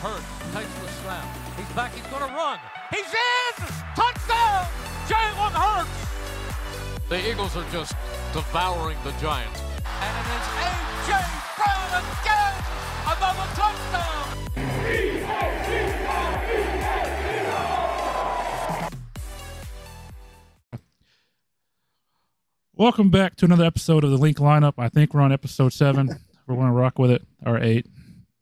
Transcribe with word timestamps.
Hurts 0.00 0.24
takes 0.54 0.72
the 0.80 0.88
snap. 1.02 1.28
He's 1.58 1.68
back. 1.76 1.92
He's 1.92 2.06
going 2.06 2.26
to 2.26 2.34
run. 2.34 2.58
He's 2.88 3.04
in! 3.04 3.66
Touchdown! 3.94 4.66
Jalen 5.04 5.52
Hurts! 5.52 5.90
The 7.10 7.30
Eagles 7.30 7.54
are 7.54 7.70
just 7.70 7.92
devouring 8.32 8.96
the 9.04 9.12
Giants. 9.20 9.60
And 9.60 10.16
it 10.16 10.24
is 10.32 10.46
A.J. 10.56 11.20
Brown 11.54 12.00
again! 12.00 12.64
Another 13.12 13.44
touchdown! 13.52 14.24
Welcome 22.72 23.10
back 23.10 23.36
to 23.36 23.44
another 23.44 23.66
episode 23.66 24.04
of 24.04 24.10
the 24.10 24.16
Linc 24.16 24.38
Lineup. 24.38 24.72
I 24.78 24.88
think 24.88 25.12
we're 25.12 25.20
on 25.20 25.30
episode 25.30 25.74
seven. 25.74 26.08
we're 26.46 26.54
going 26.54 26.68
to 26.68 26.72
rock 26.72 26.98
with 26.98 27.10
it, 27.10 27.22
or 27.44 27.62
eight. 27.62 27.84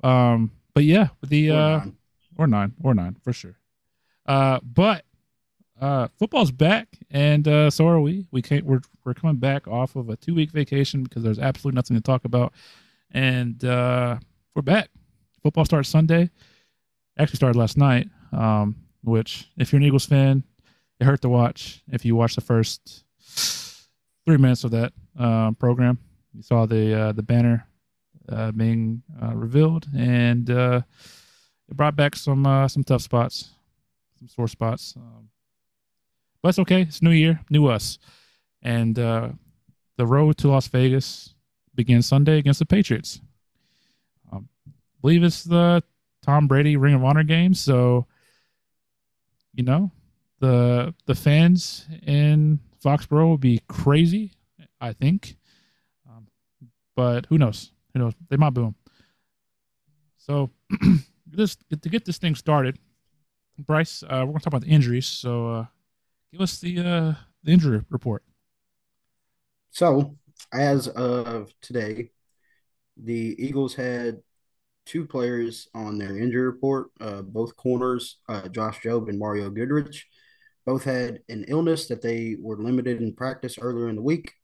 Um, 0.05 0.53
but 0.79 0.85
yeah, 0.85 1.09
the 1.27 1.51
Or 1.51 1.57
uh, 1.57 1.79
nine. 1.79 1.97
or 2.37 2.47
nine, 2.47 2.73
or 2.85 2.95
nine 2.95 3.17
for 3.25 3.33
sure. 3.33 3.57
Uh, 4.27 4.61
but 4.63 5.05
uh, 5.81 6.07
football's 6.21 6.53
back, 6.53 6.87
and 7.11 7.49
uh, 7.49 7.69
so 7.69 7.89
are 7.89 8.01
we. 8.01 8.29
We 8.31 8.43
can't. 8.43 8.65
We're 8.65 8.83
we're 9.05 9.15
coming 9.15 9.39
back 9.39 9.67
off 9.67 9.97
of 9.97 10.09
a 10.09 10.15
two 10.15 10.37
week 10.37 10.53
vacation 10.53 11.03
because 11.03 11.25
there's 11.25 11.41
absolutely 11.41 11.75
nothing 11.77 11.97
to 11.97 12.01
talk 12.01 12.25
about, 12.25 12.53
and 13.11 13.65
uh, 13.65 14.19
we're 14.55 14.63
back. 14.63 14.89
Football 15.43 15.65
starts 15.65 15.89
Sunday. 15.89 16.31
Actually 17.19 17.37
started 17.39 17.59
last 17.59 17.77
night. 17.77 18.09
Um, 18.31 18.77
which 19.03 19.49
if 19.57 19.73
you're 19.73 19.79
an 19.81 19.85
Eagles 19.85 20.07
fan, 20.07 20.45
it 21.01 21.05
hurt 21.07 21.23
to 21.23 21.29
watch. 21.29 21.83
If 21.91 22.05
you 22.05 22.15
watch 22.15 22.37
the 22.37 22.41
first 22.41 23.03
three 24.27 24.37
minutes 24.37 24.63
of 24.63 24.71
that 24.71 24.93
uh, 25.19 25.51
program, 25.53 25.99
you 26.35 26.43
saw 26.43 26.67
the 26.67 26.95
uh, 27.01 27.13
the 27.13 27.23
banner 27.25 27.68
uh, 28.29 28.53
being 28.53 29.03
uh, 29.23 29.35
revealed, 29.35 29.87
and 29.97 30.51
uh, 30.51 30.83
it 31.69 31.77
brought 31.77 31.97
back 31.97 32.17
some 32.17 32.47
uh, 32.47 32.69
some 32.69 32.85
tough 32.85 33.03
spots, 33.03 33.51
some 34.19 34.29
sore 34.29 34.49
spots. 34.49 34.95
Um, 34.97 35.29
but 36.43 36.51
it's 36.51 36.59
okay. 36.61 36.83
It's 36.83 37.03
New 37.03 37.11
Year, 37.11 37.41
new 37.51 37.67
us, 37.67 37.99
and 38.63 38.99
uh, 38.99 39.31
the 39.97 40.07
road 40.07 40.37
to 40.39 40.49
Las 40.49 40.69
Vegas 40.69 41.35
begins 41.75 42.07
Sunday 42.07 42.39
against 42.39 42.59
the 42.59 42.67
Patriots. 42.67 43.21
Um, 44.33 44.49
I 44.67 44.73
believe 45.01 45.23
it's 45.25 45.45
the 45.45 45.83
Tom 46.23 46.47
Brady 46.47 46.77
Ring 46.77 46.95
of 46.95 47.05
Honor 47.05 47.25
game, 47.25 47.55
so 47.55 48.07
you 49.55 49.65
know 49.65 49.91
the 50.41 50.95
the 51.07 51.15
fans 51.15 51.87
in 52.07 52.61
Foxborough 52.85 53.29
will 53.29 53.39
be 53.39 53.61
crazy. 53.69 54.33
I 54.81 54.93
think, 54.93 55.37
um, 56.09 56.29
but 56.95 57.27
who 57.27 57.39
knows? 57.39 57.73
Who 57.99 58.05
knows? 58.05 58.15
They 58.29 58.37
might 58.37 58.51
boom. 58.51 58.75
So, 60.19 60.51
this 61.27 61.57
to 61.57 61.89
get 61.89 62.05
this 62.05 62.19
thing 62.19 62.35
started, 62.35 62.79
Bryce, 63.59 64.03
uh, 64.05 64.21
we're 64.21 64.27
gonna 64.27 64.39
talk 64.39 64.47
about 64.47 64.63
the 64.63 64.69
injuries. 64.69 65.07
So, 65.07 65.49
uh, 65.49 65.67
give 66.31 66.41
us 66.41 66.61
the 66.61 66.79
uh, 66.79 67.15
the 67.43 67.53
injury 67.53 67.83
report. 67.91 68.23
So, 69.71 70.17
as 70.53 70.87
of 70.89 71.53
today, 71.61 72.11
the 72.97 73.35
Eagles 73.39 73.75
had 73.75 74.19
two 74.87 75.05
players 75.05 75.69
on 75.75 75.99
their 75.99 76.17
injury 76.17 76.47
report. 76.47 76.91
Uh, 77.01 77.23
both 77.23 77.57
corners, 77.57 78.19
uh, 78.29 78.49
Josh 78.49 78.81
Jobe 78.81 79.09
and 79.09 79.19
Mario 79.19 79.51
Goodrich, 79.51 80.07
both 80.65 80.85
had 80.85 81.21
an 81.29 81.47
illness 81.49 81.89
that 81.89 82.03
they 82.03 82.37
were 82.41 82.63
limited 82.63 83.01
in 83.03 83.15
practice 83.15 83.59
earlier 83.61 83.89
in 83.89 83.97
the 83.97 84.03
week, 84.03 84.35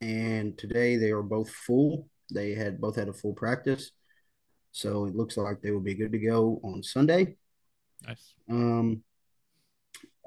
and 0.00 0.56
today 0.58 0.96
they 0.96 1.10
are 1.10 1.22
both 1.22 1.50
full. 1.50 2.08
They 2.32 2.54
had 2.54 2.80
both 2.80 2.96
had 2.96 3.08
a 3.08 3.12
full 3.12 3.34
practice, 3.34 3.90
so 4.70 5.06
it 5.06 5.14
looks 5.14 5.36
like 5.36 5.60
they 5.60 5.70
will 5.70 5.80
be 5.80 5.94
good 5.94 6.12
to 6.12 6.18
go 6.18 6.60
on 6.64 6.82
Sunday. 6.82 7.36
Nice. 8.06 8.34
Um, 8.48 9.02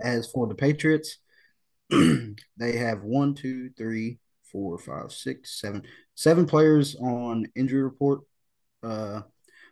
as 0.02 0.30
for 0.32 0.48
the 0.48 0.56
Patriots, 0.56 1.18
they 1.90 2.78
have 2.78 3.04
one, 3.04 3.34
two, 3.34 3.70
three, 3.78 4.20
four, 4.52 4.78
five, 4.78 5.12
six, 5.12 5.60
seven, 5.60 5.84
seven 6.16 6.46
players 6.46 6.96
on 6.96 7.46
injury 7.56 7.84
report. 7.84 8.22
Uh, 8.84 9.22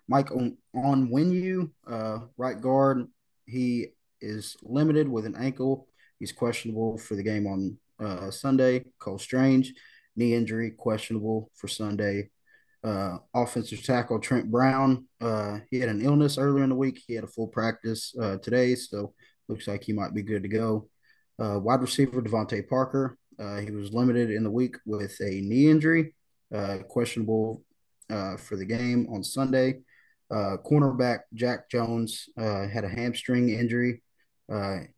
Mike 0.08 0.32
on 0.32 0.58
Onwenu, 0.76 1.72
uh, 1.88 2.20
right 2.38 2.60
guard, 2.60 3.08
he 3.46 3.88
is 4.22 4.58
limited 4.64 5.08
with 5.08 5.26
an 5.26 5.36
ankle. 5.36 5.88
He's 6.20 6.32
questionable 6.32 6.98
for 6.98 7.16
the 7.16 7.24
game 7.24 7.48
on 7.48 7.78
uh, 8.00 8.32
Sunday. 8.32 8.86
Cole 9.00 9.20
Strange, 9.20 9.74
knee 10.16 10.34
injury, 10.34 10.72
questionable 10.72 11.52
for 11.56 11.68
Sunday. 11.68 12.30
Uh, 12.84 13.18
offensive 13.34 13.82
tackle 13.82 14.20
Trent 14.20 14.52
Brown, 14.52 15.08
uh, 15.22 15.60
he 15.72 15.80
had 15.80 15.88
an 15.88 16.02
illness 16.02 16.38
earlier 16.38 16.66
in 16.66 16.70
the 16.70 16.76
week. 16.76 17.02
He 17.08 17.14
had 17.14 17.24
a 17.24 17.28
full 17.28 17.48
practice 17.48 18.14
uh, 18.22 18.38
today, 18.40 18.76
so 18.76 19.14
looks 19.48 19.70
like 19.70 19.84
he 19.84 19.94
might 19.94 20.14
be 20.14 20.22
good 20.22 20.44
to 20.44 20.50
go. 20.50 20.90
Uh, 21.42 21.60
wide 21.60 21.80
receiver 21.80 22.22
DeVante 22.22 22.68
Parker, 22.68 23.18
uh, 23.40 23.58
he 23.58 23.72
was 23.72 23.94
limited 23.94 24.30
in 24.32 24.44
the 24.44 24.52
week 24.52 24.76
with 24.86 25.18
a 25.22 25.30
knee 25.30 25.70
injury, 25.70 26.14
uh, 26.54 26.80
questionable 26.90 27.64
for 28.38 28.58
the 28.58 28.66
game 28.66 29.08
on 29.12 29.24
Sunday. 29.24 29.80
Cornerback 30.32 31.20
Jack 31.34 31.70
Jones 31.70 32.28
had 32.38 32.84
a 32.84 32.90
hamstring 32.90 33.50
injury. 33.50 34.04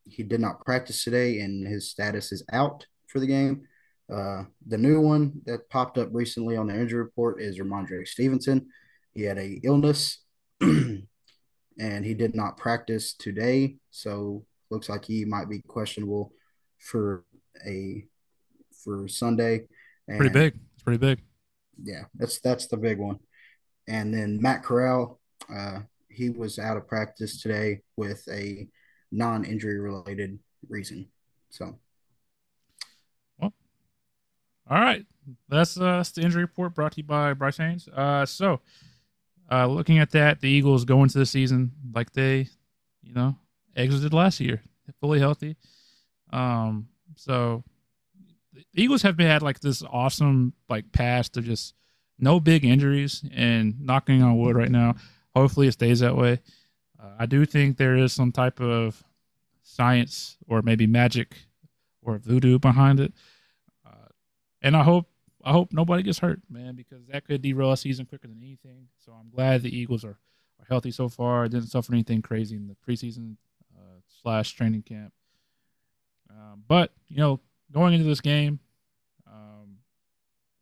He 0.05 0.23
did 0.23 0.41
not 0.41 0.65
practice 0.65 1.03
today, 1.03 1.39
and 1.39 1.67
his 1.67 1.91
status 1.91 2.31
is 2.31 2.43
out 2.51 2.87
for 3.07 3.19
the 3.19 3.27
game. 3.27 3.67
Uh, 4.11 4.43
the 4.67 4.77
new 4.77 5.01
one 5.01 5.41
that 5.45 5.69
popped 5.69 5.97
up 5.97 6.09
recently 6.11 6.55
on 6.55 6.67
the 6.67 6.73
injury 6.79 7.01
report 7.01 7.41
is 7.41 7.59
Rhamondre 7.59 8.07
Stevenson. 8.07 8.67
He 9.13 9.23
had 9.23 9.37
a 9.37 9.59
illness, 9.63 10.19
and 10.61 11.07
he 11.79 12.13
did 12.13 12.35
not 12.35 12.57
practice 12.57 13.13
today, 13.13 13.77
so 13.91 14.45
looks 14.69 14.89
like 14.89 15.05
he 15.05 15.25
might 15.25 15.49
be 15.49 15.59
questionable 15.67 16.33
for 16.79 17.23
a 17.65 18.05
for 18.83 19.07
Sunday. 19.07 19.67
And 20.07 20.19
Pretty 20.19 20.33
big. 20.33 20.59
It's 20.75 20.83
pretty 20.83 20.99
big. 20.99 21.21
yeah, 21.83 22.03
that's 22.15 22.39
that's 22.39 22.67
the 22.67 22.77
big 22.77 22.99
one. 22.99 23.19
And 23.87 24.13
then 24.13 24.39
Matt 24.41 24.63
Corral, 24.63 25.19
uh, 25.53 25.79
he 26.09 26.29
was 26.29 26.59
out 26.59 26.77
of 26.77 26.87
practice 26.87 27.41
today 27.41 27.81
with 27.95 28.23
a 28.31 28.67
non-injury 29.11 29.79
related 29.79 30.39
reason. 30.69 31.07
So 31.49 31.79
All 34.69 34.79
right, 34.79 35.05
that's 35.47 35.77
uh, 35.77 35.97
that's 35.97 36.11
the 36.11 36.21
injury 36.21 36.43
report 36.43 36.73
brought 36.73 36.93
to 36.93 36.97
you 36.97 37.03
by 37.03 37.33
Bryce 37.33 37.57
Haynes. 37.57 37.87
Uh, 37.87 38.25
so, 38.25 38.61
uh, 39.51 39.67
looking 39.67 39.99
at 39.99 40.11
that, 40.11 40.41
the 40.41 40.49
Eagles 40.49 40.85
go 40.85 41.03
into 41.03 41.19
the 41.19 41.25
season 41.25 41.71
like 41.93 42.13
they, 42.13 42.47
you 43.03 43.13
know, 43.13 43.35
exited 43.75 44.13
last 44.13 44.39
year, 44.39 44.61
fully 44.99 45.19
healthy. 45.19 45.55
Um, 46.31 46.87
so 47.15 47.63
the 48.53 48.63
Eagles 48.73 49.03
have 49.03 49.17
been 49.17 49.27
had 49.27 49.41
like 49.41 49.59
this 49.59 49.83
awesome 49.83 50.53
like 50.69 50.91
past 50.91 51.37
of 51.37 51.45
just 51.45 51.73
no 52.17 52.39
big 52.39 52.65
injuries 52.65 53.23
and 53.33 53.79
knocking 53.79 54.23
on 54.23 54.37
wood 54.37 54.55
right 54.55 54.71
now. 54.71 54.95
Hopefully, 55.35 55.67
it 55.67 55.73
stays 55.73 55.99
that 55.99 56.15
way. 56.15 56.39
Uh, 56.99 57.09
I 57.19 57.25
do 57.25 57.45
think 57.45 57.77
there 57.77 57.95
is 57.95 58.13
some 58.13 58.31
type 58.31 58.59
of 58.59 59.03
science 59.63 60.37
or 60.47 60.61
maybe 60.61 60.87
magic 60.87 61.35
or 62.01 62.17
voodoo 62.17 62.57
behind 62.57 62.99
it. 62.99 63.13
And 64.61 64.75
I 64.75 64.83
hope 64.83 65.07
I 65.43 65.51
hope 65.51 65.71
nobody 65.71 66.01
gets 66.01 66.19
hurt, 66.19 66.41
man, 66.49 66.75
because 66.75 67.05
that 67.07 67.25
could 67.25 67.41
derail 67.41 67.71
a 67.71 67.77
season 67.77 68.05
quicker 68.07 68.27
than 68.27 68.41
anything. 68.41 68.87
So 69.05 69.11
I'm 69.11 69.29
glad 69.29 69.61
the 69.61 69.75
Eagles 69.75 70.03
are, 70.03 70.17
are 70.59 70.65
healthy 70.67 70.89
so 70.89 71.07
far. 71.07 71.47
Didn't 71.47 71.67
suffer 71.67 71.93
anything 71.93 72.23
crazy 72.23 72.55
in 72.55 72.67
the 72.67 72.75
preseason 72.75 73.35
uh, 73.77 73.99
slash 74.23 74.53
training 74.53 74.81
camp. 74.81 75.13
Um, 76.31 76.63
but 76.67 76.93
you 77.07 77.17
know, 77.17 77.39
going 77.71 77.93
into 77.93 78.07
this 78.07 78.21
game, 78.21 78.59
um, 79.27 79.77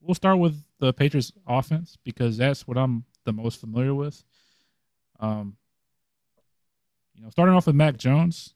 we'll 0.01 0.15
start 0.15 0.37
with 0.37 0.61
the 0.79 0.91
Patriots 0.91 1.31
offense 1.47 1.97
because 2.03 2.37
that's 2.37 2.67
what 2.67 2.77
I'm 2.77 3.05
the 3.23 3.33
most 3.33 3.61
familiar 3.61 3.95
with. 3.95 4.21
Um, 5.19 5.55
you 7.15 7.23
know, 7.23 7.29
starting 7.29 7.55
off 7.55 7.67
with 7.67 7.75
Mac 7.75 7.97
Jones, 7.97 8.53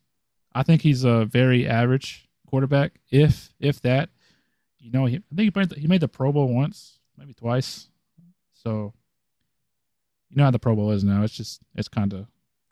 I 0.54 0.63
think 0.63 0.81
he's 0.81 1.04
a 1.04 1.25
very 1.25 1.68
average 1.68 2.28
quarterback, 2.48 3.00
if 3.12 3.54
if 3.60 3.81
that. 3.81 4.10
You 4.88 4.94
know, 4.94 5.06
he, 5.06 5.18
I 5.18 5.36
think 5.36 5.54
he 5.54 5.60
made, 5.60 5.69
the, 5.69 5.80
he 5.81 5.88
made 5.88 6.00
the 6.00 6.07
Pro 6.07 6.31
Bowl 6.31 6.48
once, 6.48 6.98
maybe 7.18 7.34
twice. 7.34 7.89
So, 8.54 8.94
you 10.30 10.38
know 10.38 10.45
how 10.45 10.51
the 10.51 10.60
Pro 10.60 10.78
Bowl 10.78 10.92
is 10.92 11.04
now. 11.04 11.24
It's 11.24 11.36
just 11.36 11.62
it's 11.75 11.89
kind 11.89 12.13
of 12.13 12.25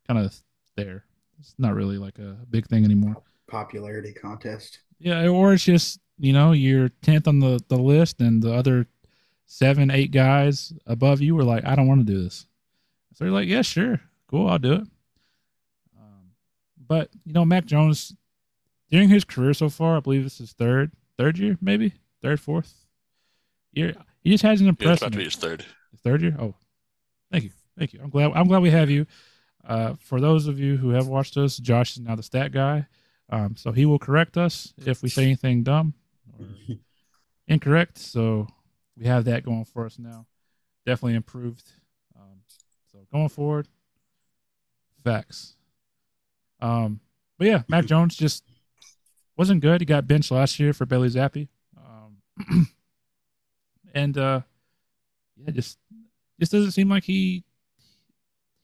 kind 0.07 0.17
of 0.17 0.33
there. 0.77 1.03
It's 1.39 1.53
not 1.57 1.75
really 1.75 1.97
like 1.97 2.17
a 2.17 2.37
big 2.49 2.67
thing 2.67 2.85
anymore. 2.85 3.21
popularity 3.47 4.13
contest. 4.13 4.79
Yeah, 4.97 5.27
or 5.27 5.53
it's 5.53 5.65
just 5.65 5.99
you 6.17 6.31
know 6.31 6.53
you're 6.53 6.87
tenth 7.01 7.27
on 7.27 7.39
the 7.39 7.59
the 7.67 7.75
list, 7.77 8.21
and 8.21 8.41
the 8.41 8.53
other 8.53 8.87
seven, 9.45 9.91
eight 9.91 10.11
guys 10.11 10.71
above 10.87 11.19
you 11.19 11.35
were 11.35 11.43
like, 11.43 11.65
I 11.65 11.75
don't 11.75 11.87
want 11.87 12.07
to 12.07 12.13
do 12.13 12.23
this. 12.23 12.47
So 13.13 13.25
you're 13.25 13.33
like, 13.33 13.49
yeah, 13.49 13.61
sure, 13.61 13.99
cool, 14.29 14.47
I'll 14.47 14.57
do 14.57 14.73
it. 14.73 14.87
Um, 15.97 16.31
but 16.87 17.09
you 17.25 17.33
know, 17.33 17.43
Mac 17.43 17.65
Jones 17.65 18.15
during 18.89 19.09
his 19.09 19.25
career 19.25 19.53
so 19.53 19.67
far, 19.67 19.97
I 19.97 19.99
believe 19.99 20.23
this 20.23 20.39
is 20.39 20.53
third, 20.53 20.93
third 21.17 21.37
year, 21.37 21.57
maybe 21.61 21.93
third, 22.25 22.39
fourth 22.39 22.73
year. 23.71 23.93
He 24.21 24.31
just 24.31 24.43
hasn't 24.43 24.65
Yeah, 24.65 24.71
it's 24.71 24.81
impressed 24.81 25.01
about 25.03 25.11
to 25.11 25.17
be 25.19 25.25
his 25.25 25.35
third. 25.35 25.63
His 25.91 26.01
third 26.01 26.21
year. 26.23 26.35
Oh, 26.39 26.55
thank 27.31 27.43
you, 27.43 27.51
thank 27.77 27.93
you. 27.93 27.99
I'm 28.03 28.09
glad. 28.09 28.31
I'm 28.33 28.47
glad 28.47 28.63
we 28.63 28.71
have 28.71 28.89
you. 28.89 29.05
Uh, 29.63 29.93
for 29.99 30.19
those 30.19 30.47
of 30.47 30.59
you 30.59 30.77
who 30.77 30.89
have 30.89 31.07
watched 31.07 31.37
us, 31.37 31.57
Josh 31.57 31.93
is 31.97 32.01
now 32.01 32.15
the 32.15 32.23
stat 32.23 32.51
guy. 32.51 32.87
Um, 33.29 33.55
so 33.55 33.71
he 33.71 33.85
will 33.85 33.99
correct 33.99 34.37
us 34.37 34.73
if 34.85 35.03
we 35.03 35.09
say 35.09 35.23
anything 35.23 35.63
dumb 35.63 35.93
or 36.39 36.47
incorrect. 37.47 37.97
So 37.99 38.47
we 38.97 39.05
have 39.05 39.25
that 39.25 39.43
going 39.43 39.65
for 39.65 39.85
us 39.85 39.99
now. 39.99 40.25
Definitely 40.85 41.15
improved. 41.15 41.69
Um, 42.15 42.41
so 42.91 42.99
going 43.11 43.29
forward, 43.29 43.67
facts. 45.03 45.55
Um, 46.59 46.99
but 47.37 47.47
yeah, 47.47 47.63
Mac 47.67 47.85
Jones 47.87 48.15
just 48.15 48.43
wasn't 49.37 49.61
good. 49.61 49.81
He 49.81 49.85
got 49.85 50.07
benched 50.07 50.31
last 50.31 50.59
year 50.59 50.73
for 50.73 50.85
Bailey 50.85 51.09
Zappe. 51.09 51.47
And 53.95 54.17
uh, 54.17 54.41
yeah, 55.37 55.51
just 55.51 55.79
just 56.39 56.51
doesn't 56.51 56.71
seem 56.71 56.89
like 56.89 57.05
he 57.05 57.45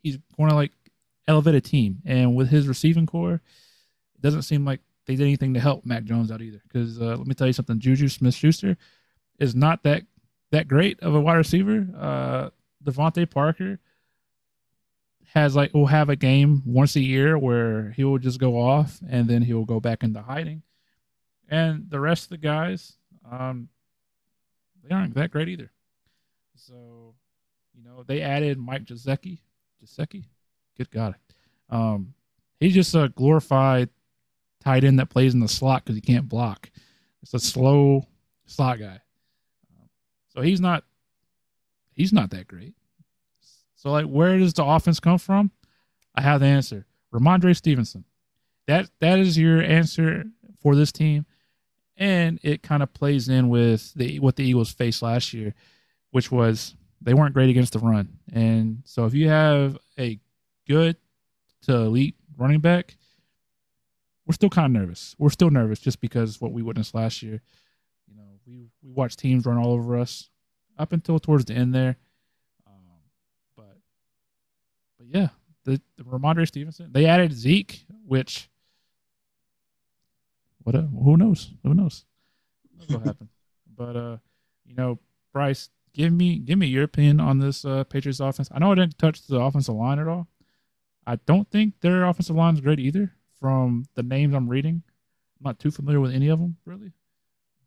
he's 0.04 0.18
going 0.38 0.50
to 0.50 0.56
like 0.56 0.74
elevate 1.28 1.56
a 1.56 1.62
team. 1.62 2.02
And 2.06 2.36
with 2.36 2.50
his 2.50 2.68
receiving 2.68 3.08
core, 3.08 3.36
it 3.36 4.22
doesn't 4.22 4.42
seem 4.44 4.66
like 4.66 4.82
they 5.06 5.16
did 5.16 5.24
anything 5.24 5.54
to 5.54 5.60
help 5.60 5.86
Mac 5.86 6.04
Jones 6.04 6.32
out 6.32 6.42
either. 6.42 6.62
Because 6.68 7.02
uh, 7.02 7.16
let 7.16 7.26
me 7.26 7.34
tell 7.34 7.48
you 7.48 7.54
something, 7.54 7.80
Juju 7.80 8.10
Smith 8.10 8.36
Schuster 8.36 8.78
is 9.40 9.56
not 9.56 9.84
that 9.84 10.04
that 10.52 10.68
great 10.68 11.00
of 11.00 11.16
a 11.16 11.22
wide 11.22 11.38
receiver. 11.38 11.88
Uh, 11.98 12.50
DeVante 12.84 13.30
Parker 13.30 13.80
has 15.34 15.56
like 15.56 15.74
will 15.74 15.86
have 15.86 16.10
a 16.10 16.18
game 16.18 16.62
once 16.66 16.98
a 16.98 17.02
year 17.02 17.38
where 17.38 17.92
he 17.92 18.04
will 18.04 18.18
just 18.18 18.38
go 18.38 18.60
off 18.60 19.00
and 19.10 19.30
then 19.30 19.42
he 19.42 19.54
will 19.54 19.66
go 19.66 19.80
back 19.80 20.04
into 20.04 20.22
hiding. 20.22 20.62
And 21.48 21.90
the 21.90 22.02
rest 22.02 22.26
of 22.26 22.30
the 22.32 22.38
guys, 22.38 22.98
um, 23.30 23.70
they 24.84 24.94
aren't 24.94 25.16
that 25.16 25.32
great 25.32 25.50
either. 25.50 25.72
So, 26.56 27.16
you 27.74 27.84
know, 27.84 28.04
they 28.04 28.22
added 28.22 28.58
Mike 28.58 28.86
Gesicki. 28.86 29.40
Gesicki? 29.84 30.26
Good 30.78 30.92
God. 30.92 31.16
Um, 31.70 32.14
he's 32.60 32.74
just 32.74 32.94
a 32.96 33.10
glorified 33.10 33.90
tight 34.64 34.84
end 34.84 35.00
that 35.00 35.10
plays 35.10 35.34
in 35.34 35.40
the 35.40 35.48
slot 35.48 35.84
because 35.84 35.96
he 35.96 36.02
can't 36.02 36.30
block. 36.30 36.70
It's 37.22 37.34
a 37.34 37.40
slow 37.40 38.08
slot 38.46 38.80
guy. 38.80 39.00
So 40.30 40.42
he's 40.42 40.62
not 40.62 40.84
he's 41.92 42.14
not 42.14 42.30
that 42.30 42.48
great. 42.48 42.74
So 43.76 43.92
like 43.92 44.06
where 44.06 44.38
does 44.38 44.54
the 44.54 44.64
offense 44.64 45.00
come 45.00 45.18
from? 45.18 45.52
I 46.16 46.22
have 46.22 46.40
the 46.40 46.48
answer. 46.48 46.86
Rhamondre 47.14 47.56
Stevenson. 47.56 48.06
That 48.68 48.90
that 49.00 49.20
is 49.20 49.38
your 49.38 49.62
answer 49.62 50.26
for 50.62 50.76
this 50.76 50.92
team. 50.92 51.26
And 52.02 52.40
it 52.42 52.64
kind 52.64 52.82
of 52.82 52.92
plays 52.96 53.30
in 53.30 53.50
with 53.50 53.94
the 53.94 54.20
what 54.20 54.36
the 54.36 54.44
Eagles 54.44 54.72
faced 54.72 55.04
last 55.04 55.34
year, 55.34 55.54
which 56.10 56.32
was 56.32 56.76
they 57.00 57.14
weren't 57.14 57.36
great 57.36 57.52
against 57.52 57.74
the 57.74 57.80
run. 57.80 58.18
And 58.34 58.82
so 58.86 59.06
if 59.06 59.14
you 59.14 59.30
have 59.30 59.78
a 60.00 60.20
good 60.68 60.98
to 61.64 61.76
elite 61.76 62.16
running 62.38 62.60
back, 62.60 62.98
we're 64.26 64.34
still 64.34 64.50
kind 64.50 64.66
of 64.66 64.82
nervous. 64.82 65.16
We're 65.20 65.30
still 65.30 65.52
nervous 65.52 65.80
just 65.80 66.02
because 66.02 66.42
what 66.42 66.52
we 66.52 66.64
witnessed 66.64 66.96
last 66.96 67.22
year. 67.22 67.42
You 68.08 68.16
know, 68.16 68.40
we 68.48 68.70
we 68.82 68.92
watched 68.92 69.20
teams 69.20 69.46
run 69.46 69.58
all 69.58 69.74
over 69.74 69.98
us 70.00 70.30
up 70.80 70.94
until 70.94 71.20
towards 71.20 71.46
the 71.46 71.54
end 71.54 71.76
there. 71.76 71.98
Um, 72.66 73.02
but 73.56 73.78
but 74.98 75.08
yeah, 75.08 75.28
the, 75.66 75.80
the 75.98 76.04
Rhamondre 76.04 76.48
Stevenson 76.48 76.92
they 76.92 77.06
added 77.06 77.34
Zeke, 77.34 77.86
which 78.08 78.50
what 80.64 80.76
uh, 80.76 80.82
who 80.82 81.18
knows 81.18 81.54
who 81.64 81.74
knows 81.74 82.06
what 82.88 83.04
happened. 83.04 83.30
But 83.76 83.96
uh, 83.96 84.18
you 84.66 84.76
know, 84.76 85.00
Bryce, 85.34 85.70
give 85.94 86.14
me 86.14 86.38
give 86.38 86.58
me 86.58 86.68
your 86.68 86.84
opinion 86.84 87.20
on 87.20 87.40
this 87.40 87.66
uh, 87.66 87.84
Patriots 87.86 88.20
offense. 88.20 88.50
I 88.54 88.60
know 88.60 88.72
I 88.72 88.76
didn't 88.76 88.98
touch 88.98 89.26
the 89.28 89.40
offensive 89.40 89.76
line 89.76 90.00
at 90.00 90.08
all. 90.08 90.28
I 91.08 91.16
don't 91.26 91.50
think 91.50 91.82
their 91.82 92.06
offensive 92.06 92.36
line 92.36 92.54
is 92.54 92.62
great 92.62 92.80
either. 92.80 93.14
From 93.40 93.88
the 93.96 94.04
names 94.04 94.36
I'm 94.36 94.48
reading, 94.48 94.84
I'm 95.40 95.44
not 95.44 95.60
too 95.60 95.72
familiar 95.72 96.00
with 96.00 96.14
any 96.14 96.28
of 96.28 96.40
them 96.40 96.58
really. 96.66 96.92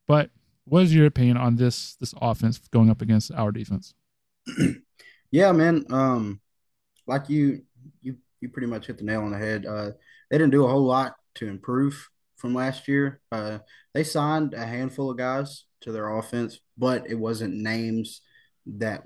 But 0.06 0.31
what 0.67 0.85
is 0.85 0.94
your 0.94 1.06
opinion 1.06 1.37
on 1.37 1.56
this 1.56 1.97
this 1.97 2.14
offense 2.20 2.58
going 2.70 2.90
up 2.90 3.02
against 3.02 3.32
our 3.32 3.50
defense? 3.50 3.94
yeah, 5.31 5.50
man. 5.52 5.85
Um, 5.90 6.40
like 7.06 7.29
you 7.29 7.62
you 8.02 8.17
you 8.40 8.49
pretty 8.49 8.69
much 8.69 8.87
hit 8.87 8.99
the 8.99 9.05
nail 9.05 9.23
on 9.23 9.32
the 9.32 9.38
head. 9.38 9.67
Uh, 9.67 9.90
they 10.31 10.38
didn't 10.38 10.52
do 10.52 10.64
a 10.64 10.69
whole 10.69 10.85
lot 10.85 11.17
to 11.35 11.49
improve 11.49 12.08
from 12.44 12.52
last 12.52 12.88
year. 12.88 13.23
Uh, 13.32 13.56
they 13.94 14.05
signed 14.05 14.52
a 14.52 14.67
handful 14.67 15.11
of 15.11 15.17
guys 15.17 15.64
to 15.81 15.91
their 15.91 16.19
offense, 16.19 16.61
but 16.76 17.08
it 17.08 17.14
wasn't 17.14 17.55
names 17.55 18.20
that 18.67 19.05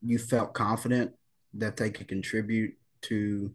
you 0.00 0.18
felt 0.18 0.54
confident 0.54 1.12
that 1.52 1.76
they 1.76 1.90
could 1.90 2.08
contribute 2.08 2.72
to 3.02 3.52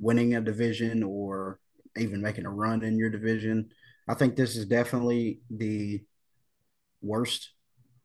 winning 0.00 0.34
a 0.34 0.40
division 0.40 1.04
or 1.04 1.60
even 1.96 2.20
making 2.20 2.46
a 2.46 2.50
run 2.50 2.82
in 2.82 2.98
your 2.98 3.10
division. 3.10 3.70
I 4.08 4.14
think 4.14 4.34
this 4.34 4.56
is 4.56 4.66
definitely 4.66 5.38
the 5.48 6.02
worst 7.00 7.50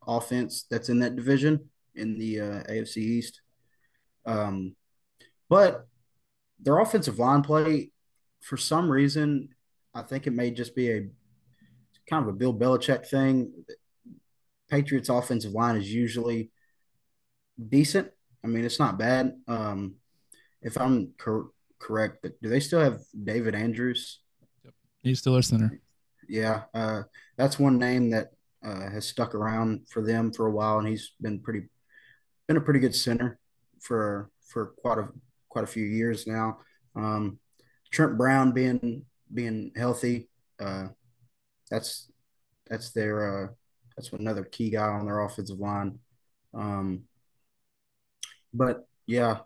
offense 0.06 0.68
that's 0.70 0.90
in 0.90 1.00
that 1.00 1.16
division 1.16 1.68
in 1.96 2.20
the 2.20 2.40
uh, 2.40 2.64
AFC 2.70 2.98
East. 2.98 3.42
Um, 4.28 4.76
but 5.50 5.88
their 6.60 6.78
offensive 6.78 7.18
line 7.18 7.42
play, 7.42 7.90
for 8.40 8.56
some 8.56 8.88
reason, 8.88 9.50
I 9.94 10.02
think 10.02 10.28
it 10.28 10.34
may 10.34 10.52
just 10.52 10.76
be 10.76 10.92
a 10.92 11.08
kind 12.10 12.24
of 12.24 12.30
a 12.30 12.38
Bill 12.38 12.54
Belichick 12.54 13.08
thing. 13.08 13.52
Patriots 14.70 15.10
offensive 15.10 15.52
line 15.52 15.78
is 15.78 15.94
usually 15.94 16.52
decent. 17.70 18.10
I 18.44 18.48
mean, 18.48 18.66
it's 18.66 18.80
not 18.80 18.98
bad. 18.98 19.34
Um, 19.48 19.96
if 20.62 20.78
I'm 20.78 21.14
cor- 21.18 21.52
correct, 21.80 22.26
do 22.42 22.50
they 22.50 22.60
still 22.60 22.80
have 22.80 23.02
David 23.24 23.56
Andrews? 23.56 24.20
Yep. 24.64 24.74
He's 25.04 25.20
still 25.20 25.36
a 25.36 25.44
center. 25.44 25.80
Yeah, 26.28 26.64
uh, 26.74 27.04
that's 27.38 27.60
one 27.60 27.78
name 27.78 28.10
that 28.12 28.32
uh, 28.66 28.90
has 28.90 29.06
stuck 29.06 29.36
around 29.36 29.88
for 29.90 30.02
them 30.02 30.32
for 30.32 30.48
a 30.48 30.52
while, 30.52 30.80
and 30.80 30.88
he's 30.88 31.12
been 31.22 31.40
pretty 31.40 31.68
been 32.48 32.58
a 32.58 32.62
pretty 32.62 32.80
good 32.80 32.96
center 32.96 33.40
for 33.82 34.30
for 34.48 34.68
quite 34.78 34.98
a 34.98 35.10
quite 35.50 35.64
a 35.64 35.68
few 35.68 35.86
years 35.86 36.26
now. 36.26 36.60
Um, 36.96 37.40
Trent 37.92 38.18
Brown 38.18 38.54
being 38.54 39.06
being 39.34 39.72
healthy, 39.76 40.30
uh, 40.60 40.88
that's 41.70 42.12
that's 42.70 42.92
their 42.92 43.44
uh, 43.44 43.48
that's 43.96 44.12
another 44.14 44.44
key 44.44 44.70
guy 44.70 44.88
on 44.88 45.06
their 45.06 45.22
offensive 45.22 45.60
line. 45.60 46.00
Um, 46.54 47.04
but 48.54 48.88
yeah, 49.08 49.40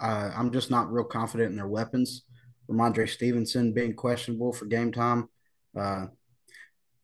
I'm 0.00 0.52
just 0.52 0.70
not 0.70 0.92
real 0.92 1.04
confident 1.04 1.50
in 1.50 1.56
their 1.56 1.68
weapons. 1.68 2.24
Rhamondre 2.68 3.08
Stevenson 3.08 3.72
being 3.72 3.94
questionable 3.94 4.52
for 4.52 4.66
game 4.66 4.92
time. 4.92 5.28
Uh, 5.76 6.06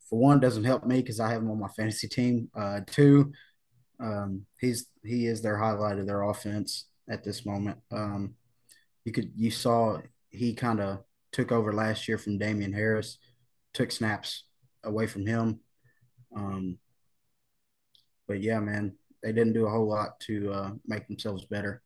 for 0.09 0.19
one, 0.19 0.39
doesn't 0.39 0.63
help 0.63 0.85
me 0.85 1.01
because 1.01 1.19
I 1.19 1.31
have 1.31 1.41
him 1.41 1.49
on 1.49 1.59
my 1.59 1.67
fantasy 1.69 2.07
team. 2.07 2.49
Uh, 2.55 2.81
two, 2.85 3.33
um, 3.99 4.45
he's 4.59 4.87
he 5.03 5.25
is 5.25 5.41
their 5.41 5.57
highlight 5.57 5.97
of 5.97 6.05
their 6.05 6.23
offense 6.23 6.85
at 7.09 7.23
this 7.23 7.45
moment. 7.45 7.79
Um, 7.91 8.35
you 9.03 9.11
could 9.11 9.31
you 9.35 9.49
saw 9.49 9.99
he 10.29 10.53
kind 10.53 10.79
of 10.79 11.03
took 11.35 11.51
over 11.51 11.73
last 11.73 12.07
year 12.07 12.17
from 12.17 12.37
Damien 12.37 12.71
Harris, 12.71 13.17
took 13.73 13.91
snaps 13.91 14.45
away 14.85 15.05
from 15.05 15.25
him. 15.27 15.59
Um, 16.33 16.77
but 18.25 18.41
yeah, 18.41 18.61
man, 18.61 18.95
they 19.21 19.33
didn't 19.33 19.51
do 19.51 19.65
a 19.65 19.69
whole 19.69 19.85
lot 19.87 20.17
to 20.21 20.51
uh, 20.53 20.71
make 20.87 21.07
themselves 21.07 21.43
better. 21.43 21.81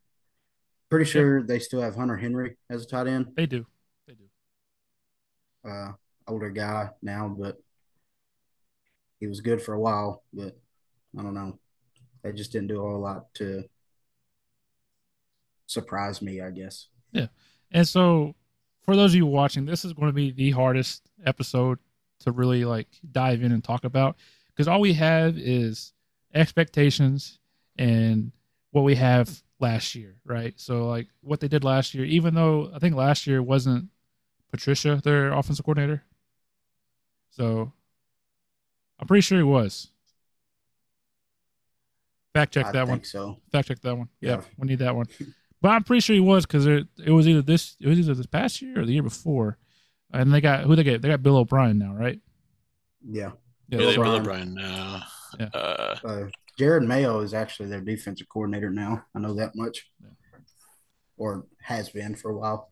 Pretty 0.92 1.06
sure 1.06 1.42
they 1.42 1.58
still 1.58 1.82
have 1.82 1.96
Hunter 1.96 2.16
Henry 2.16 2.58
as 2.70 2.84
a 2.84 2.88
tight 2.88 3.08
end. 3.08 3.32
They 3.36 3.48
do. 3.48 3.66
They 4.08 4.14
do. 4.14 5.68
Uh, 5.68 5.94
older 6.28 6.52
guy 6.52 6.92
now, 7.02 7.36
but 7.36 7.58
he 9.20 9.26
was 9.26 9.42
good 9.42 9.64
for 9.64 9.74
a 9.74 9.80
while, 9.80 10.24
but 10.32 10.60
I 11.18 11.24
don't 11.24 11.34
know. 11.34 11.58
They 12.22 12.34
just 12.34 12.52
didn't 12.52 12.68
do 12.68 12.80
a 12.80 12.88
whole 12.88 13.00
lot 13.00 13.34
to 13.36 13.64
surprise 15.66 16.22
me, 16.22 16.40
I 16.40 16.52
guess. 16.52 16.88
Yeah. 17.12 17.28
And 17.72 17.88
so 17.88 18.36
for 18.84 18.96
those 18.96 19.12
of 19.12 19.16
you 19.16 19.26
watching, 19.26 19.66
this 19.66 19.86
is 19.86 19.94
going 19.94 20.08
to 20.10 20.14
be 20.14 20.32
the 20.32 20.52
hardest 20.52 21.04
episode 21.26 21.80
to 22.22 22.32
really 22.32 22.66
like 22.66 22.88
dive 23.12 23.44
in 23.44 23.52
and 23.52 23.64
talk 23.64 23.84
about 23.84 24.18
because 24.48 24.68
all 24.68 24.80
we 24.82 24.94
have 24.94 25.38
is 25.38 25.94
expectations 26.34 27.40
and 27.78 28.32
what 28.72 28.84
we 28.84 28.96
have 28.96 29.42
last 29.60 29.96
year, 29.96 30.16
right? 30.26 30.54
So 30.60 30.88
like 30.88 31.08
what 31.22 31.40
they 31.40 31.48
did 31.48 31.64
last 31.64 31.94
year, 31.94 32.06
even 32.06 32.34
though 32.34 32.72
I 32.74 32.80
think 32.80 32.96
last 32.96 33.26
year 33.28 33.42
wasn't 33.42 33.90
Patricia 34.52 35.00
their 35.04 35.32
offensive 35.32 35.66
coordinator. 35.66 36.04
So 37.30 37.72
I'm 39.00 39.08
pretty 39.08 39.22
sure 39.22 39.38
he 39.38 39.44
was. 39.44 39.90
Fact 42.34 42.54
check 42.54 42.68
I 42.68 42.72
that 42.74 42.80
think 42.88 42.90
one. 42.90 43.04
So 43.04 43.38
Fact 43.52 43.68
check 43.68 43.80
that 43.82 43.96
one. 43.98 44.10
Yeah, 44.22 44.32
Yeah. 44.38 44.42
we 44.58 44.68
need 44.68 44.80
that 44.80 44.96
one. 44.96 45.08
But 45.62 45.70
I'm 45.70 45.84
pretty 45.84 46.00
sure 46.02 46.14
he 46.14 46.22
was 46.22 46.46
because 46.46 46.66
it, 46.66 46.88
it 47.04 47.12
was 47.12 47.28
either 47.28 47.42
this 47.42 47.76
it 47.80 47.88
was 47.88 48.00
either 48.00 48.14
this 48.14 48.26
past 48.26 48.62
year 48.62 48.80
or 48.82 48.86
the 48.86 48.94
year 48.94 49.04
before, 49.04 49.58
and 50.14 50.34
they 50.34 50.42
got 50.42 50.64
who 50.64 50.76
they 50.76 50.84
get 50.84 51.02
they 51.02 51.10
got 51.10 51.24
Bill 51.24 51.38
O'Brien 51.38 51.78
now, 51.78 51.94
right? 51.94 52.20
yeah, 53.06 53.32
Yeah, 53.68 53.78
they 53.78 53.78
Bill 53.78 53.90
O'Brien. 53.90 54.22
O'Brien 54.22 54.54
now. 54.56 55.04
Yeah. 55.40 55.50
Uh, 55.54 55.96
uh, 56.04 56.28
Jerod 56.60 56.86
Mayo 56.86 57.20
is 57.22 57.34
actually 57.34 57.70
their 57.70 57.82
defensive 57.82 58.28
coordinator 58.30 58.70
now. 58.70 59.06
I 59.16 59.20
know 59.20 59.34
that 59.36 59.56
much. 59.56 59.90
or 61.18 61.46
has 61.62 61.90
been 61.90 62.16
for 62.16 62.32
a 62.32 62.38
while. 62.38 62.70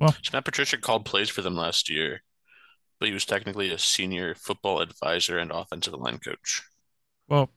So 0.00 0.30
Matt 0.32 0.44
Patricia 0.44 0.76
called 0.76 1.04
plays 1.04 1.30
for 1.30 1.40
them 1.40 1.56
last 1.56 1.88
year, 1.88 2.22
but 2.98 3.08
he 3.08 3.14
was 3.14 3.24
technically 3.24 3.70
a 3.72 3.78
senior 3.78 4.34
football 4.34 4.80
advisor 4.80 5.38
and 5.38 5.50
offensive 5.50 5.94
line 5.94 6.18
coach. 6.18 6.62
Well, 7.28 7.50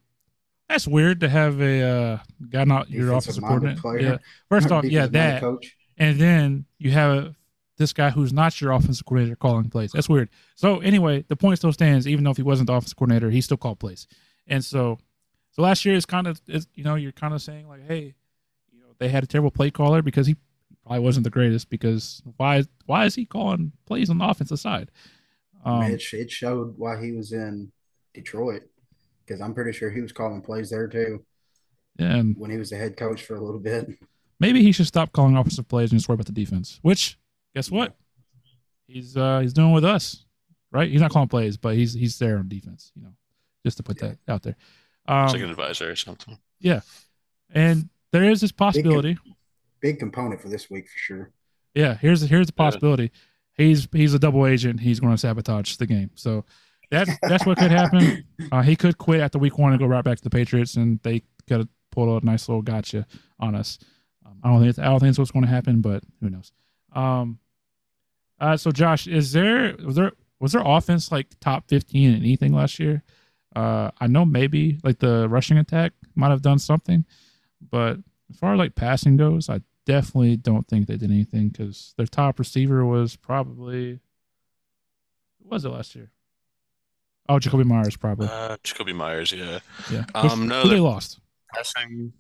that's 0.69 0.88
weird 0.88 1.21
to 1.21 1.29
have 1.29 1.62
a 1.62 1.81
uh, 1.81 2.19
guy 2.50 2.63
not 2.65 2.89
your 2.89 3.13
offensive 3.13 3.43
coordinator. 3.43 3.81
player. 3.81 4.00
Yeah. 4.00 4.17
First 4.50 4.71
off, 4.71 4.83
yeah, 4.83 5.07
that, 5.07 5.41
coach. 5.41 5.75
and 5.97 6.19
then 6.19 6.65
you 6.77 6.91
have 6.91 7.36
this 7.77 7.93
guy 7.93 8.09
who's 8.09 8.33
not 8.33 8.59
your 8.59 8.71
offensive 8.71 9.05
coordinator 9.05 9.36
calling 9.36 9.69
plays. 9.69 9.91
That's 9.91 10.09
weird. 10.09 10.29
So 10.55 10.79
anyway, 10.79 11.24
the 11.27 11.36
point 11.36 11.59
still 11.59 11.71
stands. 11.71 12.07
Even 12.07 12.24
though 12.24 12.31
if 12.31 12.38
he 12.38 12.43
wasn't 12.43 12.67
the 12.67 12.74
offensive 12.74 12.97
coordinator, 12.97 13.29
he 13.29 13.39
still 13.39 13.57
called 13.57 13.79
plays. 13.79 14.07
And 14.47 14.63
so, 14.63 14.97
so 15.51 15.62
last 15.62 15.86
year 15.86 15.95
is 15.95 16.05
kind 16.05 16.27
of, 16.27 16.41
is, 16.47 16.67
you 16.74 16.83
know, 16.83 16.95
you're 16.95 17.12
kind 17.12 17.33
of 17.33 17.41
saying 17.41 17.67
like, 17.67 17.88
hey, 17.88 18.15
you 18.71 18.79
know, 18.81 18.88
they 18.97 19.09
had 19.09 19.24
a 19.24 19.27
terrible 19.27 19.51
play 19.51 19.71
caller 19.71 20.01
because 20.01 20.27
he 20.27 20.36
probably 20.86 21.00
wasn't 21.00 21.24
the 21.24 21.29
greatest. 21.29 21.69
Because 21.69 22.21
why, 22.38 22.63
why 22.86 23.05
is 23.05 23.15
he 23.15 23.25
calling 23.25 23.71
plays 23.86 24.09
on 24.09 24.17
the 24.17 24.25
offensive 24.25 24.59
side? 24.59 24.91
Um, 25.63 25.83
it, 25.83 26.01
it 26.13 26.31
showed 26.31 26.77
why 26.77 27.01
he 27.01 27.12
was 27.12 27.31
in 27.31 27.71
Detroit 28.13 28.63
because 29.27 29.41
I'm 29.41 29.53
pretty 29.53 29.74
sure 29.74 29.89
he 29.89 30.01
was 30.01 30.12
calling 30.13 30.41
plays 30.41 30.69
there 30.69 30.88
too 30.88 31.25
and 32.00 32.36
when 32.38 32.50
he 32.51 32.57
was 32.57 32.69
the 32.69 32.77
head 32.77 32.96
coach 32.96 33.24
for 33.24 33.36
a 33.36 33.41
little 33.41 33.60
bit. 33.60 33.89
maybe 34.39 34.62
he 34.62 34.72
should 34.72 34.88
stop 34.88 35.12
calling 35.12 35.36
offensive 35.36 35.67
plays 35.67 35.91
and 35.91 36.00
just 36.00 36.07
worry 36.07 36.13
about 36.15 36.27
the 36.27 36.31
defense. 36.31 36.79
Which, 36.84 37.17
guess 37.55 37.69
what? 37.72 37.96
He's 38.88 39.17
uh 39.17 39.39
he's 39.39 39.53
doing 39.53 39.72
with 39.74 39.84
us, 39.84 40.25
right? 40.72 40.89
He's 40.89 41.01
not 41.01 41.12
calling 41.12 41.27
plays, 41.27 41.57
but 41.57 41.75
he's 41.75 41.93
he's 41.93 42.17
there 42.19 42.38
on 42.38 42.48
defense. 42.48 42.91
You 42.96 43.03
know, 43.03 43.13
just 43.65 43.77
to 43.77 43.84
put 43.84 44.01
Yeah. 44.01 44.10
that 44.10 44.31
out 44.31 44.43
there. 44.43 44.55
Um, 45.07 45.27
like 45.27 45.41
an 45.41 45.50
advisor 45.50 45.89
or 45.89 45.96
something. 45.96 46.38
Yeah, 46.60 46.81
and 47.51 47.89
there 48.12 48.24
is 48.25 48.41
this 48.41 48.51
possibility. 48.51 49.17
Big 49.81 50.00
component 50.00 50.41
for 50.41 50.50
this 50.50 50.69
week 50.69 50.88
for 50.88 50.98
sure. 50.98 51.31
Yeah, 51.75 51.96
here's 51.96 52.22
here's 52.22 52.48
the 52.48 52.53
Yeah. 52.57 52.63
possibility. 52.65 53.12
He's 53.53 53.88
he's 53.91 54.13
a 54.13 54.19
double 54.19 54.46
agent. 54.46 54.79
He's 54.81 55.00
going 55.00 55.13
to 55.13 55.17
sabotage 55.17 55.75
the 55.77 55.86
game. 55.88 56.12
So 56.15 56.46
that's 56.89 57.12
that's 57.22 57.46
what 57.46 57.58
could 57.58 57.72
happen. 57.72 58.24
Uh, 58.50 58.62
he 58.62 58.77
could 58.77 58.98
quit 58.98 59.20
after 59.20 59.38
week 59.38 59.58
one 59.58 59.74
and 59.74 59.79
go 59.79 59.86
right 59.86 60.06
back 60.06 60.15
to 60.15 60.24
the 60.24 60.29
Patriots, 60.29 60.75
and 60.75 61.01
they 61.03 61.22
could 61.48 61.58
have 61.58 61.67
pulled 61.91 62.24
a 62.24 62.25
nice 62.25 62.48
little 62.48 62.62
gotcha 62.62 63.06
on 63.41 63.56
us. 63.56 63.77
Um, 64.25 64.39
I 64.41 64.50
don't 64.50 64.62
think 64.62 64.79
I 64.79 64.86
don't 64.86 65.00
think 65.00 65.10
that's 65.10 65.20
what's 65.20 65.32
going 65.32 65.44
to 65.44 65.51
happen, 65.51 65.82
but 65.82 66.01
who 66.22 66.29
knows? 66.29 66.53
Um, 66.94 67.39
uh, 68.39 68.56
so 68.56 68.72
Josh, 68.72 69.06
is 69.06 69.34
there 69.34 69.75
was 69.84 69.96
there 69.96 70.12
was 70.39 70.53
there 70.53 70.62
offense 70.63 71.12
like 71.12 71.27
top 71.41 71.67
fifteen 71.67 72.12
in 72.12 72.17
anything 72.17 72.53
last 72.53 72.79
year? 72.79 73.03
Uh, 73.53 73.91
I 74.00 74.08
know 74.08 74.24
maybe 74.24 74.79
like 74.84 75.00
the 75.00 75.27
rushing 75.27 75.58
attack 75.58 75.91
might 76.15 76.29
have 76.29 76.41
done 76.41 76.60
something, 76.60 77.03
but 77.70 77.98
as 78.29 78.38
far 78.38 78.53
as 78.53 78.60
like 78.60 78.75
passing 78.75 79.17
goes, 79.17 79.50
I 79.50 79.62
definitely 79.86 80.38
don't 80.38 80.67
think 80.67 80.88
they 80.88 80.98
did 80.98 81.10
anything 81.12 81.50
because 81.50 81.94
their 81.98 82.06
top 82.06 82.39
receiver 82.39 82.86
was 82.86 83.15
probably 83.15 84.00
was 85.44 85.65
it 85.65 85.70
last 85.70 85.96
year? 85.96 86.12
Oh, 87.29 87.39
Jakobi 87.39 87.65
Meyers 87.65 87.98
probably. 87.98 88.27
Uh, 88.27 88.57
Jakobi 88.63 88.96
Meyers, 88.96 89.31
yeah. 89.31 89.60
yeah. 89.91 90.05
um, 90.15 90.29
Who- 90.41 90.46
no, 90.48 90.67
they 90.67 90.79
lost. 90.79 91.19
Passing. 91.53 92.13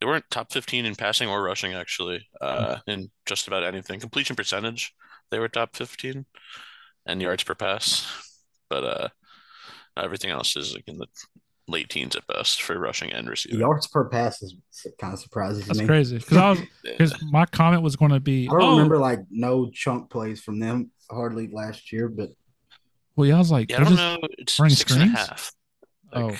They 0.00 0.06
weren't 0.06 0.24
top 0.30 0.52
15 0.52 0.84
in 0.84 0.94
passing 0.96 1.28
or 1.28 1.42
rushing, 1.42 1.72
actually, 1.72 2.26
uh, 2.40 2.78
in 2.86 3.10
just 3.26 3.46
about 3.46 3.64
anything. 3.64 4.00
Completion 4.00 4.36
percentage, 4.36 4.92
they 5.30 5.38
were 5.38 5.48
top 5.48 5.76
15, 5.76 6.26
and 7.06 7.22
yards 7.22 7.42
per 7.44 7.54
pass. 7.54 8.06
But 8.68 8.84
uh, 8.84 9.08
everything 9.96 10.30
else 10.30 10.56
is 10.56 10.74
like 10.74 10.84
in 10.88 10.98
the 10.98 11.06
late 11.68 11.88
teens 11.88 12.16
at 12.16 12.26
best 12.26 12.60
for 12.62 12.78
rushing 12.78 13.12
and 13.12 13.26
The 13.26 13.30
receiving. 13.30 13.60
yards 13.60 13.86
per 13.86 14.04
pass 14.08 14.42
is 14.42 14.54
kind 15.00 15.14
of 15.14 15.18
surprising. 15.20 15.64
That's 15.66 15.78
me. 15.78 15.86
crazy 15.86 16.18
because 16.18 16.36
I 16.36 16.50
was 16.50 16.58
Yeah. 16.84 16.92
because 16.98 17.14
my 17.30 17.46
comment 17.46 17.82
was 17.82 17.96
going 17.96 18.10
to 18.10 18.20
be 18.20 18.46
I 18.48 18.52
don't 18.52 18.62
oh 18.62 18.70
remember 18.72 18.98
like 18.98 19.20
no 19.30 19.70
chunk 19.70 20.10
plays 20.10 20.42
from 20.42 20.58
them 20.60 20.90
hardly 21.10 21.48
last 21.52 21.90
year, 21.92 22.08
but 22.08 22.30
well 23.16 23.26
yeah 23.26 23.36
I 23.36 23.38
was 23.38 23.50
like 23.50 23.70
Yeah, 23.70 23.80
I 23.80 23.84
don't 23.84 23.96
know. 23.96 24.18
It's 24.38 24.58
running 24.58 24.76
six 24.76 24.92
and 24.92 25.02
a 25.02 25.06
screens? 25.06 25.28
half. 25.28 25.52
Oh. 26.12 26.26
Like, 26.26 26.38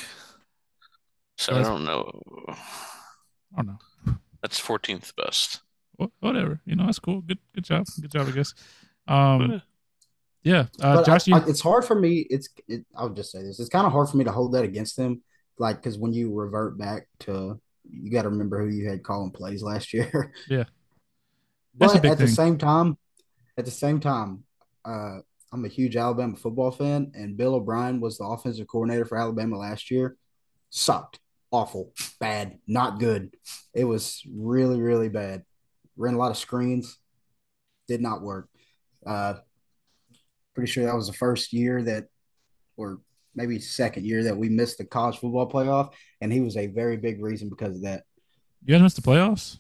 so 1.37 1.53
So 1.53 1.59
I 1.59 1.63
don't 1.63 1.85
know. 1.85 2.21
I 2.49 3.63
don't 3.63 3.67
know 3.67 4.15
That's 4.43 4.61
14th 4.61 5.15
best. 5.17 5.61
Whatever 6.21 6.61
you 6.67 6.75
know 6.75 6.87
that's 6.87 6.99
cool 6.99 7.21
good 7.21 7.39
good 7.55 7.65
job 7.65 7.87
good 8.01 8.11
job 8.11 8.27
I 8.27 8.31
guess 8.33 8.55
um 9.07 9.63
yeah 10.43 10.67
uh, 10.81 11.05
Josh 11.05 11.29
I, 11.29 11.31
you, 11.31 11.43
I, 11.43 11.49
it's 11.49 11.61
hard 11.61 11.85
for 11.85 11.95
me. 11.95 12.27
It's 12.29 12.49
it, 12.69 12.85
I'll 12.97 13.11
just 13.11 13.31
say 13.31 13.43
this: 13.43 13.61
it's 13.61 13.69
kind 13.69 13.87
of 13.87 13.93
hard 13.93 14.09
for 14.09 14.17
me 14.17 14.25
to 14.25 14.33
hold 14.33 14.53
that 14.53 14.65
against 14.65 14.97
them, 14.97 15.23
like 15.59 15.77
because 15.77 15.97
when 15.97 16.13
you 16.13 16.35
revert 16.35 16.77
back 16.77 17.07
to, 17.21 17.61
you 17.89 18.11
got 18.11 18.23
to 18.23 18.29
remember 18.29 18.61
who 18.61 18.69
you 18.75 18.89
had 18.89 19.03
calling 19.03 19.31
plays 19.31 19.63
last 19.63 19.95
year. 19.95 20.33
Yeah. 20.49 20.65
That's 21.79 21.95
a 21.95 21.97
but 21.97 22.03
big 22.03 22.11
at 22.13 22.19
the 22.19 22.29
same 22.29 22.59
time, 22.59 22.99
at 23.57 23.65
the 23.65 23.71
same 23.71 24.01
time, 24.01 24.45
uh, 24.85 25.21
I'm 25.55 25.65
a 25.65 25.69
huge 25.69 25.95
Alabama 25.95 26.35
football 26.35 26.73
fan, 26.73 27.13
and 27.15 27.37
Bill 27.37 27.55
O'Brien 27.55 28.01
was 28.01 28.19
the 28.19 28.25
offensive 28.25 28.67
coordinator 28.67 29.05
for 29.05 29.17
Alabama 29.17 29.57
last 29.57 29.89
year. 29.89 30.17
Sucked, 30.71 31.21
awful, 31.53 31.93
bad, 32.19 32.59
not 32.67 32.99
good. 32.99 33.37
It 33.73 33.85
was 33.85 34.21
really, 34.29 34.83
really 34.83 35.09
bad. 35.09 35.45
Ran 35.97 36.15
a 36.15 36.19
lot 36.19 36.33
of 36.33 36.39
screens, 36.39 36.99
did 37.87 38.01
not 38.01 38.21
work. 38.21 38.49
Uh, 39.07 39.35
pretty 40.57 40.73
sure 40.73 40.87
that 40.87 40.97
was 40.97 41.07
the 41.07 41.13
first 41.13 41.53
year 41.53 41.85
that, 41.85 42.07
or 42.77 42.99
maybe 43.37 43.61
second 43.61 44.07
year 44.07 44.25
that 44.25 44.37
we 44.37 44.49
missed 44.49 44.79
the 44.79 44.85
college 44.85 45.19
football 45.19 45.49
playoff, 45.49 45.93
and 46.21 46.33
he 46.33 46.41
was 46.41 46.57
a 46.57 46.67
very 46.67 46.97
big 46.97 47.23
reason 47.23 47.49
because 47.49 47.77
of 47.77 47.83
that. 47.83 48.03
you 48.65 48.75
guys 48.75 48.83
missed 48.83 48.97
the 48.97 49.03
playoffs 49.03 49.59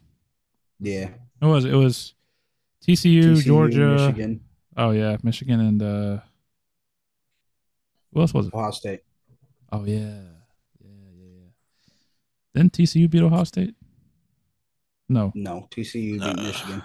Yeah, 0.81 1.11
it 1.41 1.47
was 1.47 1.65
it 1.65 1.75
was 1.75 2.15
TCU, 2.85 3.23
TCU, 3.23 3.45
Georgia 3.45 3.87
Michigan, 3.97 4.41
oh 4.77 4.91
yeah 4.91 5.17
Michigan 5.23 5.61
and 5.61 5.83
uh 5.83 6.19
what 8.11 8.23
else 8.23 8.35
was 8.35 8.47
it 8.47 8.55
Ohio 8.55 8.71
State. 8.71 9.01
oh 9.73 9.85
yeah 9.85 9.99
yeah 9.99 10.21
yeah 10.81 10.91
yeah 11.21 11.49
then 12.55 12.71
TCU 12.71 13.09
beat 13.11 13.23
Ohio 13.23 13.45
State 13.45 13.75
no 15.09 15.33
No, 15.35 15.69
TCU 15.71 16.15
beat 16.19 16.23
Uh. 16.23 16.43
Michigan. 16.43 16.83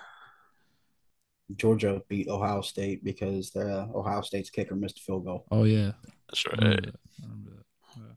Georgia 1.56 2.02
beat 2.08 2.28
Ohio 2.28 2.62
State 2.62 3.04
because 3.04 3.50
the 3.52 3.90
Ohio 3.96 4.22
State's 4.22 4.50
kicker 4.52 4.76
missed 4.76 5.00
a 5.00 5.02
field 5.02 5.26
goal. 5.26 5.46
oh 5.52 5.64
yeah 5.64 5.92
That's 6.28 6.46
I 6.48 6.52
remember 6.56 6.70
right. 6.76 6.86
that. 6.86 6.96
I 6.96 7.26
remember 7.28 7.52
that. 7.52 7.66
Yeah. 7.98 8.14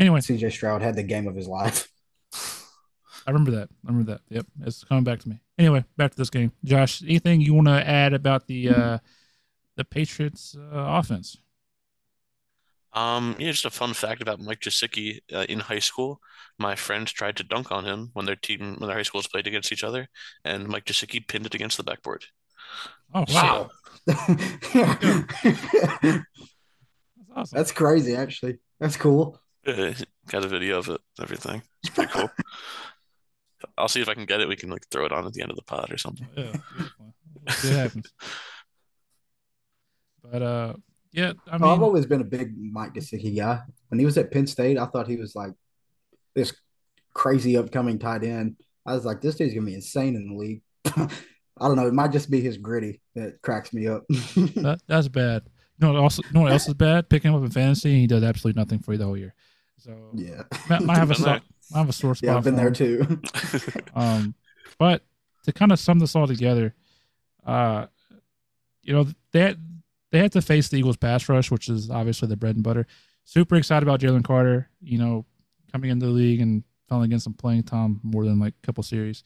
Anyway, 0.00 0.20
CJ 0.20 0.50
Stroud 0.52 0.82
had 0.82 0.96
the 0.96 1.02
game 1.04 1.28
of 1.28 1.36
his 1.36 1.46
life. 1.46 1.88
I 3.26 3.30
remember 3.30 3.52
that. 3.52 3.68
I 3.86 3.90
remember 3.90 4.12
that. 4.12 4.20
Yep, 4.28 4.46
it's 4.62 4.84
coming 4.84 5.04
back 5.04 5.20
to 5.20 5.28
me. 5.28 5.40
Anyway, 5.58 5.84
back 5.96 6.10
to 6.10 6.16
this 6.16 6.30
game. 6.30 6.52
Josh, 6.64 7.02
anything 7.02 7.40
you 7.40 7.54
want 7.54 7.68
to 7.68 7.88
add 7.88 8.12
about 8.12 8.46
the 8.46 8.68
uh 8.70 8.98
the 9.76 9.84
Patriots 9.84 10.56
uh, 10.56 10.98
offense? 10.98 11.38
Um, 12.92 13.34
yeah, 13.40 13.50
just 13.50 13.64
a 13.64 13.70
fun 13.70 13.92
fact 13.92 14.22
about 14.22 14.40
Mike 14.40 14.60
Gesicki. 14.60 15.20
Uh, 15.32 15.44
in 15.48 15.58
high 15.58 15.80
school, 15.80 16.20
my 16.58 16.76
friend 16.76 17.06
tried 17.08 17.36
to 17.36 17.44
dunk 17.44 17.72
on 17.72 17.84
him 17.84 18.10
when 18.12 18.24
their 18.24 18.36
team, 18.36 18.76
when 18.78 18.86
their 18.86 18.96
high 18.96 19.02
schools 19.02 19.26
played 19.26 19.48
against 19.48 19.72
each 19.72 19.82
other, 19.82 20.08
and 20.44 20.68
Mike 20.68 20.84
Gesicki 20.84 21.26
pinned 21.26 21.46
it 21.46 21.54
against 21.54 21.76
the 21.76 21.82
backboard. 21.82 22.24
Oh 23.12 23.24
wow, 23.28 23.68
that's 24.06 24.26
awesome. 27.34 27.56
That's 27.56 27.72
crazy, 27.72 28.14
actually. 28.14 28.58
That's 28.78 28.96
cool. 28.96 29.40
Uh, 29.66 29.92
Got 30.28 30.44
a 30.44 30.48
video 30.48 30.78
of 30.78 30.88
it, 30.88 31.00
everything. 31.20 31.62
It's 31.82 31.94
pretty 31.94 32.12
cool. 32.12 32.30
I'll 33.78 33.88
see 33.88 34.00
if 34.00 34.08
I 34.08 34.14
can 34.14 34.24
get 34.24 34.40
it. 34.40 34.48
We 34.48 34.56
can 34.56 34.70
like 34.70 34.86
throw 34.90 35.04
it 35.04 35.12
on 35.12 35.26
at 35.26 35.32
the 35.32 35.42
end 35.42 35.50
of 35.50 35.56
the 35.56 35.62
pod 35.62 35.92
or 35.92 35.98
something. 35.98 36.26
yeah, 36.36 36.52
beautiful. 36.76 37.14
We'll 37.46 37.54
see 37.56 37.68
what 37.68 37.78
happens. 37.78 38.12
But 40.30 40.42
uh, 40.42 40.72
yeah, 41.12 41.34
I 41.46 41.58
Oh, 41.60 41.74
I've 41.74 41.82
always 41.82 42.06
been 42.06 42.22
a 42.22 42.24
big 42.24 42.54
Mike 42.56 42.94
Gesicki 42.94 43.36
guy. 43.36 43.60
When 43.88 43.98
he 43.98 44.06
was 44.06 44.16
at 44.16 44.30
Penn 44.30 44.46
State, 44.46 44.78
I 44.78 44.86
thought 44.86 45.06
he 45.06 45.16
was 45.16 45.36
like 45.36 45.52
this 46.34 46.52
crazy 47.12 47.56
upcoming 47.56 47.98
tight 47.98 48.24
end. 48.24 48.56
I 48.86 48.94
was 48.94 49.04
like, 49.04 49.20
this 49.20 49.36
dude's 49.36 49.54
gonna 49.54 49.66
be 49.66 49.74
insane 49.74 50.16
in 50.16 50.28
the 50.28 50.34
league. 50.34 50.62
I 50.86 51.68
don't 51.68 51.76
know. 51.76 51.86
It 51.86 51.94
might 51.94 52.10
just 52.10 52.30
be 52.30 52.40
his 52.40 52.56
gritty 52.56 53.00
that 53.14 53.40
cracks 53.42 53.72
me 53.72 53.86
up. 53.86 54.04
that, 54.08 54.80
that's 54.88 55.08
bad. 55.08 55.42
You 55.78 55.86
know 55.86 55.92
what 55.92 56.02
also? 56.02 56.22
You 56.24 56.32
know 56.32 56.40
what 56.42 56.52
else 56.52 56.66
is 56.66 56.74
bad? 56.74 57.08
Picking 57.08 57.30
him 57.30 57.36
up 57.36 57.44
in 57.44 57.50
fantasy, 57.50 57.90
and 57.90 58.00
he 58.00 58.06
does 58.06 58.22
absolutely 58.22 58.60
nothing 58.60 58.80
for 58.80 58.92
you 58.92 58.98
the 58.98 59.04
whole 59.04 59.16
year. 59.16 59.34
So 59.78 59.92
yeah, 60.14 60.42
might, 60.68 60.82
might 60.82 60.96
have 60.98 61.10
a 61.10 61.14
Been 61.14 61.42
so, 61.68 61.74
there. 61.74 61.82
have 61.82 61.88
a 61.88 61.92
sore 61.92 62.14
spot. 62.14 62.26
yeah, 62.26 62.36
I've 62.36 62.44
been 62.44 62.56
there 62.56 62.70
too. 62.70 63.20
Um, 63.94 64.34
but 64.78 65.02
to 65.44 65.52
kind 65.52 65.70
of 65.70 65.78
sum 65.78 65.98
this 65.98 66.16
all 66.16 66.26
together, 66.26 66.74
uh, 67.46 67.86
you 68.82 68.92
know, 68.92 69.06
they 69.32 69.40
had, 69.40 69.60
they 70.10 70.18
had 70.18 70.32
to 70.32 70.42
face 70.42 70.68
the 70.68 70.78
Eagles 70.78 70.96
pass 70.96 71.28
rush, 71.28 71.50
which 71.50 71.68
is 71.68 71.90
obviously 71.90 72.28
the 72.28 72.36
bread 72.36 72.56
and 72.56 72.64
butter. 72.64 72.86
Super 73.24 73.56
excited 73.56 73.84
about 73.84 74.00
Jalen 74.00 74.24
Carter, 74.24 74.68
you 74.80 74.98
know, 74.98 75.24
coming 75.72 75.90
into 75.90 76.06
the 76.06 76.12
league 76.12 76.40
and 76.40 76.64
finally 76.88 77.08
getting 77.08 77.20
some 77.20 77.34
playing 77.34 77.62
time 77.62 78.00
more 78.02 78.24
than 78.24 78.38
like 78.38 78.54
a 78.62 78.66
couple 78.66 78.82
series. 78.82 79.24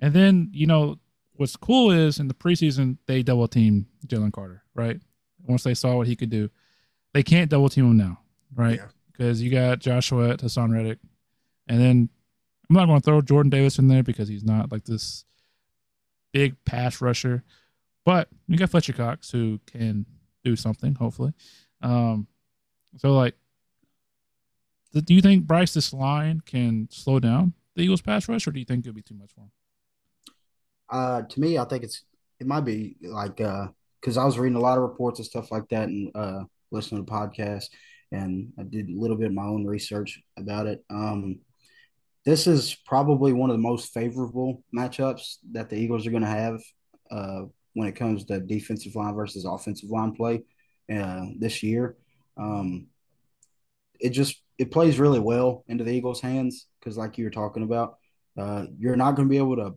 And 0.00 0.14
then, 0.14 0.50
you 0.52 0.66
know, 0.66 0.98
what's 1.34 1.56
cool 1.56 1.90
is 1.90 2.18
in 2.20 2.28
the 2.28 2.34
preseason, 2.34 2.98
they 3.06 3.22
double 3.22 3.48
team 3.48 3.86
Jalen 4.06 4.32
Carter, 4.32 4.62
right? 4.74 5.00
Once 5.46 5.62
they 5.62 5.74
saw 5.74 5.96
what 5.96 6.06
he 6.06 6.16
could 6.16 6.30
do. 6.30 6.50
They 7.12 7.22
can't 7.22 7.50
double 7.50 7.68
team 7.68 7.86
him 7.86 7.96
now, 7.96 8.20
right? 8.54 8.76
Yeah. 8.76 8.86
Because 9.20 9.42
you 9.42 9.50
got 9.50 9.80
Josh 9.80 10.08
Sweat 10.08 10.38
Haason 10.38 10.72
Reddick. 10.72 10.98
And 11.68 11.78
then 11.78 12.08
I'm 12.70 12.76
not 12.76 12.86
going 12.86 12.98
to 12.98 13.04
throw 13.04 13.20
Jordan 13.20 13.50
Davis 13.50 13.78
in 13.78 13.86
there 13.86 14.02
because 14.02 14.28
he's 14.28 14.44
not 14.44 14.72
like 14.72 14.84
this 14.84 15.26
big 16.32 16.56
pass 16.64 17.02
rusher. 17.02 17.44
But 18.06 18.28
you 18.48 18.56
got 18.56 18.70
Fletcher 18.70 18.94
Cox 18.94 19.30
who 19.30 19.60
can 19.66 20.06
do 20.42 20.56
something, 20.56 20.94
hopefully. 20.94 21.34
Um, 21.82 22.28
so 22.96 23.12
like, 23.12 23.34
do 24.94 25.12
you 25.12 25.20
think 25.20 25.46
Bryce 25.46 25.74
this 25.74 25.92
line 25.92 26.40
can 26.46 26.88
slow 26.90 27.20
down 27.20 27.52
the 27.76 27.82
Eagles 27.82 28.00
pass 28.00 28.26
rush, 28.26 28.46
or 28.46 28.52
do 28.52 28.58
you 28.58 28.64
think 28.64 28.86
it'll 28.86 28.94
be 28.94 29.02
too 29.02 29.16
much 29.16 29.32
for 29.34 29.42
him? 29.42 29.50
Uh, 30.88 31.22
to 31.28 31.40
me, 31.40 31.58
I 31.58 31.66
think 31.66 31.84
it's 31.84 32.04
it 32.40 32.46
might 32.46 32.62
be 32.62 32.96
like 33.02 33.36
because 33.36 34.16
uh, 34.16 34.22
I 34.22 34.24
was 34.24 34.38
reading 34.38 34.56
a 34.56 34.60
lot 34.60 34.78
of 34.78 34.82
reports 34.82 35.18
and 35.18 35.26
stuff 35.26 35.52
like 35.52 35.68
that, 35.68 35.90
and 35.90 36.10
uh, 36.14 36.44
listening 36.70 37.04
to 37.04 37.12
podcasts, 37.12 37.68
and 38.12 38.52
I 38.58 38.64
did 38.64 38.88
a 38.88 38.98
little 38.98 39.16
bit 39.16 39.28
of 39.28 39.34
my 39.34 39.44
own 39.44 39.66
research 39.66 40.20
about 40.36 40.66
it. 40.66 40.84
Um, 40.90 41.40
this 42.24 42.46
is 42.46 42.76
probably 42.86 43.32
one 43.32 43.50
of 43.50 43.56
the 43.56 43.62
most 43.62 43.92
favorable 43.94 44.62
matchups 44.76 45.36
that 45.52 45.70
the 45.70 45.76
Eagles 45.76 46.06
are 46.06 46.10
going 46.10 46.22
to 46.22 46.28
have 46.28 46.60
uh, 47.10 47.42
when 47.74 47.88
it 47.88 47.96
comes 47.96 48.24
to 48.24 48.40
defensive 48.40 48.94
line 48.94 49.14
versus 49.14 49.44
offensive 49.44 49.90
line 49.90 50.12
play 50.12 50.42
uh, 50.94 51.26
this 51.38 51.62
year. 51.62 51.96
Um, 52.36 52.88
it 54.00 54.10
just 54.10 54.42
it 54.58 54.70
plays 54.70 54.98
really 54.98 55.18
well 55.18 55.64
into 55.68 55.84
the 55.84 55.92
Eagles' 55.92 56.20
hands 56.20 56.66
because, 56.78 56.96
like 56.96 57.16
you 57.16 57.24
were 57.24 57.30
talking 57.30 57.62
about, 57.62 57.96
uh, 58.38 58.66
you're 58.78 58.96
not 58.96 59.12
going 59.16 59.26
to 59.28 59.30
be 59.32 59.38
able 59.38 59.56
to 59.56 59.74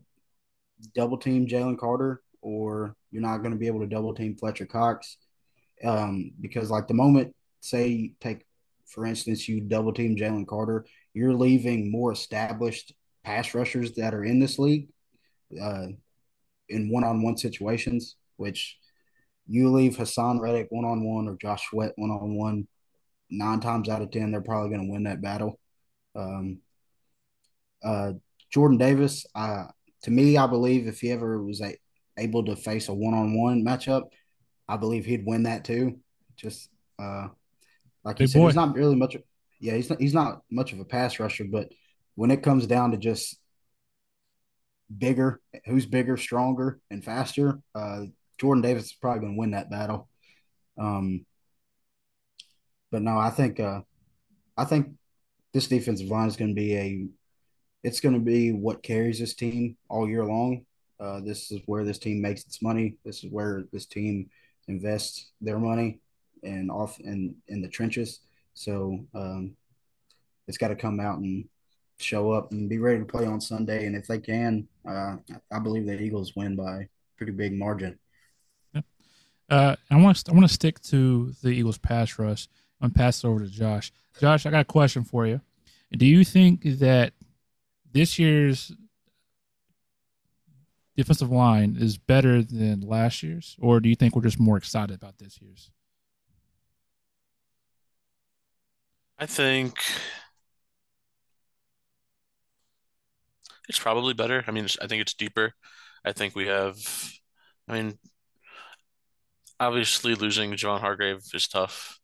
double 0.94 1.16
team 1.16 1.46
Jalen 1.46 1.78
Carter 1.78 2.22
or 2.42 2.94
you're 3.10 3.22
not 3.22 3.38
going 3.38 3.52
to 3.52 3.58
be 3.58 3.66
able 3.66 3.80
to 3.80 3.86
double 3.86 4.14
team 4.14 4.36
Fletcher 4.36 4.66
Cox 4.66 5.16
um, 5.82 6.32
because, 6.40 6.70
like, 6.70 6.86
the 6.86 6.94
moment, 6.94 7.34
say, 7.64 8.12
take 8.20 8.44
for 8.86 9.04
instance, 9.04 9.48
you 9.48 9.60
double 9.60 9.92
team 9.92 10.16
Jalen 10.16 10.46
Carter, 10.46 10.86
you're 11.12 11.34
leaving 11.34 11.90
more 11.90 12.12
established 12.12 12.92
pass 13.24 13.54
rushers 13.54 13.92
that 13.94 14.14
are 14.14 14.24
in 14.24 14.38
this 14.38 14.58
league 14.58 14.88
uh, 15.60 15.86
in 16.68 16.90
one 16.90 17.04
on 17.04 17.22
one 17.22 17.36
situations, 17.36 18.16
which 18.36 18.78
you 19.46 19.70
leave 19.70 19.96
Haason 19.96 20.40
Reddick 20.40 20.68
one 20.70 20.84
on 20.84 21.04
one 21.04 21.28
or 21.28 21.36
Josh 21.36 21.68
Sweat 21.68 21.92
one 21.96 22.10
on 22.10 22.36
one, 22.36 22.68
nine 23.30 23.60
times 23.60 23.88
out 23.88 24.02
of 24.02 24.10
10, 24.10 24.30
they're 24.30 24.40
probably 24.40 24.70
going 24.70 24.86
to 24.86 24.92
win 24.92 25.04
that 25.04 25.22
battle. 25.22 25.58
Um, 26.14 26.58
uh, 27.82 28.12
Jordan 28.52 28.78
Davis, 28.78 29.26
uh, 29.34 29.64
to 30.04 30.10
me, 30.10 30.36
I 30.36 30.46
believe 30.46 30.86
if 30.86 31.00
he 31.00 31.10
ever 31.10 31.42
was 31.42 31.60
a, 31.60 31.76
able 32.18 32.44
to 32.44 32.56
face 32.56 32.88
a 32.88 32.94
one 32.94 33.14
on 33.14 33.36
one 33.36 33.64
matchup, 33.64 34.04
I 34.68 34.76
believe 34.76 35.04
he'd 35.04 35.26
win 35.26 35.42
that 35.42 35.64
too. 35.64 35.98
Just 36.36 36.70
uh, 36.98 37.28
like 38.04 38.20
you 38.20 38.26
said, 38.26 38.40
boy. 38.40 38.46
he's 38.46 38.56
not 38.56 38.74
really 38.74 38.96
much. 38.96 39.14
Of, 39.14 39.22
yeah, 39.60 39.74
he's 39.74 39.88
not, 39.88 40.00
he's 40.00 40.14
not 40.14 40.42
much 40.50 40.72
of 40.72 40.80
a 40.80 40.84
pass 40.84 41.18
rusher, 41.18 41.44
but 41.44 41.72
when 42.14 42.30
it 42.30 42.42
comes 42.42 42.66
down 42.66 42.90
to 42.90 42.96
just 42.96 43.36
bigger, 44.96 45.40
who's 45.64 45.86
bigger, 45.86 46.16
stronger, 46.16 46.80
and 46.90 47.04
faster, 47.04 47.60
uh, 47.74 48.02
Jordan 48.38 48.62
Davis 48.62 48.86
is 48.86 48.92
probably 48.92 49.20
going 49.20 49.34
to 49.34 49.38
win 49.38 49.50
that 49.52 49.70
battle. 49.70 50.08
Um, 50.78 51.24
but 52.90 53.02
no, 53.02 53.18
I 53.18 53.30
think 53.30 53.58
uh, 53.58 53.80
I 54.56 54.64
think 54.64 54.90
this 55.52 55.68
defensive 55.68 56.08
line 56.08 56.28
is 56.28 56.36
going 56.36 56.50
to 56.50 56.60
be 56.60 56.76
a 56.76 57.06
it's 57.82 58.00
going 58.00 58.14
to 58.14 58.20
be 58.20 58.52
what 58.52 58.82
carries 58.82 59.18
this 59.18 59.34
team 59.34 59.76
all 59.88 60.08
year 60.08 60.24
long. 60.24 60.64
Uh, 61.00 61.20
this 61.20 61.50
is 61.50 61.60
where 61.66 61.84
this 61.84 61.98
team 61.98 62.20
makes 62.20 62.44
its 62.44 62.62
money. 62.62 62.96
This 63.04 63.24
is 63.24 63.30
where 63.30 63.64
this 63.72 63.86
team 63.86 64.30
invests 64.68 65.30
their 65.40 65.58
money 65.58 66.00
and 66.44 66.70
off 66.70 67.00
in 67.00 67.36
in 67.48 67.62
the 67.62 67.68
trenches. 67.68 68.20
So 68.54 69.00
um, 69.14 69.56
it's 70.46 70.58
got 70.58 70.68
to 70.68 70.76
come 70.76 71.00
out 71.00 71.18
and 71.18 71.48
show 71.98 72.32
up 72.32 72.52
and 72.52 72.68
be 72.68 72.78
ready 72.78 72.98
to 72.98 73.04
play 73.04 73.26
on 73.26 73.40
Sunday. 73.40 73.86
And 73.86 73.96
if 73.96 74.06
they 74.06 74.18
can, 74.18 74.68
uh, 74.88 75.16
I 75.52 75.58
believe 75.58 75.86
the 75.86 76.00
Eagles 76.00 76.36
win 76.36 76.56
by 76.56 76.88
pretty 77.16 77.32
big 77.32 77.52
margin. 77.52 77.98
Uh, 79.48 79.76
I 79.90 79.96
want 79.96 80.16
to 80.16 80.30
I 80.30 80.34
want 80.34 80.48
to 80.48 80.52
stick 80.52 80.80
to 80.84 81.32
the 81.42 81.50
Eagles 81.50 81.78
pass 81.78 82.18
rush. 82.18 82.48
I'm 82.80 82.88
gonna 82.88 82.94
pass 82.94 83.22
it 83.22 83.26
over 83.26 83.40
to 83.40 83.46
Josh. 83.46 83.92
Josh, 84.18 84.46
I 84.46 84.50
got 84.50 84.60
a 84.60 84.64
question 84.64 85.04
for 85.04 85.26
you. 85.26 85.40
Do 85.92 86.06
you 86.06 86.24
think 86.24 86.62
that 86.78 87.12
this 87.92 88.18
year's 88.18 88.72
defensive 90.96 91.30
line 91.30 91.76
is 91.78 91.98
better 91.98 92.42
than 92.42 92.80
last 92.80 93.22
year's, 93.22 93.56
or 93.60 93.80
do 93.80 93.88
you 93.88 93.96
think 93.96 94.16
we're 94.16 94.22
just 94.22 94.40
more 94.40 94.56
excited 94.56 94.94
about 94.94 95.18
this 95.18 95.40
year's? 95.40 95.70
I 99.18 99.26
think 99.26 99.78
it's 103.68 103.78
probably 103.78 104.14
better. 104.14 104.44
I 104.46 104.50
mean, 104.50 104.66
I 104.82 104.86
think 104.86 105.00
it's 105.02 105.14
deeper. 105.14 105.52
I 106.04 106.12
think 106.12 106.34
we 106.34 106.46
have, 106.46 106.76
I 107.68 107.72
mean, 107.74 107.98
obviously 109.60 110.14
losing 110.14 110.52
Javon 110.52 110.80
Hargrave 110.80 111.22
is 111.32 111.48
tough, 111.48 111.98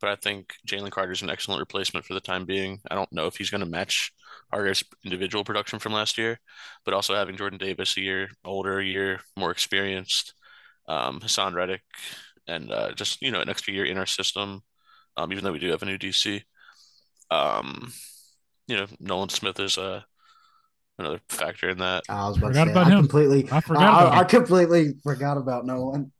but 0.00 0.10
I 0.10 0.16
think 0.16 0.54
Jalen 0.68 0.90
Carter 0.92 1.12
is 1.12 1.22
an 1.22 1.30
excellent 1.30 1.60
replacement 1.60 2.06
for 2.06 2.14
the 2.14 2.20
time 2.20 2.44
being. 2.46 2.80
I 2.90 2.94
don't 2.94 3.12
know 3.12 3.26
if 3.26 3.36
he's 3.36 3.50
going 3.50 3.64
to 3.64 3.70
match 3.70 4.12
Hargrave's 4.52 4.84
individual 5.04 5.44
production 5.44 5.78
from 5.78 5.92
last 5.92 6.18
year, 6.18 6.40
but 6.84 6.94
also 6.94 7.14
having 7.14 7.36
Jordan 7.36 7.58
Davis 7.58 7.96
a 7.98 8.00
year 8.02 8.30
older, 8.44 8.80
a 8.80 8.84
year 8.84 9.20
more 9.36 9.50
experienced, 9.50 10.34
um, 10.88 11.20
Haason 11.20 11.54
Reddick, 11.54 11.82
and 12.48 12.72
uh, 12.72 12.92
just 12.94 13.22
you 13.22 13.30
know 13.30 13.40
an 13.40 13.48
extra 13.50 13.74
year 13.74 13.86
in 13.86 13.98
our 13.98 14.06
system. 14.06 14.62
Um, 15.16 15.32
even 15.32 15.44
though 15.44 15.52
we 15.52 15.58
do 15.58 15.70
have 15.70 15.82
a 15.82 15.86
new 15.86 15.98
DC, 15.98 16.42
um, 17.30 17.92
you 18.66 18.76
know 18.76 18.86
Nolan 19.00 19.28
Smith 19.28 19.60
is 19.60 19.76
a 19.76 19.82
uh, 19.82 20.00
another 20.98 21.20
factor 21.28 21.68
in 21.70 21.78
that. 21.78 22.04
I 22.08 22.28
was 22.28 22.38
about 22.38 22.48
forgot 22.48 22.64
to 22.64 22.70
say, 22.70 22.72
about 22.72 22.86
I 22.86 22.90
him. 22.90 22.98
completely, 22.98 23.48
I 23.50 23.60
forgot. 23.60 24.12
I, 24.12 24.20
I 24.20 24.24
completely 24.24 24.94
forgot 25.02 25.36
about 25.36 25.66
Nolan. 25.66 26.12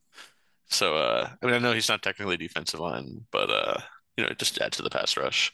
So, 0.68 0.96
uh, 0.96 1.28
I 1.42 1.46
mean, 1.46 1.54
I 1.54 1.58
know 1.58 1.72
he's 1.72 1.88
not 1.88 2.02
technically 2.02 2.36
defensive 2.36 2.80
line, 2.80 3.26
but 3.30 3.50
uh, 3.50 3.78
you 4.16 4.24
know, 4.24 4.30
it 4.30 4.38
just 4.38 4.60
adds 4.60 4.78
to 4.78 4.82
the 4.82 4.90
pass 4.90 5.16
rush. 5.16 5.52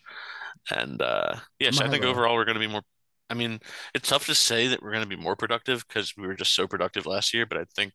And 0.71 1.01
uh, 1.03 1.37
yes, 1.59 1.81
I 1.81 1.89
think 1.89 2.05
overall 2.05 2.35
we're 2.35 2.45
going 2.45 2.55
to 2.55 2.61
be 2.61 2.73
more. 2.73 2.83
I 3.31 3.35
mean, 3.35 3.61
it's 3.95 4.09
tough 4.09 4.27
to 4.27 4.35
say 4.35 4.69
that 4.69 4.83
we're 4.83 4.93
going 4.93 5.09
to 5.09 5.17
be 5.17 5.23
more 5.23 5.37
productive 5.37 5.87
because 5.87 6.17
we 6.17 6.27
were 6.27 6.35
just 6.35 6.55
so 6.55 6.67
productive 6.67 7.05
last 7.05 7.35
year, 7.35 7.47
but 7.47 7.59
I 7.59 7.65
think 7.77 7.93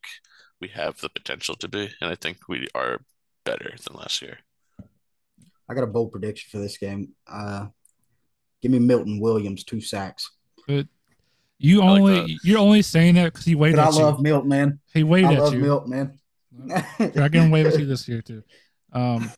we 0.62 0.68
have 0.70 1.00
the 1.02 1.10
potential 1.10 1.56
to 1.56 1.68
be, 1.68 1.90
and 2.02 2.12
I 2.12 2.16
think 2.16 2.38
we 2.48 2.68
are 2.76 3.02
better 3.44 3.74
than 3.86 3.98
last 3.98 4.22
year. 4.22 4.40
I 5.74 5.76
got 5.76 5.86
a 5.86 5.92
bold 5.92 6.12
prediction 6.12 6.50
for 6.52 6.60
this 6.60 6.78
game. 6.78 7.14
Uh, 7.28 7.66
give 8.62 8.72
me 8.72 8.78
Milton 8.78 9.20
Williams 9.20 9.64
two 9.64 9.82
sacks. 9.82 10.30
But 10.68 10.88
you 11.58 11.82
only 11.82 12.22
like 12.22 12.32
you're 12.44 12.60
only 12.60 12.84
saying 12.84 13.16
that 13.16 13.34
because 13.34 13.44
he 13.44 13.56
waited. 13.56 13.78
But 13.78 13.88
I 13.88 13.90
love 13.90 14.20
you. 14.20 14.24
Milton, 14.24 14.50
man. 14.50 14.80
He 14.94 15.02
waited 15.04 15.32
I 15.32 15.40
love 15.40 15.54
you. 15.56 15.62
Milton, 15.62 15.90
man. 15.90 16.20
I 17.16 17.30
can 17.30 17.50
wait 17.50 17.66
with 17.66 17.80
you 17.80 17.88
this 17.88 18.08
year 18.08 18.22
too. 18.22 18.44
Um, 18.96 19.32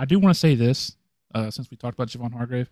I 0.00 0.04
do 0.04 0.18
want 0.18 0.34
to 0.34 0.40
say 0.40 0.56
this 0.56 0.96
uh, 1.32 1.48
since 1.48 1.70
we 1.70 1.76
talked 1.76 1.96
about 1.96 2.08
Javon 2.08 2.32
Hargrave. 2.32 2.68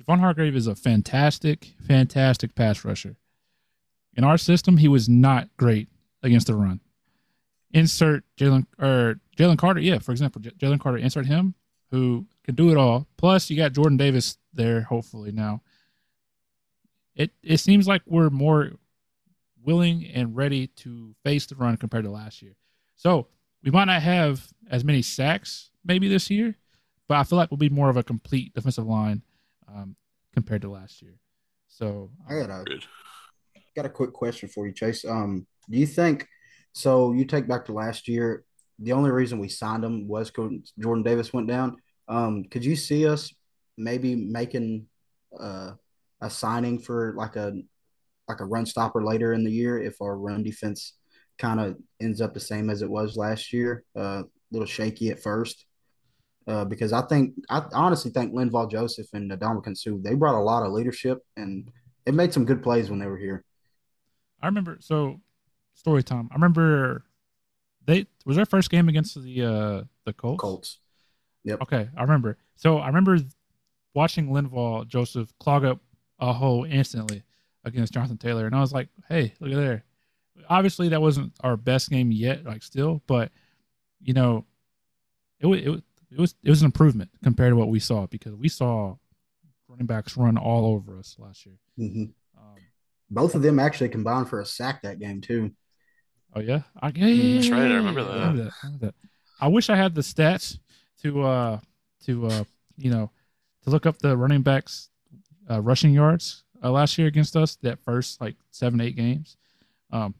Javon 0.00 0.18
Hargrave 0.18 0.56
is 0.56 0.66
a 0.66 0.74
fantastic, 0.74 1.74
fantastic 1.86 2.54
pass 2.54 2.86
rusher. 2.86 3.16
In 4.16 4.24
our 4.24 4.38
system, 4.38 4.78
he 4.78 4.88
was 4.88 5.10
not 5.10 5.50
great 5.58 5.90
against 6.22 6.46
the 6.46 6.54
run. 6.54 6.80
Insert 7.74 8.24
Jalen 8.38 8.64
or 8.78 9.20
Jalen 9.36 9.58
Carter, 9.58 9.80
yeah, 9.80 9.98
for 9.98 10.12
example, 10.12 10.40
Jalen 10.40 10.80
Carter, 10.80 10.96
insert 10.96 11.26
him 11.26 11.54
who 11.92 12.26
can 12.42 12.56
do 12.56 12.70
it 12.70 12.76
all. 12.76 13.06
Plus, 13.16 13.48
you 13.48 13.56
got 13.56 13.72
Jordan 13.72 13.98
Davis 13.98 14.38
there, 14.52 14.80
hopefully 14.80 15.30
now. 15.30 15.60
It 17.14 17.30
it 17.42 17.58
seems 17.58 17.86
like 17.86 18.02
we're 18.06 18.30
more 18.30 18.72
willing 19.62 20.06
and 20.06 20.34
ready 20.34 20.66
to 20.66 21.14
face 21.22 21.46
the 21.46 21.54
run 21.54 21.76
compared 21.76 22.04
to 22.04 22.10
last 22.10 22.42
year. 22.42 22.56
So 22.96 23.28
we 23.62 23.70
might 23.70 23.84
not 23.84 24.02
have 24.02 24.44
as 24.70 24.82
many 24.82 25.02
sacks 25.02 25.70
maybe 25.84 26.08
this 26.08 26.30
year, 26.30 26.56
but 27.06 27.18
I 27.18 27.24
feel 27.24 27.36
like 27.36 27.50
we'll 27.50 27.58
be 27.58 27.68
more 27.68 27.90
of 27.90 27.96
a 27.96 28.02
complete 28.02 28.54
defensive 28.54 28.86
line 28.86 29.22
um, 29.68 29.94
compared 30.32 30.62
to 30.62 30.70
last 30.70 31.02
year. 31.02 31.20
So 31.68 32.10
I 32.28 32.40
got 32.40 32.50
a 32.50 32.64
got 33.76 33.86
a 33.86 33.90
quick 33.90 34.12
question 34.12 34.48
for 34.48 34.66
you, 34.66 34.72
Chase. 34.72 35.04
Um, 35.04 35.46
do 35.68 35.78
you 35.78 35.86
think 35.86 36.26
so? 36.72 37.12
You 37.12 37.26
take 37.26 37.46
back 37.46 37.66
to 37.66 37.72
last 37.72 38.08
year. 38.08 38.44
The 38.78 38.92
only 38.92 39.10
reason 39.10 39.38
we 39.38 39.48
signed 39.48 39.84
him 39.84 40.08
was 40.08 40.30
Jordan 40.30 41.02
Davis 41.02 41.32
went 41.32 41.48
down. 41.48 41.76
Um, 42.08 42.44
could 42.44 42.64
you 42.64 42.76
see 42.76 43.06
us 43.06 43.32
maybe 43.76 44.14
making 44.14 44.86
uh, 45.38 45.72
a 46.20 46.30
signing 46.30 46.78
for 46.78 47.14
like 47.16 47.36
a 47.36 47.52
like 48.28 48.40
a 48.40 48.44
run 48.44 48.66
stopper 48.66 49.02
later 49.04 49.32
in 49.32 49.44
the 49.44 49.50
year 49.50 49.82
if 49.82 50.00
our 50.00 50.16
run 50.16 50.42
defense 50.42 50.94
kind 51.38 51.60
of 51.60 51.76
ends 52.00 52.20
up 52.20 52.34
the 52.34 52.40
same 52.40 52.70
as 52.70 52.82
it 52.82 52.90
was 52.90 53.16
last 53.16 53.52
year. 53.52 53.84
A 53.96 54.00
uh, 54.00 54.22
little 54.50 54.66
shaky 54.66 55.10
at 55.10 55.20
first. 55.20 55.66
Uh, 56.46 56.64
because 56.64 56.92
I 56.92 57.02
think 57.02 57.34
I 57.50 57.62
honestly 57.72 58.10
think 58.10 58.34
Linval 58.34 58.70
Joseph 58.70 59.06
and 59.12 59.30
Ndamukong 59.30 59.76
Suh 59.76 59.98
they 60.02 60.14
brought 60.14 60.34
a 60.34 60.42
lot 60.42 60.64
of 60.64 60.72
leadership 60.72 61.18
and 61.36 61.68
it 62.04 62.14
made 62.14 62.32
some 62.32 62.44
good 62.44 62.64
plays 62.64 62.90
when 62.90 62.98
they 62.98 63.06
were 63.06 63.16
here. 63.16 63.44
I 64.40 64.46
remember 64.46 64.78
so 64.80 65.20
story 65.74 66.02
time. 66.02 66.28
I 66.32 66.34
remember 66.34 67.04
they 67.86 68.06
was 68.24 68.36
their 68.36 68.46
first 68.46 68.70
game 68.70 68.88
against 68.88 69.20
the 69.22 69.42
uh 69.42 69.84
the 70.04 70.12
Colts. 70.12 70.40
Colts. 70.40 70.78
Yep. 71.44 71.62
Okay, 71.62 71.88
I 71.96 72.02
remember. 72.02 72.38
So 72.56 72.78
I 72.78 72.86
remember 72.86 73.18
watching 73.94 74.28
Linval 74.28 74.86
Joseph 74.86 75.32
clog 75.40 75.64
up 75.64 75.80
a 76.18 76.32
hole 76.32 76.64
instantly 76.64 77.22
against 77.64 77.92
Jonathan 77.92 78.18
Taylor, 78.18 78.46
and 78.46 78.54
I 78.54 78.60
was 78.60 78.72
like, 78.72 78.88
hey, 79.08 79.34
look 79.40 79.50
at 79.50 79.56
there. 79.56 79.84
Obviously, 80.48 80.88
that 80.88 81.00
wasn't 81.02 81.32
our 81.40 81.56
best 81.56 81.90
game 81.90 82.10
yet, 82.10 82.44
like 82.44 82.62
still, 82.62 83.02
but 83.06 83.30
you 84.00 84.14
know, 84.14 84.44
it 85.40 85.46
was 85.46 85.60
it 85.60 85.68
was 85.68 85.80
it 86.10 86.20
was 86.20 86.34
it 86.42 86.50
was 86.50 86.62
an 86.62 86.66
improvement 86.66 87.10
compared 87.22 87.52
to 87.52 87.56
what 87.56 87.68
we 87.68 87.80
saw 87.80 88.06
because 88.06 88.34
we 88.34 88.48
saw 88.48 88.96
running 89.68 89.86
backs 89.86 90.16
run 90.16 90.36
all 90.36 90.66
over 90.66 90.98
us 90.98 91.16
last 91.18 91.46
year. 91.46 91.56
hmm 91.76 92.04
Um, 92.36 92.56
Both 93.10 93.34
of 93.34 93.42
them 93.42 93.58
actually 93.58 93.88
combined 93.88 94.28
for 94.28 94.40
a 94.40 94.46
sack 94.46 94.82
that 94.82 94.98
game 94.98 95.20
too. 95.20 95.52
Oh 96.34 96.40
yeah, 96.40 96.62
I, 96.80 96.88
yeah, 96.94 97.06
yeah, 97.06 97.34
That's 97.34 97.48
yeah, 97.48 97.54
right, 97.54 97.70
I 97.70 97.74
remember 97.76 98.04
that. 98.04 98.10
I 98.10 98.14
remember 98.14 98.44
that. 98.44 98.52
I 98.62 98.66
remember 98.66 98.86
that. 98.86 98.94
I 99.40 99.48
wish 99.48 99.70
I 99.70 99.76
had 99.76 99.94
the 99.94 100.02
stats 100.02 100.58
to 101.02 101.22
uh 101.22 101.60
to 102.06 102.26
uh 102.26 102.44
you 102.76 102.90
know 102.90 103.10
to 103.64 103.70
look 103.70 103.86
up 103.86 103.98
the 103.98 104.16
running 104.16 104.42
backs 104.42 104.88
uh, 105.50 105.60
rushing 105.60 105.92
yards 105.92 106.44
uh, 106.62 106.70
last 106.70 106.96
year 106.98 107.08
against 107.08 107.36
us 107.36 107.56
that 107.62 107.78
first 107.80 108.20
like 108.20 108.36
seven 108.50 108.80
eight 108.80 108.96
games, 108.96 109.36
um, 109.90 110.14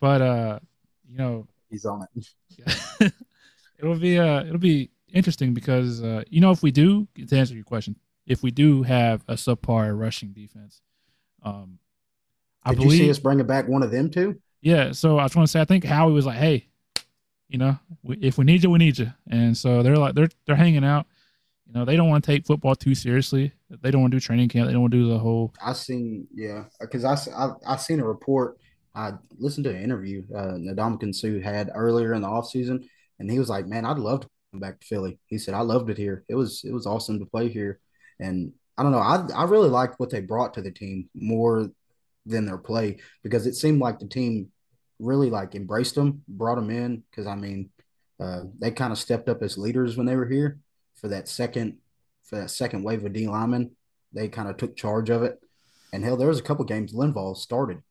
but 0.00 0.20
uh 0.20 0.58
you 1.08 1.16
know 1.16 1.46
He's 1.70 1.84
on 1.84 2.06
it. 2.14 3.12
it'll 3.78 3.96
be 3.96 4.18
uh 4.18 4.44
it'll 4.44 4.58
be 4.58 4.90
interesting 5.12 5.54
because 5.54 6.02
uh 6.02 6.22
you 6.28 6.40
know 6.40 6.50
if 6.50 6.62
we 6.62 6.70
do 6.70 7.06
to 7.28 7.36
answer 7.36 7.54
your 7.54 7.64
question 7.64 7.96
if 8.26 8.42
we 8.42 8.50
do 8.50 8.82
have 8.82 9.22
a 9.28 9.34
subpar 9.34 9.98
rushing 9.98 10.32
defense 10.32 10.80
um 11.42 11.78
I 12.64 12.70
Did 12.70 12.78
believe 12.78 12.92
you 12.92 13.06
see 13.06 13.10
us 13.10 13.18
bringing 13.18 13.46
back 13.46 13.68
one 13.68 13.82
of 13.82 13.90
them 13.90 14.10
too? 14.10 14.40
Yeah 14.64 14.92
so 14.92 15.18
I 15.18 15.24
was 15.24 15.34
going 15.34 15.46
to 15.46 15.50
say 15.50 15.60
I 15.60 15.64
think 15.66 15.84
Howie 15.84 16.12
was 16.12 16.26
like 16.26 16.38
hey 16.38 16.66
you 17.48 17.58
know 17.58 17.78
we, 18.02 18.16
if 18.16 18.38
we 18.38 18.44
need 18.44 18.62
you 18.62 18.70
we 18.70 18.78
need 18.78 18.98
you 18.98 19.12
and 19.30 19.56
so 19.56 19.82
they're 19.82 19.96
like 19.96 20.14
they're 20.14 20.30
they're 20.46 20.56
hanging 20.56 20.84
out 20.84 21.06
you 21.66 21.74
know 21.74 21.84
they 21.84 21.96
don't 21.96 22.08
want 22.08 22.24
to 22.24 22.30
take 22.32 22.46
football 22.46 22.74
too 22.74 22.94
seriously 22.94 23.52
they 23.82 23.90
don't 23.90 24.00
want 24.00 24.10
to 24.10 24.16
do 24.16 24.20
training 24.20 24.48
camp 24.48 24.66
they 24.66 24.72
don't 24.72 24.82
want 24.82 24.92
to 24.92 24.98
do 24.98 25.08
the 25.08 25.18
whole 25.18 25.52
I 25.62 25.72
seen, 25.74 26.26
yeah, 26.34 26.64
because 26.80 27.04
I, 27.04 27.16
I 27.36 27.52
I 27.66 27.76
seen 27.76 28.00
a 28.00 28.04
report. 28.06 28.58
I 28.94 29.12
listened 29.38 29.64
to 29.64 29.70
an 29.70 29.82
interview 29.82 30.22
uh, 30.34 30.54
Ndamukong 30.54 31.14
Suh 31.14 31.40
had 31.40 31.70
earlier 31.74 32.14
in 32.14 32.22
the 32.22 32.28
offseason, 32.28 32.86
and 33.18 33.30
he 33.30 33.38
was 33.38 33.48
like, 33.48 33.66
"Man, 33.66 33.84
I'd 33.84 33.98
love 33.98 34.20
to 34.20 34.28
come 34.52 34.60
back 34.60 34.80
to 34.80 34.86
Philly." 34.86 35.18
He 35.26 35.38
said, 35.38 35.54
"I 35.54 35.60
loved 35.60 35.90
it 35.90 35.98
here. 35.98 36.24
It 36.28 36.36
was 36.36 36.62
it 36.64 36.72
was 36.72 36.86
awesome 36.86 37.18
to 37.18 37.26
play 37.26 37.48
here." 37.48 37.80
And 38.20 38.52
I 38.78 38.82
don't 38.82 38.92
know, 38.92 38.98
I 38.98 39.26
I 39.34 39.44
really 39.44 39.68
liked 39.68 39.98
what 39.98 40.10
they 40.10 40.20
brought 40.20 40.54
to 40.54 40.62
the 40.62 40.70
team 40.70 41.08
more 41.14 41.70
than 42.26 42.46
their 42.46 42.58
play 42.58 42.98
because 43.22 43.46
it 43.46 43.54
seemed 43.54 43.80
like 43.80 43.98
the 43.98 44.08
team 44.08 44.50
really 45.04 45.30
like 45.30 45.54
embraced 45.54 45.94
them, 45.94 46.22
brought 46.26 46.56
them 46.56 46.70
in. 46.70 47.02
Because 47.10 47.26
I 47.26 47.34
mean, 47.34 47.70
uh, 48.20 48.42
they 48.58 48.70
kind 48.70 48.92
of 48.92 48.98
stepped 48.98 49.28
up 49.28 49.42
as 49.42 49.58
leaders 49.58 49.96
when 49.96 50.06
they 50.06 50.16
were 50.16 50.28
here 50.28 50.58
for 50.96 51.08
that 51.08 51.28
second 51.28 51.78
for 52.24 52.36
that 52.36 52.50
second 52.50 52.82
wave 52.82 53.04
of 53.04 53.12
D 53.12 53.28
linemen 53.28 53.72
they 54.14 54.28
kind 54.28 54.48
of 54.48 54.56
took 54.56 54.76
charge 54.76 55.10
of 55.10 55.22
it. 55.22 55.38
And 55.92 56.02
hell, 56.04 56.16
there 56.16 56.28
was 56.28 56.38
a 56.38 56.42
couple 56.42 56.64
games 56.64 56.92
Linval 56.92 57.36
started. 57.36 57.82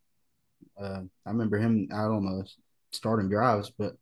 Uh, 0.81 1.01
I 1.25 1.29
remember 1.29 1.57
him 1.57 1.89
out 1.91 2.11
on 2.11 2.25
the 2.25 2.49
starting 2.91 3.29
drives, 3.29 3.71
but 3.77 3.95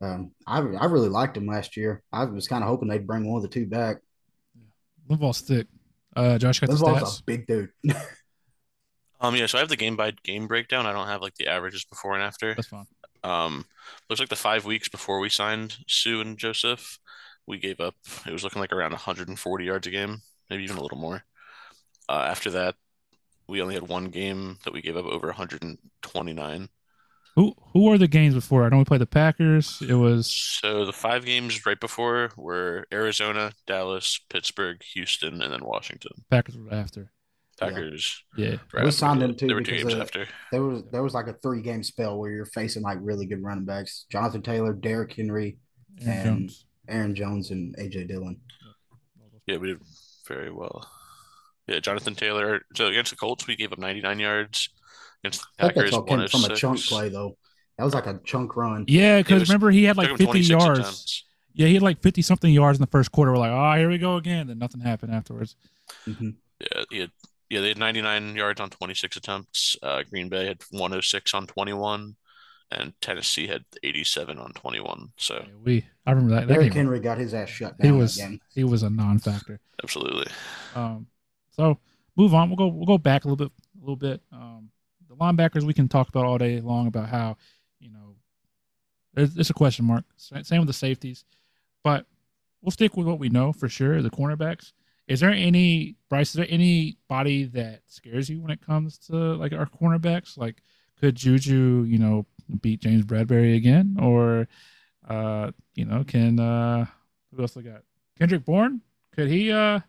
um, 0.00 0.32
I 0.46 0.58
I 0.58 0.86
really 0.86 1.08
liked 1.08 1.36
him 1.36 1.46
last 1.46 1.76
year. 1.76 2.02
I 2.12 2.24
was 2.24 2.48
kind 2.48 2.62
of 2.62 2.68
hoping 2.68 2.88
they'd 2.88 3.06
bring 3.06 3.24
one 3.26 3.36
of 3.36 3.42
the 3.42 3.48
two 3.48 3.66
back. 3.66 3.98
Linval's 5.08 5.38
stick 5.38 5.66
uh 6.14 6.38
Josh 6.38 6.60
got 6.60 6.70
the 6.70 6.76
stats 6.76 7.20
a 7.20 7.24
big 7.24 7.46
dude. 7.46 7.70
Um, 9.22 9.36
yeah, 9.36 9.46
so 9.46 9.58
I 9.58 9.60
have 9.60 9.70
the 9.70 9.76
game 9.76 9.96
by 9.96 10.12
game 10.24 10.48
breakdown. 10.48 10.86
I 10.86 10.92
don't 10.92 11.06
have 11.08 11.22
like 11.22 11.36
the 11.36 11.48
averages 11.48 11.84
before 11.84 12.14
and 12.14 12.22
after. 12.24 12.54
that's 12.54 12.68
fine 12.68 12.86
Um, 13.24 13.66
looks 14.10 14.20
like 14.20 14.28
the 14.28 14.36
five 14.36 14.64
weeks 14.66 14.88
before 14.88 15.20
we 15.20 15.30
signed 15.30 15.76
Suh 15.86 16.20
and 16.20 16.36
Joseph, 16.38 16.98
we 17.46 17.58
gave 17.58 17.80
up. 17.80 17.94
It 18.26 18.32
was 18.32 18.44
looking 18.44 18.60
like 18.60 18.72
around 18.72 18.92
140 18.92 19.64
yards 19.64 19.86
a 19.86 19.90
game, 19.90 20.22
maybe 20.50 20.64
even 20.64 20.76
a 20.76 20.82
little 20.82 20.98
more. 20.98 21.24
Uh, 22.08 22.26
after 22.28 22.50
that, 22.50 22.76
we 23.48 23.62
only 23.62 23.74
had 23.74 23.88
one 23.88 24.06
game 24.10 24.58
that 24.64 24.72
we 24.74 24.82
gave 24.82 24.96
up 24.96 25.06
over 25.06 25.28
129. 25.28 26.68
who 27.36 27.54
who 27.72 27.88
are 27.90 27.98
the 27.98 28.08
games 28.08 28.34
before 28.34 28.62
I 28.62 28.64
don't 28.66 28.72
know 28.72 28.78
we 28.80 28.84
played 28.84 29.00
the 29.00 29.06
Packers 29.06 29.82
it 29.88 29.94
was 29.94 30.30
So 30.30 30.84
the 30.84 30.92
five 30.92 31.24
games 31.24 31.64
right 31.66 31.80
before 31.80 32.32
were 32.36 32.86
Arizona, 32.92 33.52
Dallas, 33.66 34.20
Pittsburgh, 34.30 34.82
Houston, 34.94 35.42
and 35.42 35.52
then 35.52 35.64
Washington. 35.64 36.24
Packers 36.30 36.56
were 36.56 36.72
after 36.72 37.12
Packers. 37.70 38.24
yeah 38.36 38.56
were 38.72 38.84
We 38.84 38.90
signed 38.90 39.22
them 39.22 39.34
too 39.34 39.46
There 39.46 39.56
were 39.56 39.62
two 39.62 39.76
games 39.76 39.94
uh, 39.94 40.00
after. 40.00 40.26
there 40.50 40.62
was 40.62 40.82
there 40.92 41.02
was 41.02 41.14
like 41.14 41.28
a 41.28 41.34
three 41.34 41.62
game 41.62 41.82
spell 41.82 42.18
where 42.18 42.30
you're 42.30 42.46
facing 42.46 42.82
like 42.82 42.98
really 43.00 43.26
good 43.26 43.42
running 43.42 43.64
backs: 43.64 44.06
Jonathan 44.10 44.42
Taylor, 44.42 44.72
Derrick 44.72 45.12
Henry, 45.14 45.58
Aaron 46.02 46.18
and- 46.18 46.24
Jones 46.40 46.64
Aaron 46.88 47.14
Jones, 47.14 47.50
and 47.52 47.76
AJ 47.78 48.08
Dillon. 48.08 48.40
Yeah, 49.46 49.56
we 49.58 49.68
did 49.68 49.80
very 50.26 50.50
well. 50.50 50.88
Yeah, 51.68 51.78
Jonathan 51.78 52.14
Taylor. 52.14 52.62
So 52.74 52.86
against 52.88 53.10
the 53.12 53.16
Colts, 53.16 53.46
we 53.46 53.54
gave 53.56 53.72
up 53.72 53.78
99 53.78 54.18
yards. 54.18 54.68
Against 55.22 55.40
the 55.40 55.46
I 55.58 55.62
think 55.68 55.74
Packers, 55.76 55.90
that's 55.90 55.96
all 55.96 56.02
came 56.02 56.28
from 56.28 56.44
a 56.50 56.56
chunk 56.56 56.84
play 56.84 57.08
though. 57.08 57.36
That 57.78 57.84
was 57.84 57.94
like 57.94 58.06
a 58.06 58.20
chunk 58.24 58.56
run. 58.56 58.84
Yeah, 58.88 59.20
because 59.20 59.48
remember 59.48 59.70
he 59.70 59.84
had 59.84 59.96
like 59.96 60.16
50 60.16 60.40
yards. 60.40 60.80
attempts. 60.80 61.24
Yeah, 61.54 61.68
he 61.68 61.74
had 61.74 61.82
like 61.82 62.02
50 62.02 62.20
something 62.22 62.52
yards 62.52 62.78
in 62.78 62.82
the 62.82 62.90
first 62.90 63.12
quarter. 63.12 63.30
We're 63.30 63.38
like, 63.38 63.52
oh, 63.52 63.78
here 63.78 63.88
we 63.88 63.98
go 63.98 64.16
again. 64.16 64.48
Then 64.48 64.58
nothing 64.58 64.80
happened 64.80 65.14
afterwards. 65.14 65.54
Mhm. 66.06 66.34
Yeah, 66.60 66.82
he 66.90 66.98
had, 67.00 67.10
yeah, 67.52 67.60
they 67.60 67.68
had 67.68 67.78
99 67.78 68.34
yards 68.34 68.60
on 68.62 68.70
26 68.70 69.18
attempts. 69.18 69.76
Uh, 69.82 70.02
Green 70.08 70.30
Bay 70.30 70.46
had 70.46 70.62
106 70.70 71.34
on 71.34 71.46
21, 71.46 72.16
and 72.70 72.94
Tennessee 73.02 73.46
had 73.46 73.64
87 73.82 74.38
on 74.38 74.52
21. 74.54 75.12
So 75.18 75.34
Yeah, 75.34 75.52
we, 75.62 75.84
I 76.06 76.12
remember 76.12 76.34
that. 76.34 76.48
that 76.48 76.54
Derrick 76.54 76.72
game, 76.72 76.86
Henry 76.86 77.00
got 77.00 77.18
his 77.18 77.34
ass 77.34 77.50
shut 77.50 77.74
he 77.78 77.92
was, 77.92 78.16
that 78.16 78.28
game. 78.28 78.40
he 78.54 78.64
was 78.64 78.82
a 78.82 78.88
non-factor. 78.88 79.60
absolutely. 79.82 80.32
Um, 80.74 81.06
so 81.50 81.78
move 82.16 82.32
on. 82.32 82.48
We'll 82.48 82.56
go, 82.56 82.68
we'll 82.68 82.86
go 82.86 82.96
back 82.96 83.26
a 83.26 83.28
little 83.28 83.44
bit, 83.46 83.52
a 83.76 83.80
little 83.80 83.96
bit. 83.96 84.22
Um, 84.32 84.70
the 85.10 85.14
linebackers 85.16 85.62
we 85.64 85.74
can 85.74 85.88
talk 85.88 86.08
about 86.08 86.24
all 86.24 86.38
day 86.38 86.58
long 86.60 86.86
about 86.86 87.10
how, 87.10 87.36
you 87.80 87.90
know, 87.90 88.14
it's, 89.14 89.36
it's 89.36 89.50
a 89.50 89.54
question 89.54 89.84
mark. 89.84 90.04
Same 90.16 90.60
with 90.60 90.68
the 90.68 90.72
safeties, 90.72 91.26
but 91.84 92.06
we'll 92.62 92.70
stick 92.70 92.96
with 92.96 93.06
what 93.06 93.18
we 93.18 93.28
know 93.28 93.52
for 93.52 93.68
sure. 93.68 94.00
The 94.00 94.08
cornerbacks. 94.08 94.72
Is 95.12 95.20
there 95.20 95.30
any 95.30 95.96
Bryce? 96.08 96.30
Is 96.30 96.36
there 96.36 96.46
anybody 96.48 97.44
that 97.44 97.82
scares 97.86 98.30
you 98.30 98.40
when 98.40 98.50
it 98.50 98.64
comes 98.64 98.96
to 99.08 99.14
like 99.14 99.52
our 99.52 99.66
cornerbacks? 99.66 100.38
Like, 100.38 100.62
could 100.98 101.16
Juju, 101.16 101.84
you 101.86 101.98
know, 101.98 102.24
beat 102.62 102.80
James 102.80 103.04
Bradberry 103.04 103.54
again, 103.54 103.98
or, 104.00 104.48
uh, 105.06 105.50
you 105.74 105.84
know, 105.84 106.02
can 106.02 106.40
uh, 106.40 106.86
who 107.30 107.42
else 107.42 107.54
we 107.54 107.62
got? 107.62 107.82
Kendrick 108.18 108.46
Bourne? 108.46 108.80
Could 109.14 109.28
he 109.28 109.52
uh, 109.52 109.80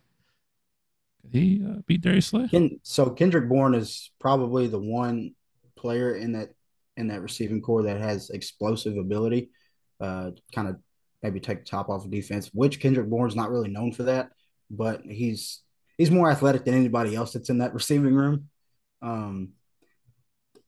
could 1.22 1.32
he 1.32 1.64
uh, 1.66 1.80
beat 1.86 2.02
Darius 2.02 2.26
Slay? 2.26 2.48
Ken, 2.48 2.78
so 2.82 3.08
Kendrick 3.08 3.48
Bourne 3.48 3.74
is 3.74 4.10
probably 4.20 4.66
the 4.66 4.78
one 4.78 5.34
player 5.74 6.16
in 6.16 6.32
that 6.32 6.50
in 6.98 7.08
that 7.08 7.22
receiving 7.22 7.62
core 7.62 7.84
that 7.84 7.98
has 7.98 8.28
explosive 8.28 8.98
ability. 8.98 9.48
Uh, 9.98 10.32
kind 10.54 10.68
of 10.68 10.76
maybe 11.22 11.40
take 11.40 11.60
the 11.60 11.64
top 11.64 11.88
off 11.88 12.04
of 12.04 12.10
defense, 12.10 12.50
which 12.52 12.78
Kendrick 12.78 13.08
Bourne's 13.08 13.34
not 13.34 13.50
really 13.50 13.70
known 13.70 13.90
for 13.90 14.02
that, 14.02 14.28
but 14.76 15.02
he's 15.04 15.62
he's 15.96 16.10
more 16.10 16.30
athletic 16.30 16.64
than 16.64 16.74
anybody 16.74 17.14
else 17.14 17.32
that's 17.32 17.50
in 17.50 17.58
that 17.58 17.74
receiving 17.74 18.14
room. 18.14 18.48
Um, 19.02 19.50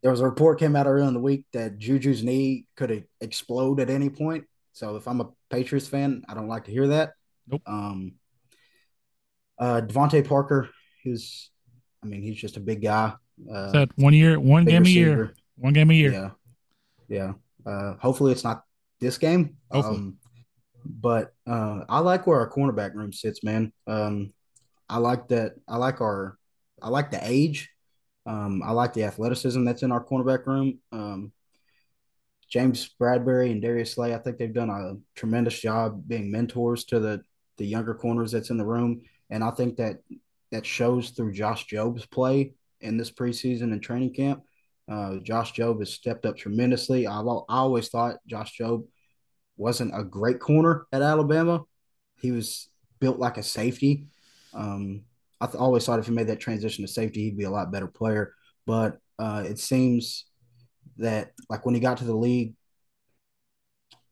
there 0.02 0.10
was 0.10 0.20
a 0.20 0.24
report 0.24 0.58
came 0.58 0.76
out 0.76 0.86
earlier 0.86 1.08
in 1.08 1.14
the 1.14 1.20
week 1.20 1.46
that 1.52 1.78
Juju's 1.78 2.22
knee 2.22 2.66
could 2.76 3.06
explode 3.20 3.80
at 3.80 3.90
any 3.90 4.10
point. 4.10 4.44
So 4.72 4.96
if 4.96 5.08
I'm 5.08 5.20
a 5.20 5.30
Patriots 5.50 5.88
fan, 5.88 6.22
I 6.28 6.34
don't 6.34 6.48
like 6.48 6.64
to 6.64 6.70
hear 6.70 6.88
that. 6.88 7.12
Nope. 7.48 7.62
Um, 7.66 8.12
uh, 9.58 9.80
DeVante 9.84 10.26
Parker, 10.28 10.68
he's, 11.02 11.50
I 12.02 12.06
mean, 12.06 12.22
he's 12.22 12.36
just 12.36 12.56
a 12.56 12.60
big 12.60 12.82
guy. 12.82 13.14
Uh, 13.50 13.72
Said 13.72 13.90
one 13.96 14.12
year, 14.12 14.38
one 14.38 14.64
game 14.64 14.84
a 14.84 14.88
year, 14.88 15.34
one 15.56 15.72
game 15.72 15.90
a 15.90 15.94
year. 15.94 16.12
Yeah, 16.12 16.30
yeah. 17.08 17.32
Uh, 17.64 17.94
hopefully 17.96 18.32
it's 18.32 18.44
not 18.44 18.62
this 19.00 19.18
game. 19.18 19.56
Hopefully. 19.70 19.96
Um, 19.96 20.18
but 20.88 21.34
uh, 21.46 21.80
I 21.88 22.00
like 22.00 22.26
where 22.26 22.40
our 22.40 22.50
cornerback 22.50 22.94
room 22.94 23.12
sits, 23.12 23.42
man. 23.42 23.72
Um, 23.86 24.32
I 24.88 24.98
like 24.98 25.28
that. 25.28 25.54
I 25.68 25.76
like 25.76 26.00
our. 26.00 26.38
I 26.82 26.88
like 26.88 27.10
the 27.10 27.20
age. 27.22 27.70
Um, 28.26 28.62
I 28.62 28.72
like 28.72 28.92
the 28.92 29.04
athleticism 29.04 29.64
that's 29.64 29.82
in 29.82 29.92
our 29.92 30.04
cornerback 30.04 30.46
room. 30.46 30.78
Um, 30.92 31.32
James 32.48 32.90
Bradberry 33.00 33.50
and 33.50 33.62
Darius 33.62 33.92
Slay, 33.92 34.14
I 34.14 34.18
think 34.18 34.38
they've 34.38 34.52
done 34.52 34.70
a 34.70 34.96
tremendous 35.18 35.58
job 35.58 36.06
being 36.06 36.30
mentors 36.30 36.84
to 36.86 37.00
the 37.00 37.22
the 37.58 37.66
younger 37.66 37.94
corners 37.94 38.32
that's 38.32 38.50
in 38.50 38.58
the 38.58 38.66
room, 38.66 39.02
and 39.30 39.42
I 39.42 39.50
think 39.50 39.76
that 39.76 40.00
that 40.52 40.66
shows 40.66 41.10
through 41.10 41.32
Josh 41.32 41.66
Jobe's 41.66 42.06
play 42.06 42.52
in 42.80 42.96
this 42.96 43.10
preseason 43.10 43.72
and 43.72 43.82
training 43.82 44.14
camp. 44.14 44.42
Uh, 44.88 45.16
Josh 45.16 45.54
Jobe 45.54 45.80
has 45.80 45.92
stepped 45.92 46.26
up 46.26 46.36
tremendously. 46.36 47.06
I, 47.06 47.20
I 47.20 47.42
always 47.48 47.88
thought 47.88 48.18
Josh 48.26 48.56
Jobe 48.58 48.86
wasn't 49.56 49.98
a 49.98 50.04
great 50.04 50.40
corner 50.40 50.86
at 50.92 51.02
Alabama. 51.02 51.62
He 52.20 52.32
was 52.32 52.68
built 53.00 53.18
like 53.18 53.38
a 53.38 53.42
safety. 53.42 54.06
Um, 54.54 55.02
I 55.40 55.46
th- 55.46 55.56
always 55.56 55.84
thought 55.84 55.98
if 55.98 56.06
he 56.06 56.12
made 56.12 56.28
that 56.28 56.40
transition 56.40 56.84
to 56.84 56.92
safety, 56.92 57.24
he'd 57.24 57.38
be 57.38 57.44
a 57.44 57.50
lot 57.50 57.72
better 57.72 57.86
player. 57.88 58.34
But 58.66 58.98
uh, 59.18 59.44
it 59.46 59.58
seems 59.58 60.26
that 60.98 61.32
like 61.50 61.66
when 61.66 61.74
he 61.74 61.80
got 61.80 61.98
to 61.98 62.04
the 62.04 62.16
league, 62.16 62.54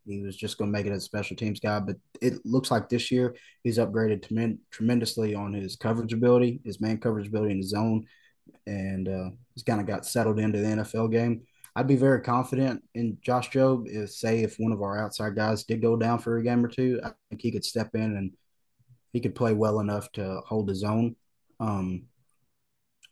He 0.06 0.20
was 0.20 0.36
just 0.36 0.58
going 0.58 0.70
to 0.70 0.78
make 0.78 0.84
it 0.84 0.92
as 0.92 1.02
a 1.02 1.06
special 1.06 1.34
teams 1.34 1.60
guy, 1.60 1.80
but 1.80 1.96
it 2.20 2.34
looks 2.44 2.70
like 2.70 2.88
this 2.88 3.10
year 3.10 3.34
he's 3.62 3.78
upgraded 3.78 4.22
tremendously 4.70 5.34
on 5.34 5.54
his 5.54 5.76
coverage 5.76 6.12
ability, 6.12 6.60
his 6.62 6.78
man 6.78 6.98
coverage 6.98 7.28
ability 7.28 7.52
in 7.52 7.60
the 7.60 7.66
zone, 7.66 8.04
and 8.66 9.08
uh, 9.08 9.30
he's 9.54 9.62
kind 9.62 9.80
of 9.80 9.86
got 9.86 10.04
settled 10.04 10.38
into 10.38 10.60
the 10.60 10.68
NFL 10.68 11.08
game. 11.08 11.46
I'd 11.76 11.88
be 11.88 11.96
very 11.96 12.20
confident 12.20 12.84
in 12.94 13.18
Josh 13.20 13.50
Jobe. 13.50 13.86
if, 13.88 14.10
say, 14.10 14.42
if 14.42 14.56
one 14.58 14.72
of 14.72 14.82
our 14.82 14.98
outside 14.98 15.34
guys 15.34 15.64
did 15.64 15.82
go 15.82 15.96
down 15.96 16.20
for 16.20 16.38
a 16.38 16.42
game 16.42 16.64
or 16.64 16.68
two, 16.68 17.00
I 17.04 17.10
think 17.28 17.42
he 17.42 17.50
could 17.50 17.64
step 17.64 17.94
in 17.94 18.16
and 18.16 18.32
he 19.12 19.20
could 19.20 19.34
play 19.34 19.52
well 19.52 19.80
enough 19.80 20.10
to 20.12 20.40
hold 20.46 20.68
his 20.68 20.84
own. 20.84 21.16
Um, 21.58 22.04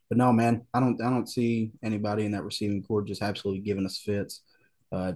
but 0.08 0.18
no, 0.18 0.32
man, 0.32 0.66
I 0.74 0.80
don't 0.80 1.00
I 1.00 1.08
don't 1.08 1.28
see 1.28 1.72
anybody 1.82 2.26
in 2.26 2.32
that 2.32 2.44
receiving 2.44 2.82
core 2.82 3.02
just 3.02 3.22
absolutely 3.22 3.62
giving 3.62 3.86
us 3.86 3.98
fits. 3.98 4.42
Uh, 4.92 5.14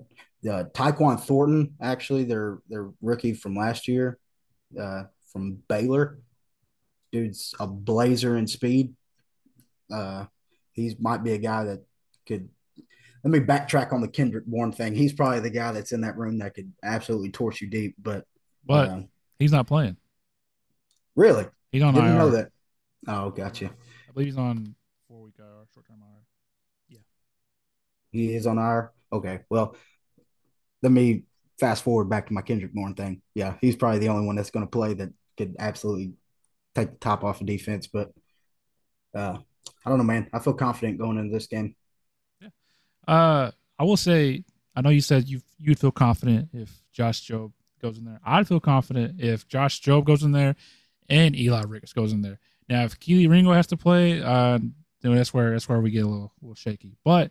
uh, 0.50 0.64
Tyquan 0.72 1.20
Thornton, 1.20 1.74
actually, 1.82 2.24
their 2.24 2.60
their 2.68 2.90
rookie 3.02 3.34
from 3.34 3.54
last 3.54 3.88
year, 3.88 4.18
uh, 4.80 5.02
from 5.32 5.58
Baylor. 5.68 6.18
Dude's 7.12 7.54
a 7.60 7.66
blazer 7.66 8.36
in 8.36 8.46
speed. 8.46 8.94
Uh, 9.92 10.26
he 10.72 10.96
might 10.98 11.22
be 11.22 11.32
a 11.32 11.38
guy 11.38 11.64
that 11.64 11.84
could. 12.26 12.48
Let 13.24 13.30
me 13.30 13.40
backtrack 13.40 13.92
on 13.92 14.00
the 14.00 14.08
Kendrick 14.08 14.46
Bourne 14.46 14.72
thing. 14.72 14.94
He's 14.94 15.12
probably 15.12 15.40
the 15.40 15.50
guy 15.50 15.72
that's 15.72 15.92
in 15.92 16.02
that 16.02 16.16
room 16.16 16.38
that 16.38 16.54
could 16.54 16.72
absolutely 16.82 17.30
torch 17.30 17.60
you 17.60 17.68
deep. 17.68 17.96
But 18.00 18.24
but 18.64 19.04
he's 19.38 19.52
not 19.52 19.66
playing. 19.66 19.96
Really? 21.14 21.46
He's 21.72 21.82
on 21.82 21.94
Didn't 21.94 22.10
IR. 22.10 22.18
know 22.18 22.30
that. 22.30 22.48
Oh, 23.08 23.30
gotcha. 23.30 23.66
I 23.66 24.12
believe 24.12 24.28
he's 24.28 24.36
on 24.36 24.74
four 25.08 25.22
week 25.22 25.34
IR, 25.38 25.66
short 25.74 25.86
term 25.86 25.98
IR. 26.00 26.22
Yeah. 26.88 26.98
He 28.10 28.34
is 28.34 28.46
on 28.46 28.58
IR. 28.58 28.92
Okay. 29.12 29.40
Well, 29.48 29.76
let 30.82 30.92
me 30.92 31.24
fast 31.58 31.82
forward 31.84 32.08
back 32.08 32.26
to 32.26 32.32
my 32.32 32.42
Kendrick 32.42 32.72
Bourne 32.72 32.94
thing. 32.94 33.22
Yeah, 33.34 33.54
he's 33.60 33.76
probably 33.76 33.98
the 33.98 34.08
only 34.08 34.26
one 34.26 34.36
that's 34.36 34.50
going 34.50 34.66
to 34.66 34.70
play 34.70 34.94
that 34.94 35.10
could 35.36 35.56
absolutely 35.58 36.12
take 36.74 36.90
the 36.92 36.98
top 36.98 37.24
off 37.24 37.40
of 37.40 37.46
defense. 37.46 37.86
But 37.86 38.12
uh, 39.14 39.38
I 39.84 39.88
don't 39.88 39.98
know, 39.98 40.04
man. 40.04 40.28
I 40.32 40.38
feel 40.38 40.54
confident 40.54 40.98
going 40.98 41.18
into 41.18 41.32
this 41.32 41.46
game. 41.46 41.74
Uh, 43.06 43.50
I 43.78 43.84
will 43.84 43.96
say, 43.96 44.44
I 44.74 44.80
know 44.80 44.90
you 44.90 45.00
said 45.00 45.28
you 45.28 45.40
you'd 45.58 45.78
feel 45.78 45.92
confident 45.92 46.50
if 46.52 46.70
Josh 46.92 47.26
Jobe 47.26 47.52
goes 47.80 47.98
in 47.98 48.04
there. 48.04 48.20
I'd 48.24 48.48
feel 48.48 48.60
confident 48.60 49.20
if 49.20 49.46
Josh 49.48 49.80
Jobe 49.80 50.04
goes 50.04 50.22
in 50.22 50.32
there 50.32 50.56
and 51.08 51.36
Eli 51.36 51.62
Ricks 51.66 51.92
goes 51.92 52.12
in 52.12 52.22
there. 52.22 52.38
Now, 52.68 52.82
if 52.84 52.98
Kelee 52.98 53.28
Ringo 53.28 53.52
has 53.52 53.68
to 53.68 53.76
play, 53.76 54.20
uh, 54.20 54.58
then 55.02 55.14
that's 55.14 55.32
where 55.32 55.52
that's 55.52 55.68
where 55.68 55.80
we 55.80 55.90
get 55.90 56.04
a 56.04 56.08
little, 56.08 56.32
a 56.42 56.44
little 56.44 56.54
shaky. 56.54 56.96
But 57.04 57.30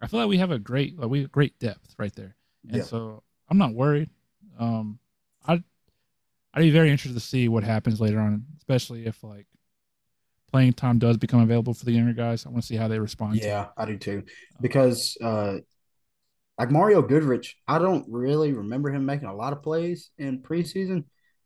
I 0.00 0.06
feel 0.06 0.20
like 0.20 0.28
we 0.28 0.38
have 0.38 0.52
a 0.52 0.58
great 0.58 0.98
like 0.98 1.10
we 1.10 1.22
have 1.22 1.32
great 1.32 1.58
depth 1.58 1.94
right 1.98 2.14
there, 2.14 2.36
and 2.66 2.76
yeah. 2.76 2.82
so 2.84 3.22
I'm 3.48 3.58
not 3.58 3.74
worried. 3.74 4.10
Um, 4.58 5.00
I 5.46 5.62
I'd 6.54 6.60
be 6.60 6.70
very 6.70 6.90
interested 6.90 7.18
to 7.18 7.26
see 7.26 7.48
what 7.48 7.64
happens 7.64 8.00
later 8.00 8.20
on, 8.20 8.44
especially 8.58 9.06
if 9.06 9.24
like 9.24 9.46
playing 10.50 10.72
time 10.72 10.98
does 10.98 11.16
become 11.16 11.40
available 11.40 11.74
for 11.74 11.84
the 11.84 11.92
younger 11.92 12.12
guys. 12.12 12.46
I 12.46 12.50
want 12.50 12.62
to 12.62 12.66
see 12.66 12.76
how 12.76 12.88
they 12.88 12.98
respond. 12.98 13.36
Yeah, 13.36 13.66
I 13.76 13.84
do 13.84 13.96
too, 13.96 14.24
because 14.60 15.16
uh, 15.22 15.58
like 16.58 16.70
Mario 16.70 17.02
Goodrich, 17.02 17.56
I 17.66 17.78
don't 17.78 18.04
really 18.08 18.52
remember 18.52 18.90
him 18.90 19.06
making 19.06 19.28
a 19.28 19.34
lot 19.34 19.52
of 19.52 19.62
plays 19.62 20.10
in 20.18 20.42
preseason. 20.42 21.04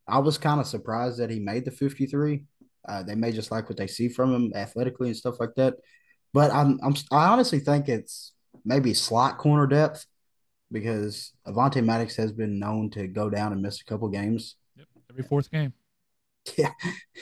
I 0.08 0.18
was 0.18 0.38
kind 0.38 0.60
of 0.60 0.66
surprised 0.66 1.18
that 1.18 1.30
he 1.30 1.38
made 1.38 1.64
the 1.64 1.70
53. 1.70 2.44
Uh, 2.88 3.02
they 3.02 3.14
may 3.14 3.30
just 3.30 3.50
like 3.50 3.68
what 3.68 3.78
they 3.78 3.86
see 3.86 4.08
from 4.08 4.34
him 4.34 4.52
athletically 4.54 5.08
and 5.08 5.16
stuff 5.16 5.38
like 5.38 5.54
that. 5.56 5.74
But 6.32 6.50
I'm, 6.50 6.80
I'm 6.82 6.94
I 7.12 7.26
honestly 7.26 7.60
think 7.60 7.88
it's 7.88 8.32
maybe 8.64 8.94
slot 8.94 9.38
corner 9.38 9.66
depth 9.66 10.06
because 10.72 11.32
Avonte 11.46 11.84
Maddox 11.84 12.16
has 12.16 12.32
been 12.32 12.58
known 12.58 12.90
to 12.90 13.06
go 13.06 13.28
down 13.28 13.52
and 13.52 13.60
miss 13.60 13.80
a 13.80 13.84
couple 13.84 14.08
games. 14.08 14.56
Yep, 14.76 14.86
every 15.10 15.22
fourth 15.22 15.50
game. 15.50 15.74
Yeah, 16.58 16.72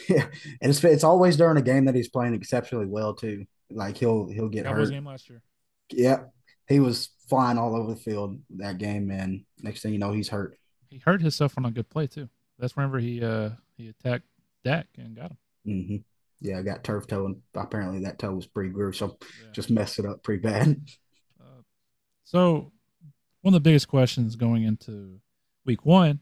yeah, 0.09 0.26
and 0.62 0.70
it's 0.70 0.83
it's 0.83 1.04
always 1.04 1.37
during 1.37 1.59
a 1.59 1.62
game 1.62 1.85
that 1.85 1.94
he's 1.94 2.09
playing 2.09 2.33
exceptionally 2.33 2.87
well 2.87 3.14
too. 3.14 3.44
Like 3.70 3.98
he'll 3.98 4.28
he'll 4.28 4.48
get 4.48 4.64
Cowboys 4.64 4.88
hurt. 4.88 4.94
game 4.94 5.04
last 5.04 5.28
year. 5.28 5.42
Yeah, 5.90 6.20
he 6.68 6.80
was 6.80 7.11
flying 7.28 7.59
all 7.59 7.76
over 7.76 7.90
the 7.92 8.00
field 8.00 8.40
that 8.56 8.78
game, 8.78 9.11
and 9.11 9.44
next 9.61 9.83
thing 9.83 9.92
you 9.92 9.98
know, 9.98 10.12
he's 10.12 10.30
hurt. 10.30 10.56
He 10.88 10.98
hurt 10.98 11.20
himself 11.20 11.54
on 11.59 11.66
a 11.66 11.70
good 11.70 11.90
play 11.90 12.06
too. 12.06 12.30
That's 12.59 12.74
whenever 12.76 12.98
he 12.98 13.22
uh 13.22 13.50
he 13.76 13.88
attacked 13.88 14.24
Dak 14.64 14.87
and 14.96 15.14
got 15.14 15.33
him. 15.33 15.37
Mm-hmm. 15.66 15.96
Yeah, 16.40 16.59
I 16.59 16.62
got 16.62 16.83
turf 16.83 17.06
toe, 17.06 17.26
and 17.26 17.37
apparently 17.54 18.00
that 18.04 18.18
toe 18.18 18.33
was 18.35 18.46
pretty 18.46 18.70
gruesome. 18.70 19.12
Yeah. 19.20 19.52
Just 19.52 19.70
messed 19.70 19.98
it 19.98 20.06
up 20.06 20.22
pretty 20.22 20.42
bad. 20.42 20.80
Uh, 21.40 21.62
so, 22.24 22.70
one 23.40 23.54
of 23.54 23.62
the 23.62 23.66
biggest 23.66 23.88
questions 23.88 24.37
going 24.37 24.64
into 24.64 25.20
week 25.64 25.87
one, 25.87 26.20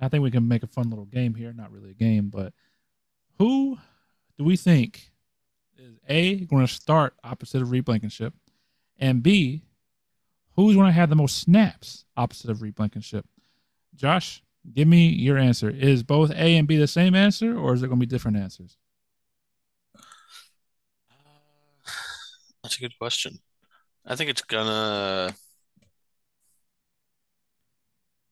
I 0.00 0.08
think 0.08 0.22
we 0.22 0.30
can 0.30 0.48
make 0.48 0.62
a 0.62 0.68
fun 0.68 0.90
little 0.90 1.04
game 1.04 1.34
here. 1.34 1.52
Not 1.52 1.72
really 1.72 1.90
a 1.90 1.94
game, 1.94 2.28
but 2.28 2.52
who 3.38 3.78
do 4.38 4.44
we 4.44 4.56
think 4.56 5.12
is 5.78 5.98
A, 6.08 6.36
going 6.46 6.66
to 6.66 6.72
start 6.72 7.14
opposite 7.24 7.62
of 7.62 7.70
Reed 7.70 7.84
Blankenship, 7.84 8.34
and 8.98 9.22
B, 9.22 9.62
who's 10.56 10.76
going 10.76 10.86
to 10.86 10.92
have 10.92 11.10
the 11.10 11.16
most 11.16 11.38
snaps 11.38 12.04
opposite 12.16 12.50
of 12.50 12.62
Reed 12.62 12.74
Blankenship? 12.74 13.26
Josh, 13.94 14.42
give 14.72 14.88
me 14.88 15.08
your 15.08 15.38
answer. 15.38 15.70
Is 15.70 16.02
both 16.02 16.30
A 16.32 16.56
and 16.56 16.66
B 16.68 16.76
the 16.76 16.86
same 16.86 17.14
answer, 17.14 17.56
or 17.56 17.74
is 17.74 17.82
it 17.82 17.88
going 17.88 18.00
to 18.00 18.06
be 18.06 18.10
different 18.10 18.36
answers? 18.36 18.76
Uh, 19.96 20.02
that's 22.62 22.76
a 22.76 22.80
good 22.80 22.98
question. 22.98 23.38
I 24.04 24.16
think 24.16 24.30
it's 24.30 24.42
gonna 24.42 25.34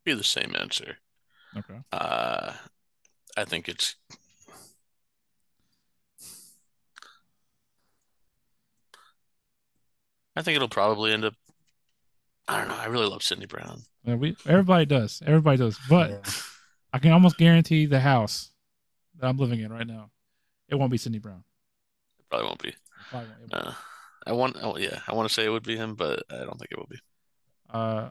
be 0.04 0.14
the 0.14 0.24
same 0.24 0.54
answer. 0.58 0.96
Okay. 1.56 1.80
Uh, 1.92 2.52
I 3.36 3.44
think 3.44 3.68
it's. 3.68 3.96
I 10.36 10.42
think 10.42 10.56
it'll 10.56 10.68
probably 10.68 11.12
end 11.12 11.24
up. 11.24 11.34
I 12.48 12.58
don't 12.58 12.68
know. 12.68 12.76
I 12.76 12.86
really 12.86 13.06
love 13.06 13.22
Sydney 13.22 13.46
Brown. 13.46 13.82
Yeah, 14.04 14.14
we 14.14 14.36
everybody 14.46 14.86
does. 14.86 15.22
Everybody 15.26 15.58
does. 15.58 15.78
But 15.88 16.10
yeah. 16.10 16.32
I 16.92 16.98
can 16.98 17.12
almost 17.12 17.36
guarantee 17.36 17.86
the 17.86 18.00
house 18.00 18.50
that 19.20 19.28
I'm 19.28 19.36
living 19.36 19.60
in 19.60 19.72
right 19.72 19.86
now, 19.86 20.10
it 20.68 20.74
won't 20.74 20.90
be 20.90 20.98
Sydney 20.98 21.18
Brown. 21.18 21.44
It 22.18 22.24
probably 22.28 22.46
won't 22.46 22.62
be. 22.62 22.74
Probably 23.10 23.28
won't. 23.40 23.54
Uh, 23.54 23.72
I 24.26 24.32
want, 24.32 24.56
oh, 24.60 24.76
yeah, 24.76 25.00
I 25.06 25.14
want 25.14 25.28
to 25.28 25.34
say 25.34 25.44
it 25.44 25.50
would 25.50 25.62
be 25.62 25.76
him, 25.76 25.94
but 25.94 26.22
I 26.30 26.38
don't 26.38 26.58
think 26.58 26.70
it 26.70 26.78
will 26.78 26.88
be. 26.90 27.00
Uh, 27.70 28.10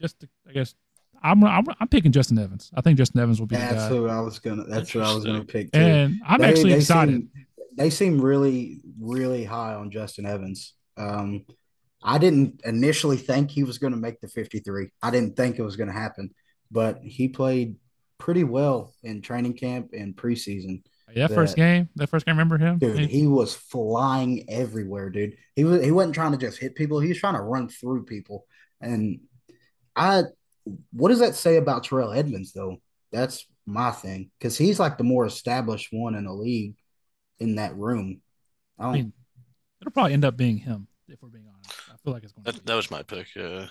just 0.00 0.20
to, 0.20 0.28
I 0.48 0.52
guess 0.52 0.74
I'm, 1.22 1.42
I'm 1.44 1.64
I'm 1.80 1.88
picking 1.88 2.12
Justin 2.12 2.38
Evans. 2.38 2.70
I 2.74 2.80
think 2.80 2.98
Justin 2.98 3.20
Evans 3.20 3.40
will 3.40 3.46
be. 3.46 3.56
That's 3.56 3.88
who 3.88 4.08
I 4.08 4.20
was 4.20 4.38
gonna. 4.38 4.64
That's 4.64 4.90
who 4.90 5.00
I 5.00 5.14
was 5.14 5.24
gonna 5.24 5.44
pick. 5.44 5.72
Too. 5.72 5.78
And 5.78 6.20
I'm 6.26 6.40
they, 6.40 6.48
actually 6.48 6.70
they 6.70 6.78
excited. 6.78 7.14
Seem, 7.14 7.30
they 7.76 7.90
seem 7.90 8.20
really, 8.20 8.80
really 9.00 9.44
high 9.44 9.74
on 9.74 9.90
Justin 9.90 10.26
Evans. 10.26 10.74
Um, 10.96 11.44
I 12.02 12.18
didn't 12.18 12.60
initially 12.64 13.16
think 13.16 13.50
he 13.50 13.64
was 13.64 13.78
going 13.78 13.92
to 13.92 13.98
make 13.98 14.20
the 14.20 14.28
53. 14.28 14.90
I 15.02 15.10
didn't 15.10 15.36
think 15.36 15.58
it 15.58 15.62
was 15.62 15.76
going 15.76 15.88
to 15.88 15.94
happen, 15.94 16.34
but 16.70 16.98
he 17.02 17.28
played 17.28 17.76
pretty 18.18 18.44
well 18.44 18.92
in 19.02 19.22
training 19.22 19.54
camp 19.54 19.90
and 19.92 20.14
preseason. 20.16 20.82
Yeah, 21.14 21.26
that, 21.26 21.34
first 21.34 21.56
game, 21.56 21.88
that 21.96 22.08
first 22.08 22.24
game, 22.24 22.34
remember 22.34 22.58
him? 22.58 22.78
Dude, 22.78 23.10
he 23.10 23.26
was 23.26 23.54
flying 23.54 24.46
everywhere, 24.48 25.10
dude. 25.10 25.36
He 25.54 25.64
was 25.64 25.84
he 25.84 25.90
wasn't 25.90 26.14
trying 26.14 26.32
to 26.32 26.38
just 26.38 26.58
hit 26.58 26.74
people, 26.74 27.00
he 27.00 27.08
was 27.08 27.18
trying 27.18 27.34
to 27.34 27.42
run 27.42 27.68
through 27.68 28.06
people. 28.06 28.46
And 28.80 29.20
I 29.94 30.24
what 30.92 31.08
does 31.08 31.20
that 31.20 31.34
say 31.34 31.56
about 31.56 31.84
Terrell 31.84 32.12
Edmunds 32.12 32.52
though? 32.52 32.80
That's 33.10 33.46
my 33.66 33.90
thing. 33.90 34.30
Because 34.38 34.56
he's 34.56 34.80
like 34.80 34.98
the 34.98 35.04
more 35.04 35.26
established 35.26 35.88
one 35.90 36.14
in 36.14 36.24
the 36.24 36.32
league 36.32 36.74
in 37.38 37.56
that 37.56 37.76
room. 37.76 38.20
I, 38.78 38.88
I 38.88 38.92
mean, 38.92 39.12
it'll 39.80 39.92
probably 39.92 40.12
end 40.12 40.24
up 40.24 40.36
being 40.36 40.56
him, 40.58 40.86
if 41.08 41.20
we're 41.22 41.28
being 41.28 41.46
honest. 41.52 41.78
I 41.90 41.96
feel 42.02 42.12
like 42.12 42.24
it's 42.24 42.32
going 42.32 42.44
that, 42.44 42.54
to 42.56 42.64
that 42.64 42.74
was 42.74 42.90
my 42.90 43.02
pick, 43.02 43.28
yeah. 43.34 43.42
yeah. 43.42 43.66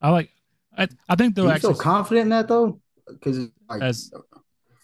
I 0.00 0.10
like 0.10 0.30
I 0.76 0.88
I 1.08 1.16
think 1.16 1.34
they'll 1.34 1.46
you 1.46 1.50
actually 1.50 1.74
feel 1.74 1.82
confident 1.82 2.24
in 2.24 2.28
that 2.30 2.48
though? 2.48 2.80
Because 3.06 3.48
like 3.68 3.82
as 3.82 4.10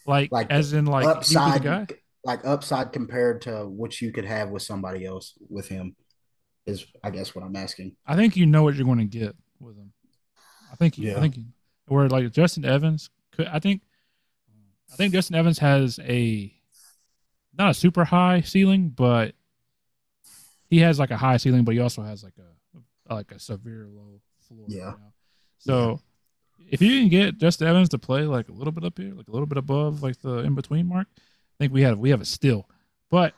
like, 0.06 0.32
like 0.32 0.50
as 0.50 0.72
in 0.72 0.86
like 0.86 1.06
upside, 1.06 1.64
like 2.24 2.44
upside 2.44 2.92
compared 2.92 3.42
to 3.42 3.66
what 3.66 4.00
you 4.00 4.12
could 4.12 4.24
have 4.24 4.50
with 4.50 4.62
somebody 4.62 5.04
else 5.04 5.34
with 5.48 5.68
him 5.68 5.94
is, 6.66 6.86
I 7.02 7.10
guess, 7.10 7.34
what 7.34 7.44
I'm 7.44 7.56
asking. 7.56 7.96
I 8.06 8.16
think 8.16 8.36
you 8.36 8.46
know 8.46 8.62
what 8.62 8.74
you're 8.74 8.86
going 8.86 8.98
to 8.98 9.04
get 9.04 9.36
with 9.60 9.76
him. 9.76 9.92
I 10.74 10.76
think, 10.76 10.98
yeah. 10.98 11.16
I 11.16 11.20
think, 11.20 11.36
where 11.86 12.08
like 12.08 12.32
Justin 12.32 12.64
Evans 12.64 13.10
could, 13.30 13.46
I 13.46 13.60
think, 13.60 13.82
I 14.92 14.96
think 14.96 15.12
Justin 15.12 15.36
Evans 15.36 15.60
has 15.60 16.00
a 16.00 16.52
not 17.56 17.70
a 17.70 17.74
super 17.74 18.04
high 18.04 18.40
ceiling, 18.40 18.88
but 18.88 19.34
he 20.68 20.80
has 20.80 20.98
like 20.98 21.12
a 21.12 21.16
high 21.16 21.36
ceiling, 21.36 21.62
but 21.64 21.74
he 21.74 21.80
also 21.80 22.02
has 22.02 22.24
like 22.24 22.34
a 22.38 23.14
like 23.14 23.30
a 23.30 23.38
severe 23.38 23.86
low 23.88 24.20
floor. 24.48 24.66
Yeah. 24.66 24.94
So 25.58 26.00
if 26.68 26.82
you 26.82 27.00
can 27.00 27.08
get 27.08 27.38
Justin 27.38 27.68
Evans 27.68 27.90
to 27.90 27.98
play 27.98 28.22
like 28.22 28.48
a 28.48 28.52
little 28.52 28.72
bit 28.72 28.84
up 28.84 28.98
here, 28.98 29.14
like 29.14 29.28
a 29.28 29.30
little 29.30 29.46
bit 29.46 29.58
above 29.58 30.02
like 30.02 30.20
the 30.20 30.38
in 30.38 30.54
between 30.54 30.88
mark, 30.88 31.06
I 31.16 31.54
think 31.58 31.72
we 31.72 31.82
have 31.82 31.98
we 31.98 32.10
have 32.10 32.20
a 32.20 32.26
steal. 32.26 32.68
But 33.10 33.34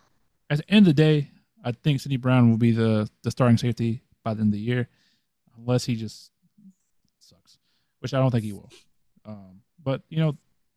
at 0.48 0.58
the 0.58 0.70
end 0.70 0.86
of 0.86 0.96
the 0.96 1.02
day, 1.02 1.30
I 1.62 1.72
think 1.72 2.00
Sydney 2.00 2.16
Brown 2.16 2.48
will 2.48 2.58
be 2.58 2.72
the 2.72 3.10
the 3.22 3.30
starting 3.30 3.58
safety 3.58 4.02
by 4.24 4.32
the 4.34 4.40
end 4.40 4.48
of 4.48 4.58
the 4.58 4.64
year, 4.64 4.88
unless 5.58 5.84
he 5.84 5.96
just. 5.96 6.30
Which 8.00 8.14
I 8.14 8.18
don't 8.18 8.30
think 8.30 8.44
he 8.44 8.52
will. 8.52 8.70
Um, 9.24 9.60
but 9.82 10.02
you 10.08 10.18
know, 10.18 10.36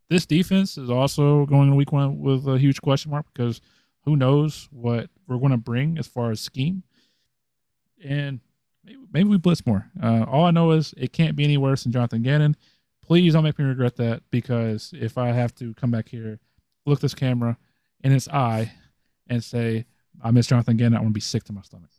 this 0.10 0.26
defense 0.26 0.78
is 0.78 0.90
also 0.90 1.46
going 1.46 1.70
to 1.70 1.76
week 1.76 1.92
one 1.92 2.20
with 2.20 2.48
a 2.48 2.58
huge 2.58 2.82
question 2.82 3.12
mark 3.12 3.26
because 3.34 3.62
who 4.06 4.16
knows 4.16 4.68
what 4.72 5.10
we're 5.28 5.38
going 5.38 5.52
to 5.52 5.58
bring 5.58 5.98
as 5.98 6.08
far 6.08 6.32
as 6.32 6.40
scheme, 6.40 6.84
and 8.04 8.40
maybe, 8.84 9.00
maybe 9.12 9.30
we 9.30 9.38
blitz 9.38 9.66
more. 9.66 9.90
Uh, 10.02 10.24
all 10.24 10.46
I 10.46 10.52
know 10.52 10.72
is 10.72 10.94
it 10.98 11.14
can't 11.14 11.36
be 11.36 11.44
any 11.44 11.58
worse 11.58 11.84
than 11.84 11.92
Jonathan 11.92 12.24
Gannon. 12.24 12.56
Please 13.06 13.34
don't 13.34 13.44
make 13.44 13.60
me 13.60 13.66
regret 13.66 13.96
that 13.98 14.24
because 14.32 14.94
if 14.96 15.18
I 15.18 15.28
have 15.30 15.54
to 15.56 15.74
come 15.76 15.92
back 15.92 16.10
here, 16.10 16.40
look 16.86 17.00
this 17.00 17.16
camera 17.16 17.58
in 18.04 18.12
its 18.12 18.28
eye, 18.28 18.72
and 19.28 19.44
say 19.44 19.86
I 20.24 20.32
miss 20.32 20.48
Jonathan 20.48 20.78
Gannon, 20.78 20.98
I 20.98 21.02
want 21.02 21.12
to 21.12 21.14
be 21.14 21.22
sick 21.22 21.44
to 21.46 21.54
my 21.54 21.62
stomach. 21.62 21.90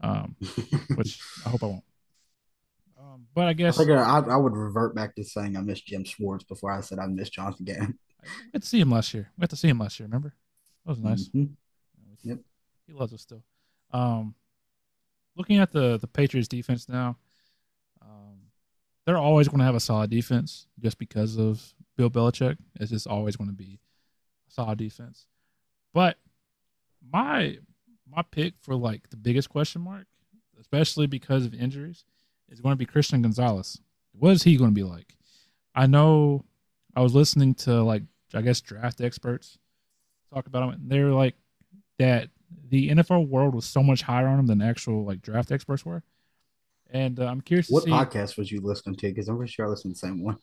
Um, 0.00 0.36
which 0.94 1.20
I 1.44 1.48
hope 1.48 1.62
I 1.62 1.66
won't. 1.66 1.84
Um, 3.18 3.26
but 3.34 3.46
I 3.46 3.48
I 3.50 3.52
guess 3.52 3.78
I, 3.80 4.20
I 4.20 4.36
would 4.36 4.56
revert 4.56 4.94
back 4.94 5.14
to 5.16 5.24
saying 5.24 5.56
I 5.56 5.60
miss 5.60 5.80
Jim 5.80 6.04
Schwartz 6.04 6.44
before 6.44 6.70
I 6.72 6.80
said 6.80 6.98
I 6.98 7.06
miss 7.06 7.30
Jonathan 7.30 7.64
Gannon. 7.64 7.98
we 8.22 8.28
had 8.54 8.62
to 8.62 8.68
see 8.68 8.80
him 8.80 8.90
last 8.90 9.12
year. 9.14 9.30
We 9.36 9.42
had 9.42 9.50
to 9.50 9.56
see 9.56 9.68
him 9.68 9.78
last 9.78 9.98
year. 9.98 10.06
Remember? 10.06 10.34
That 10.84 10.90
was 10.90 11.00
nice. 11.00 11.28
Mhm. 11.28 11.50
Yep. 12.22 12.38
He 12.86 12.92
loves 12.92 13.12
us 13.12 13.22
still. 13.22 13.42
Um, 13.92 14.34
looking 15.36 15.58
at 15.58 15.72
the 15.72 15.98
the 15.98 16.06
Patriots 16.06 16.48
defense 16.48 16.88
now, 16.88 17.16
um, 18.02 18.38
they're 19.04 19.16
always 19.18 19.48
going 19.48 19.58
to 19.58 19.64
have 19.64 19.74
a 19.74 19.80
solid 19.80 20.10
defense 20.10 20.66
just 20.80 20.98
because 20.98 21.38
of 21.38 21.62
Bill 21.96 22.10
Belichick. 22.10 22.56
It's 22.80 22.90
just 22.90 23.06
always 23.06 23.36
going 23.36 23.50
to 23.50 23.56
be 23.56 23.80
a 24.48 24.52
solid 24.52 24.78
defense. 24.78 25.26
But 25.94 26.18
my 27.12 27.58
my 28.10 28.22
pick 28.22 28.54
for 28.60 28.74
like 28.74 29.10
the 29.10 29.16
biggest 29.16 29.48
question 29.48 29.82
mark, 29.82 30.06
especially 30.60 31.06
because 31.06 31.44
of 31.44 31.54
injuries, 31.54 32.04
is 32.48 32.60
going 32.60 32.72
to 32.72 32.76
be 32.76 32.86
Christian 32.86 33.22
Gonzalez. 33.22 33.80
What 34.12 34.32
is 34.32 34.42
he 34.42 34.56
going 34.56 34.70
to 34.70 34.74
be 34.74 34.84
like? 34.84 35.14
I 35.74 35.86
know 35.86 36.44
I 36.96 37.00
was 37.00 37.14
listening 37.14 37.54
to 37.56 37.82
like 37.82 38.02
I 38.34 38.42
guess 38.42 38.60
draft 38.60 39.00
experts 39.00 39.58
talk 40.32 40.46
about 40.46 40.64
him. 40.64 40.70
And 40.70 40.90
they're 40.90 41.12
like 41.12 41.34
that 41.98 42.28
the 42.68 42.90
NFL 42.90 43.28
world 43.28 43.54
was 43.54 43.64
so 43.64 43.82
much 43.82 44.02
higher 44.02 44.26
on 44.26 44.38
him 44.38 44.46
than 44.46 44.62
actual 44.62 45.04
like 45.04 45.22
draft 45.22 45.52
experts 45.52 45.84
were. 45.84 46.02
And 46.90 47.20
uh, 47.20 47.26
I'm 47.26 47.40
curious 47.40 47.68
to 47.68 47.74
What 47.74 47.84
podcast 47.84 48.38
was 48.38 48.50
you 48.50 48.60
listening 48.60 48.96
to? 48.96 49.08
Because 49.08 49.28
I'm 49.28 49.36
pretty 49.36 49.52
sure 49.52 49.66
I 49.66 49.68
listened 49.68 49.94
to 49.94 50.00
the 50.00 50.06
same 50.06 50.22
one. 50.22 50.38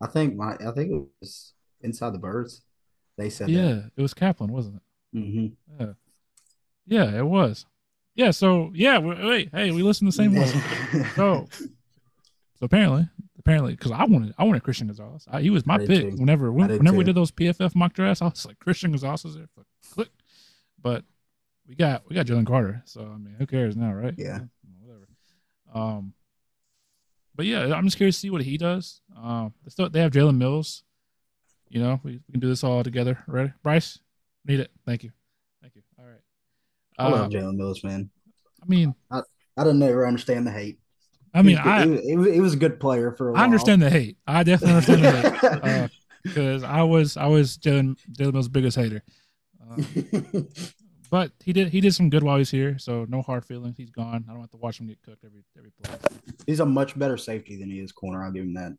I 0.00 0.06
think 0.06 0.36
my 0.36 0.54
I 0.54 0.70
think 0.72 0.92
it 0.92 1.02
was 1.20 1.52
Inside 1.80 2.14
the 2.14 2.18
Birds. 2.18 2.62
They 3.16 3.30
said 3.30 3.50
Yeah, 3.50 3.82
it 3.96 4.02
was 4.02 4.14
Kaplan, 4.14 4.52
wasn't 4.52 4.76
it? 4.76 5.16
Mm-hmm. 5.16 5.82
Yeah, 5.82 5.92
yeah, 6.86 7.18
it 7.18 7.26
was. 7.26 7.66
Yeah, 8.14 8.30
so 8.30 8.70
yeah, 8.74 8.98
wait, 8.98 9.48
hey, 9.52 9.70
we 9.70 9.82
listen 9.82 10.10
to 10.10 10.16
the 10.16 10.22
same 10.22 10.34
one. 10.34 10.46
So, 11.16 11.48
so 12.58 12.64
apparently, 12.66 13.08
apparently, 13.38 13.72
because 13.72 13.90
I 13.90 14.04
wanted, 14.04 14.34
I 14.38 14.44
wanted 14.44 14.62
Christian 14.62 14.86
Gonzalez. 14.88 15.24
I, 15.30 15.40
he 15.40 15.50
was 15.50 15.64
my 15.66 15.78
pick. 15.78 15.88
too. 15.88 16.16
Whenever, 16.16 16.46
did 16.50 16.78
whenever 16.78 16.96
we 16.96 17.04
did 17.04 17.14
those 17.14 17.30
PFF 17.30 17.74
mock 17.74 17.94
drafts, 17.94 18.20
I 18.20 18.26
was 18.26 18.44
like, 18.46 18.58
Christian 18.58 18.90
Gonzalez 18.90 19.24
is 19.24 19.34
there. 19.36 19.48
Fuck, 19.56 19.66
Click. 19.94 20.08
But 20.80 21.04
we 21.66 21.74
got, 21.74 22.02
we 22.08 22.14
got 22.14 22.26
Jalen 22.26 22.46
Carter. 22.46 22.82
So 22.84 23.00
I 23.00 23.16
mean, 23.16 23.34
who 23.38 23.46
cares 23.46 23.76
now, 23.76 23.92
right? 23.92 24.14
Yeah. 24.18 24.40
whatever. 24.84 25.08
Um, 25.72 26.12
but 27.34 27.46
yeah, 27.46 27.72
I'm 27.74 27.84
just 27.86 27.96
curious 27.96 28.16
to 28.16 28.20
see 28.20 28.30
what 28.30 28.42
he 28.42 28.58
does. 28.58 29.00
Um, 29.16 29.54
they 29.64 29.70
still 29.70 29.88
they 29.88 30.00
have 30.00 30.12
Jalen 30.12 30.36
Mills. 30.36 30.84
You 31.70 31.80
know, 31.80 31.98
we, 32.02 32.20
we 32.28 32.32
can 32.32 32.40
do 32.40 32.48
this 32.48 32.62
all 32.62 32.84
together. 32.84 33.24
Ready, 33.26 33.52
Bryce? 33.62 33.98
Need 34.44 34.60
it. 34.60 34.70
Thank 34.84 35.02
you. 35.04 35.12
I 36.98 37.08
love 37.08 37.26
Um, 37.26 37.30
Jalen 37.30 37.56
Mills, 37.56 37.82
man. 37.84 38.10
I 38.62 38.66
mean, 38.66 38.94
I 39.10 39.22
I 39.56 39.64
don't 39.64 39.78
never 39.78 40.06
understand 40.06 40.46
the 40.46 40.50
hate. 40.52 40.78
I 41.34 41.42
mean, 41.42 41.56
he, 41.56 41.62
I 41.62 41.84
he, 41.84 42.16
was, 42.16 42.32
he 42.34 42.40
was- 42.40 42.54
a 42.54 42.58
good 42.58 42.78
player 42.78 43.12
for 43.12 43.30
a 43.30 43.32
while. 43.32 43.40
I 43.40 43.44
understand 43.44 43.80
the 43.82 43.90
hate. 43.90 44.18
I 44.26 44.42
definitely 44.42 44.76
understand 44.76 45.04
the 45.04 45.30
hate 45.30 45.62
Uh, 45.84 45.88
because 46.22 46.62
I 46.62 46.82
was 46.82 47.16
I 47.16 47.26
was 47.26 47.58
Jalen 47.58 47.96
Jalen 48.12 48.34
Mills' 48.34 48.48
biggest 48.48 48.76
hater. 48.76 49.02
Uh, 49.60 49.82
but 51.10 51.32
he 51.42 51.52
did 51.52 51.68
he 51.68 51.80
did 51.80 51.94
some 51.94 52.10
good 52.10 52.22
while 52.22 52.38
he's 52.38 52.50
here, 52.50 52.78
so 52.78 53.06
no 53.08 53.22
hard 53.22 53.44
feelings. 53.44 53.76
He's 53.76 53.90
gone. 53.90 54.24
I 54.28 54.32
don't 54.32 54.40
have 54.40 54.50
to 54.50 54.56
watch 54.58 54.78
him 54.78 54.86
get 54.86 55.02
cooked 55.02 55.24
every 55.24 55.44
every 55.56 55.70
play. 55.82 55.96
He's 56.46 56.60
a 56.60 56.66
much 56.66 56.98
better 56.98 57.16
safety 57.16 57.56
than 57.58 57.70
he 57.70 57.80
is 57.80 57.92
corner. 57.92 58.22
I'll 58.24 58.30
give 58.32 58.44
him 58.44 58.54
that. 58.54 58.72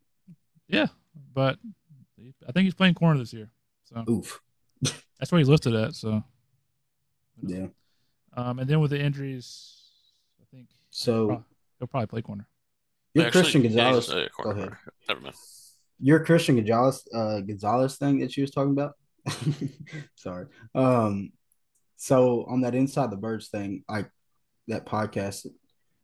Yeah, 0.67 0.87
but 1.33 1.57
I 2.47 2.51
think 2.51 2.65
he's 2.65 2.73
playing 2.73 2.93
corner 2.93 3.19
this 3.19 3.33
year, 3.33 3.49
so 3.83 4.03
Oof. 4.09 4.41
that's 5.19 5.31
where 5.31 5.39
he's 5.39 5.49
listed 5.49 5.75
at. 5.75 5.93
So, 5.95 6.23
Yeah. 7.41 7.67
Um, 8.35 8.59
and 8.59 8.69
then 8.69 8.79
with 8.79 8.91
the 8.91 8.99
injuries, 9.01 9.75
I 10.41 10.45
think 10.55 10.67
So 10.91 11.43
he'll 11.79 11.87
probably 11.87 12.07
play 12.07 12.21
corner. 12.21 12.47
your 13.13 13.25
Actually, 13.27 13.41
Christian 13.41 13.61
yeah, 13.63 13.67
he's 13.69 13.75
Gonzalez. 14.07 14.09
a 14.37 14.43
Go 14.43 14.51
ahead. 14.51 14.71
Never 15.07 15.21
mind. 15.21 15.35
Your 15.99 16.25
Christian 16.25 16.55
Gonzalez 16.55 17.07
uh, 17.13 17.39
Gonzalez 17.41 17.97
thing 17.97 18.19
that 18.19 18.31
she 18.31 18.41
was 18.41 18.51
talking 18.51 18.71
about. 18.71 18.93
Sorry. 20.15 20.47
Um. 20.75 21.31
So 21.97 22.43
on 22.49 22.61
that 22.61 22.75
inside 22.75 23.11
the 23.11 23.17
birds 23.17 23.47
thing, 23.47 23.83
like 23.87 24.09
that 24.67 24.85
podcast, 24.85 25.47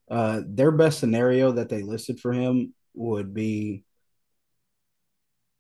uh, 0.10 0.42
their 0.48 0.72
best 0.72 1.00
scenario 1.00 1.52
that 1.54 1.68
they 1.68 1.82
listed 1.82 2.20
for 2.22 2.32
him 2.32 2.74
would 2.94 3.34
be, 3.34 3.84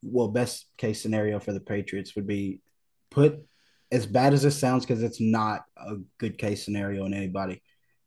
well, 0.01 0.29
best 0.29 0.65
case 0.77 1.01
scenario 1.01 1.39
for 1.39 1.51
the 1.51 1.59
Patriots 1.59 2.15
would 2.15 2.27
be 2.27 2.61
put 3.09 3.45
as 3.91 4.05
bad 4.05 4.33
as 4.33 4.43
this 4.43 4.59
sounds 4.59 4.85
because 4.85 5.03
it's 5.03 5.19
not 5.19 5.63
a 5.77 5.95
good 6.17 6.37
case 6.37 6.63
scenario 6.63 7.05
in 7.05 7.13
anybody, 7.13 7.61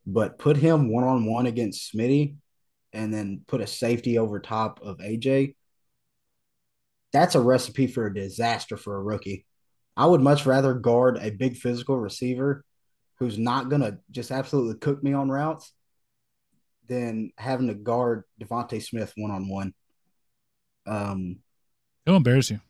but 0.07 0.39
put 0.39 0.57
him 0.57 0.91
one 0.93 1.05
on 1.05 1.27
one 1.27 1.47
against 1.47 1.93
Smitty, 1.93 2.37
and 2.93 3.13
then 3.13 3.43
put 3.47 3.61
a 3.61 3.67
safety 3.67 4.19
over 4.19 4.39
top 4.39 4.81
of 4.83 4.99
AJ. 4.99 5.55
That's 7.13 7.35
a 7.35 7.41
recipe 7.41 7.87
for 7.87 8.07
a 8.07 8.15
disaster 8.15 8.77
for 8.77 8.97
a 8.97 9.03
rookie. 9.03 9.47
I 9.97 10.07
would 10.07 10.21
much 10.21 10.47
rather 10.47 10.75
guard 10.75 11.19
a 11.21 11.31
big 11.31 11.57
physical 11.57 11.99
receiver 11.99 12.65
who's 13.19 13.39
not 13.39 13.69
going 13.69 13.83
to 13.83 13.99
just 14.11 14.31
absolutely 14.31 14.79
cook 14.79 15.03
me 15.03 15.13
on 15.13 15.31
routes 15.31 15.73
than 16.89 17.31
having 17.37 17.69
to 17.69 17.75
guard 17.75 18.25
DeVonta 18.41 18.83
Smith 18.83 19.13
one 19.17 19.31
on 19.31 19.49
one. 19.49 19.75
Um, 20.87 21.39
He'll 22.05 22.17
embarrass 22.17 22.51
you. 22.51 22.61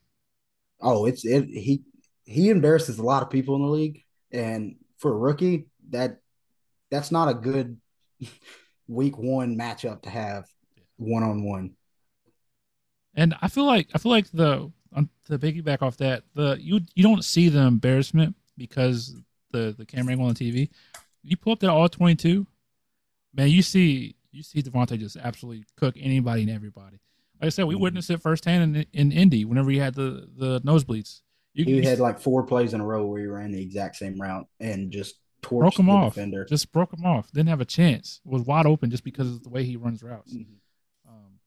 oh, 0.80 1.06
it's 1.06 1.24
it. 1.24 1.44
He 1.44 1.82
he 2.24 2.50
embarrasses 2.50 2.98
a 2.98 3.02
lot 3.02 3.22
of 3.22 3.30
people 3.30 3.56
in 3.56 3.62
the 3.62 3.68
league, 3.68 4.04
and 4.30 4.76
for 4.98 5.12
a 5.12 5.16
rookie, 5.16 5.66
that 5.90 6.18
that's 6.90 7.10
not 7.10 7.28
a 7.28 7.34
good 7.34 7.80
week 8.88 9.18
one 9.18 9.56
matchup 9.56 10.02
to 10.02 10.10
have 10.10 10.46
one 10.96 11.22
on 11.22 11.44
one. 11.44 11.74
And 13.14 13.34
I 13.42 13.48
feel 13.48 13.64
like 13.64 13.88
I 13.94 13.98
feel 13.98 14.12
like 14.12 14.30
the 14.30 14.70
on 14.94 15.08
to 15.26 15.38
piggyback 15.38 15.82
off 15.82 15.96
that 15.98 16.24
the 16.34 16.56
you 16.60 16.80
you 16.94 17.02
don't 17.02 17.24
see 17.24 17.48
the 17.48 17.60
embarrassment 17.60 18.36
because 18.56 19.14
the 19.50 19.74
the 19.76 19.84
camera 19.84 20.12
angle 20.12 20.26
on 20.28 20.34
the 20.34 20.50
TV. 20.50 20.70
You 21.22 21.36
pull 21.36 21.52
up 21.52 21.60
that 21.60 21.70
all 21.70 21.88
twenty 21.88 22.14
two, 22.14 22.46
man. 23.34 23.48
You 23.48 23.62
see 23.62 24.16
you 24.30 24.42
see 24.42 24.62
DeVonta 24.62 24.98
just 24.98 25.16
absolutely 25.16 25.64
cook 25.76 25.94
anybody 25.98 26.42
and 26.42 26.50
everybody. 26.50 26.98
Like 27.40 27.46
I 27.46 27.48
said, 27.50 27.64
we 27.64 27.74
Mhm. 27.74 27.80
witnessed 27.80 28.10
it 28.10 28.22
firsthand 28.22 28.76
in 28.76 28.86
in 28.92 29.12
Indy 29.12 29.44
whenever 29.44 29.70
he 29.70 29.78
had 29.78 29.94
the 29.94 30.28
the 30.36 30.60
nosebleeds. 30.62 31.20
You, 31.54 31.64
He 31.64 31.76
you 31.76 31.82
had 31.82 31.98
like 32.00 32.18
four 32.20 32.44
plays 32.44 32.74
in 32.74 32.80
a 32.80 32.86
row 32.86 33.04
where 33.06 33.20
he 33.20 33.26
ran 33.26 33.52
the 33.52 33.60
exact 33.62 33.96
same 33.96 34.20
route 34.20 34.46
and 34.60 34.90
just 34.90 35.16
broke 35.42 35.78
him 35.78 35.86
the 35.86 35.92
off. 35.92 36.14
defender. 36.14 36.44
Just 36.44 36.72
broke 36.72 36.92
him 36.92 37.04
off. 37.04 37.30
Didn't 37.32 37.48
have 37.50 37.60
a 37.60 37.66
chance. 37.66 38.20
Was 38.24 38.42
wide 38.42 38.66
open 38.66 38.90
just 38.90 39.04
because 39.04 39.28
of 39.28 39.42
the 39.42 39.50
way 39.50 39.64
he 39.64 39.76
runs 39.76 40.02
routes. 40.02 40.32
Mhm. 40.34 40.46
Um, 41.06 41.38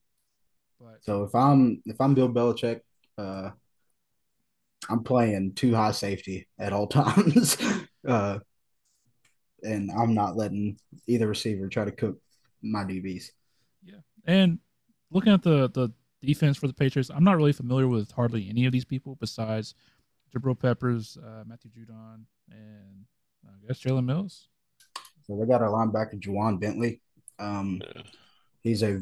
but 0.79 1.03
So 1.03 1.23
if 1.23 1.33
I'm 1.33 1.81
if 1.85 1.99
I'm 1.99 2.13
Bill 2.13 2.29
Belichick, 2.29 2.81
uh, 3.17 3.51
I'm 4.89 5.03
playing 5.03 5.53
too 5.53 5.73
high 5.73 5.91
safety 5.91 6.47
at 6.59 6.71
all 6.73 6.87
times, 7.01 7.57
uh, 8.07 8.39
and 9.63 9.91
I'm 9.91 10.13
not 10.13 10.35
letting 10.37 10.77
either 11.07 11.27
receiver 11.27 11.67
try 11.67 11.85
to 11.85 11.91
cook 11.91 12.19
my 12.61 12.83
DBs. 12.83 13.31
Yeah, 13.83 13.95
and 14.25 14.59
looking 15.09 15.33
at 15.33 15.41
the 15.41 15.69
the 15.69 15.91
defense 16.21 16.57
for 16.57 16.67
the 16.67 16.73
Patriots, 16.73 17.09
I'm 17.13 17.23
not 17.23 17.37
really 17.37 17.53
familiar 17.53 17.87
with 17.87 18.11
hardly 18.11 18.49
any 18.49 18.65
of 18.65 18.71
these 18.71 18.85
people 18.85 19.15
besides 19.19 19.73
Jabril 20.33 20.59
Peppers, 20.59 21.17
uh, 21.23 21.43
Matthew 21.45 21.71
Judon, 21.71 22.23
and 22.51 23.05
I 23.45 23.67
guess 23.67 23.81
Jalen 23.81 24.05
Mills. 24.05 24.47
So 25.25 25.37
they 25.37 25.45
got 25.45 25.61
our 25.61 25.69
linebacker 25.69 26.19
Ja'Whaun 26.19 26.59
Bentley. 26.59 27.01
Um, 27.39 27.81
Yeah. 27.95 28.03
he's 28.61 28.83
a 28.83 29.01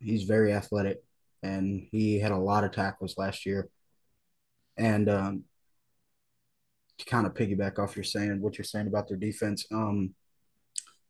he's 0.00 0.24
very 0.24 0.52
athletic, 0.52 1.02
and 1.42 1.86
he 1.90 2.18
had 2.18 2.32
a 2.32 2.36
lot 2.36 2.64
of 2.64 2.72
tackles 2.72 3.16
last 3.16 3.46
year. 3.46 3.68
And 4.76 5.08
um, 5.08 5.44
to 6.98 7.04
kind 7.06 7.26
of 7.26 7.34
piggyback 7.34 7.78
off 7.78 7.96
you're 7.96 8.04
saying 8.04 8.40
what 8.40 8.58
you're 8.58 8.64
saying 8.64 8.86
about 8.86 9.08
their 9.08 9.16
defense, 9.16 9.66
um, 9.72 10.14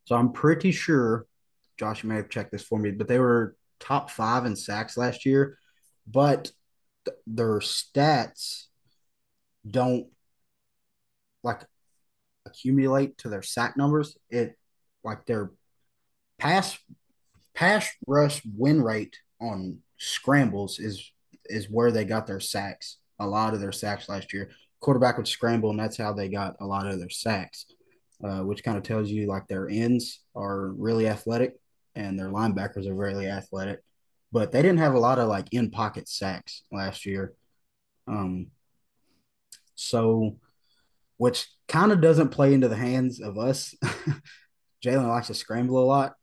so 0.04 0.16
I'm 0.16 0.32
pretty 0.32 0.70
sure 0.70 1.26
Josh 1.78 2.02
you 2.02 2.08
may 2.08 2.16
have 2.16 2.28
checked 2.28 2.52
this 2.52 2.62
for 2.62 2.78
me, 2.78 2.90
but 2.90 3.08
they 3.08 3.18
were 3.18 3.56
top 3.80 4.10
five 4.10 4.44
in 4.46 4.54
sacks 4.54 4.96
last 4.96 5.26
year, 5.26 5.58
but 6.06 6.52
th- 7.04 7.16
their 7.26 7.58
stats 7.58 8.66
don't 9.68 10.06
like 11.42 11.62
accumulate 12.46 13.18
to 13.18 13.28
their 13.28 13.42
sack 13.42 13.76
numbers. 13.76 14.16
It 14.30 14.56
like 15.02 15.26
their 15.26 15.50
pass 16.38 16.78
pass 17.54 17.88
rush 18.06 18.42
win 18.56 18.82
rate 18.82 19.16
on 19.40 19.78
scrambles 19.98 20.78
is 20.78 21.10
is 21.46 21.70
where 21.70 21.92
they 21.92 22.04
got 22.04 22.26
their 22.26 22.40
sacks. 22.40 22.98
A 23.20 23.26
lot 23.26 23.54
of 23.54 23.60
their 23.60 23.72
sacks 23.72 24.08
last 24.08 24.32
year, 24.32 24.50
quarterback 24.80 25.16
would 25.16 25.28
scramble, 25.28 25.70
and 25.70 25.78
that's 25.78 25.96
how 25.96 26.12
they 26.12 26.28
got 26.28 26.56
a 26.60 26.66
lot 26.66 26.86
of 26.86 26.98
their 26.98 27.10
sacks. 27.10 27.66
Uh, 28.22 28.40
which 28.40 28.64
kind 28.64 28.78
of 28.78 28.84
tells 28.84 29.10
you 29.10 29.26
like 29.26 29.46
their 29.48 29.68
ends 29.68 30.20
are 30.34 30.68
really 30.68 31.08
athletic 31.08 31.56
and 31.94 32.18
their 32.18 32.28
linebackers 32.28 32.86
are 32.86 32.94
really 32.94 33.26
athletic, 33.28 33.80
but 34.32 34.50
they 34.50 34.62
didn't 34.62 34.78
have 34.78 34.94
a 34.94 34.98
lot 34.98 35.18
of 35.18 35.28
like 35.28 35.46
in 35.52 35.70
pocket 35.70 36.08
sacks 36.08 36.62
last 36.72 37.04
year. 37.04 37.34
Um, 38.06 38.46
so, 39.74 40.36
which 41.16 41.48
kind 41.68 41.92
of 41.92 42.00
doesn't 42.00 42.28
play 42.28 42.54
into 42.54 42.68
the 42.68 42.76
hands 42.76 43.20
of 43.20 43.38
us. 43.38 43.74
Jalen 44.84 45.08
likes 45.08 45.28
to 45.28 45.34
scramble 45.34 45.82
a 45.82 45.86
lot. 45.86 46.14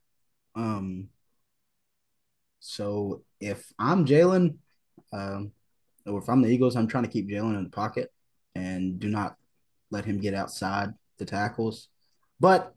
Um, 0.55 1.09
so 2.59 3.23
if 3.39 3.71
I'm 3.79 4.05
Jalen, 4.05 4.57
um, 5.11 5.51
or 6.05 6.19
if 6.19 6.29
I'm 6.29 6.41
the 6.41 6.49
Eagles, 6.49 6.75
I'm 6.75 6.87
trying 6.87 7.03
to 7.03 7.09
keep 7.09 7.27
Jalen 7.27 7.57
in 7.57 7.63
the 7.63 7.69
pocket 7.69 8.11
and 8.55 8.99
do 8.99 9.09
not 9.09 9.35
let 9.89 10.05
him 10.05 10.19
get 10.19 10.33
outside 10.33 10.93
the 11.17 11.25
tackles. 11.25 11.89
But 12.39 12.73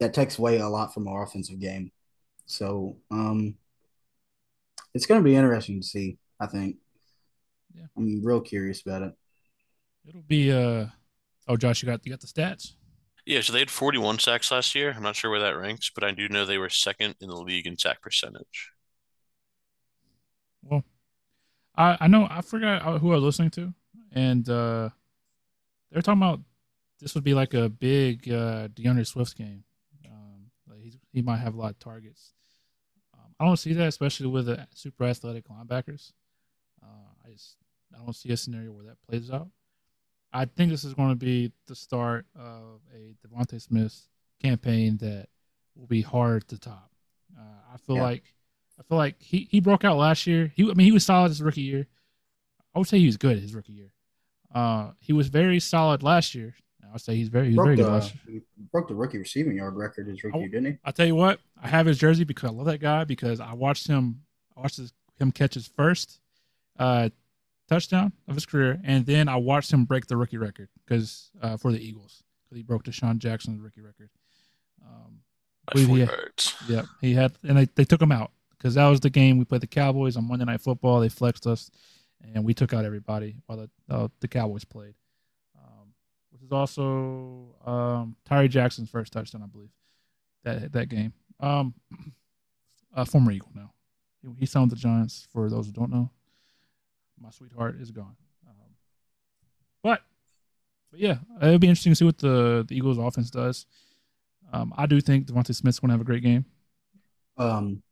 that 0.00 0.14
takes 0.14 0.38
away 0.38 0.58
a 0.58 0.68
lot 0.68 0.92
from 0.92 1.08
our 1.08 1.22
offensive 1.22 1.60
game. 1.60 1.90
So 2.46 2.96
um, 3.10 3.56
it's 4.94 5.06
going 5.06 5.20
to 5.20 5.24
be 5.24 5.36
interesting 5.36 5.80
to 5.80 5.86
see. 5.86 6.18
I 6.38 6.46
think. 6.46 6.76
Yeah. 7.74 7.86
I'm 7.96 8.24
real 8.24 8.40
curious 8.40 8.82
about 8.82 9.02
it. 9.02 9.12
It'll 10.08 10.22
be. 10.22 10.52
Uh, 10.52 10.86
oh, 11.48 11.56
Josh, 11.56 11.82
you 11.82 11.86
got 11.86 12.04
you 12.04 12.10
got 12.10 12.20
the 12.20 12.26
stats. 12.26 12.72
Yeah, 13.24 13.40
so 13.40 13.52
they 13.52 13.58
had 13.58 13.72
41 13.72 14.20
sacks 14.20 14.52
last 14.52 14.74
year. 14.76 14.94
I'm 14.96 15.02
not 15.02 15.16
sure 15.16 15.32
where 15.32 15.40
that 15.40 15.58
ranks, 15.58 15.90
but 15.92 16.04
I 16.04 16.12
do 16.12 16.28
know 16.28 16.46
they 16.46 16.58
were 16.58 16.68
second 16.68 17.16
in 17.20 17.28
the 17.28 17.34
league 17.34 17.66
in 17.66 17.76
sack 17.76 18.00
percentage. 18.00 18.70
Well, 20.62 20.84
I 21.76 21.96
I 22.00 22.06
know 22.08 22.28
I 22.30 22.40
forgot 22.40 23.00
who 23.00 23.10
I 23.10 23.16
was 23.16 23.24
listening 23.24 23.50
to, 23.50 23.74
and 24.12 24.48
uh, 24.48 24.90
they're 25.90 26.02
talking 26.02 26.22
about 26.22 26.40
this 27.00 27.14
would 27.14 27.24
be 27.24 27.34
like 27.34 27.52
a 27.52 27.68
big 27.68 28.30
uh, 28.30 28.68
D'Andre 28.68 29.04
Swift 29.04 29.36
game. 29.36 29.64
Um, 30.06 30.50
like 30.68 30.94
he 31.12 31.20
might 31.20 31.38
have 31.38 31.54
a 31.54 31.58
lot 31.58 31.70
of 31.70 31.78
targets. 31.80 32.32
Um, 33.12 33.34
I 33.40 33.44
don't 33.44 33.56
see 33.56 33.72
that, 33.74 33.88
especially 33.88 34.28
with 34.28 34.46
the 34.46 34.66
super 34.74 35.04
athletic 35.04 35.48
linebackers. 35.48 36.12
Uh, 36.80 37.10
I 37.24 37.32
just 37.32 37.56
I 37.92 38.04
don't 38.04 38.14
see 38.14 38.30
a 38.30 38.36
scenario 38.36 38.70
where 38.72 38.84
that 38.84 39.02
plays 39.08 39.30
out. 39.30 39.48
I 40.36 40.44
think 40.44 40.70
this 40.70 40.84
is 40.84 40.92
going 40.92 41.08
to 41.08 41.16
be 41.16 41.50
the 41.66 41.74
start 41.74 42.26
of 42.38 42.82
a 42.94 43.14
DeVonta 43.26 43.58
Smith 43.58 44.06
campaign 44.42 44.98
that 44.98 45.28
will 45.74 45.86
be 45.86 46.02
hard 46.02 46.46
to 46.48 46.58
top. 46.58 46.90
Uh, 47.34 47.42
I 47.72 47.78
feel 47.78 47.96
yeah. 47.96 48.02
like 48.02 48.34
I 48.78 48.82
feel 48.82 48.98
like 48.98 49.16
he, 49.18 49.48
he 49.50 49.60
broke 49.60 49.82
out 49.82 49.96
last 49.96 50.26
year. 50.26 50.52
He 50.54 50.70
I 50.70 50.74
mean 50.74 50.84
he 50.84 50.92
was 50.92 51.06
solid 51.06 51.28
his 51.30 51.40
rookie 51.40 51.62
year. 51.62 51.86
I 52.74 52.78
would 52.78 52.86
say 52.86 52.98
he 52.98 53.06
was 53.06 53.16
good 53.16 53.38
his 53.38 53.54
rookie 53.54 53.72
year. 53.72 53.92
Uh, 54.54 54.90
he 54.98 55.14
was 55.14 55.28
very 55.28 55.58
solid 55.58 56.02
last 56.02 56.34
year. 56.34 56.54
I 56.86 56.92
would 56.92 57.00
say 57.00 57.16
he's 57.16 57.28
very 57.28 57.46
he's 57.46 57.56
very 57.56 57.74
the, 57.74 57.84
good 57.84 57.92
last 57.92 58.14
year. 58.14 58.42
He 58.56 58.62
broke 58.70 58.88
the 58.88 58.94
rookie 58.94 59.16
receiving 59.16 59.56
yard 59.56 59.74
record 59.74 60.06
his 60.06 60.22
rookie, 60.22 60.38
I, 60.38 60.48
didn't 60.48 60.66
he? 60.66 60.78
I 60.84 60.90
tell 60.90 61.06
you 61.06 61.16
what, 61.16 61.40
I 61.62 61.68
have 61.68 61.86
his 61.86 61.96
jersey 61.96 62.24
because 62.24 62.50
I 62.50 62.52
love 62.52 62.66
that 62.66 62.80
guy 62.80 63.04
because 63.04 63.40
I 63.40 63.54
watched 63.54 63.86
him 63.86 64.20
I 64.54 64.60
watched 64.60 64.76
his, 64.76 64.92
him 65.18 65.32
catch 65.32 65.54
his 65.54 65.66
first 65.66 66.20
uh, 66.78 67.08
touchdown 67.68 68.12
of 68.28 68.34
his 68.34 68.46
career, 68.46 68.80
and 68.84 69.06
then 69.06 69.28
I 69.28 69.36
watched 69.36 69.72
him 69.72 69.84
break 69.84 70.06
the 70.06 70.16
rookie 70.16 70.38
record 70.38 70.68
because 70.84 71.30
uh, 71.42 71.56
for 71.56 71.72
the 71.72 71.84
Eagles 71.84 72.22
because 72.44 72.56
he 72.56 72.62
broke 72.62 72.84
DeSean 72.84 73.18
Jackson's 73.18 73.60
rookie 73.60 73.80
record. 73.80 74.10
Um, 74.84 75.20
he 75.74 76.00
had, 76.00 76.10
yeah, 76.68 76.82
he 77.00 77.14
had, 77.14 77.32
and 77.42 77.58
they, 77.58 77.64
they 77.74 77.84
took 77.84 78.00
him 78.00 78.12
out 78.12 78.30
because 78.56 78.74
that 78.74 78.86
was 78.86 79.00
the 79.00 79.10
game 79.10 79.38
we 79.38 79.44
played 79.44 79.62
the 79.62 79.66
Cowboys 79.66 80.16
on 80.16 80.28
Monday 80.28 80.44
Night 80.44 80.60
Football. 80.60 81.00
They 81.00 81.08
flexed 81.08 81.46
us, 81.46 81.70
and 82.34 82.44
we 82.44 82.54
took 82.54 82.72
out 82.72 82.84
everybody 82.84 83.36
while 83.46 83.58
the 83.58 83.94
uh, 83.94 84.08
the 84.20 84.28
Cowboys 84.28 84.64
played. 84.64 84.94
Um, 85.56 85.92
which 86.30 86.42
is 86.42 86.52
also 86.52 87.56
um, 87.64 88.16
Tyree 88.24 88.48
Jackson's 88.48 88.90
first 88.90 89.12
touchdown, 89.12 89.42
I 89.42 89.46
believe, 89.46 89.70
that 90.44 90.72
that 90.72 90.88
game. 90.88 91.12
Um, 91.40 91.74
a 92.94 93.04
former 93.04 93.32
Eagle 93.32 93.50
now. 93.54 93.72
He, 94.22 94.28
he 94.40 94.46
signed 94.46 94.70
the 94.70 94.76
Giants. 94.76 95.26
For 95.32 95.50
those 95.50 95.66
who 95.66 95.72
don't 95.72 95.90
know, 95.90 96.10
my 97.20 97.30
sweetheart 97.30 97.76
is 97.80 97.90
gone. 97.90 98.16
Um, 98.46 98.54
but, 99.82 100.02
but 100.90 101.00
yeah, 101.00 101.16
it'll 101.42 101.58
be 101.58 101.68
interesting 101.68 101.92
to 101.92 101.96
see 101.96 102.04
what 102.04 102.18
the, 102.18 102.64
the 102.68 102.76
Eagles 102.76 102.98
offense 102.98 103.30
does. 103.30 103.66
Um, 104.52 104.72
I 104.76 104.86
do 104.86 105.00
think 105.00 105.26
DeVonta 105.26 105.54
Smith's 105.54 105.80
going 105.80 105.88
to 105.88 105.94
have 105.94 106.00
a 106.00 106.04
great 106.04 106.22
game. 106.22 106.44
Um, 107.36 107.82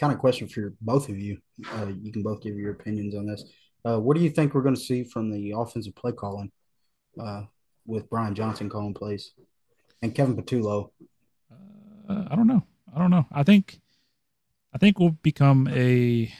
kind 0.00 0.12
of 0.12 0.18
question 0.18 0.48
for 0.48 0.74
both 0.80 1.08
of 1.08 1.18
you. 1.18 1.38
Uh, 1.72 1.86
you 2.00 2.12
can 2.12 2.22
both 2.22 2.40
give 2.40 2.54
your 2.56 2.72
opinions 2.72 3.14
on 3.14 3.26
this. 3.26 3.44
Uh, 3.84 3.98
what 3.98 4.16
do 4.16 4.22
you 4.22 4.30
think 4.30 4.54
we're 4.54 4.62
going 4.62 4.74
to 4.74 4.80
see 4.80 5.04
from 5.04 5.30
the 5.30 5.52
offensive 5.56 5.94
play 5.94 6.12
calling 6.12 6.50
uh, 7.20 7.42
with 7.86 8.08
Brian 8.10 8.34
Johnson 8.34 8.68
calling 8.68 8.94
plays 8.94 9.32
and 10.02 10.14
Kevin 10.14 10.36
Patullo? 10.36 10.90
Uh, 12.08 12.24
I 12.30 12.36
don't 12.36 12.46
know. 12.46 12.62
I 12.94 12.98
don't 12.98 13.10
know. 13.10 13.26
I 13.32 13.42
think 13.42 13.80
I 14.72 14.78
think 14.78 14.98
we'll 14.98 15.10
become 15.10 15.68
a 15.70 16.32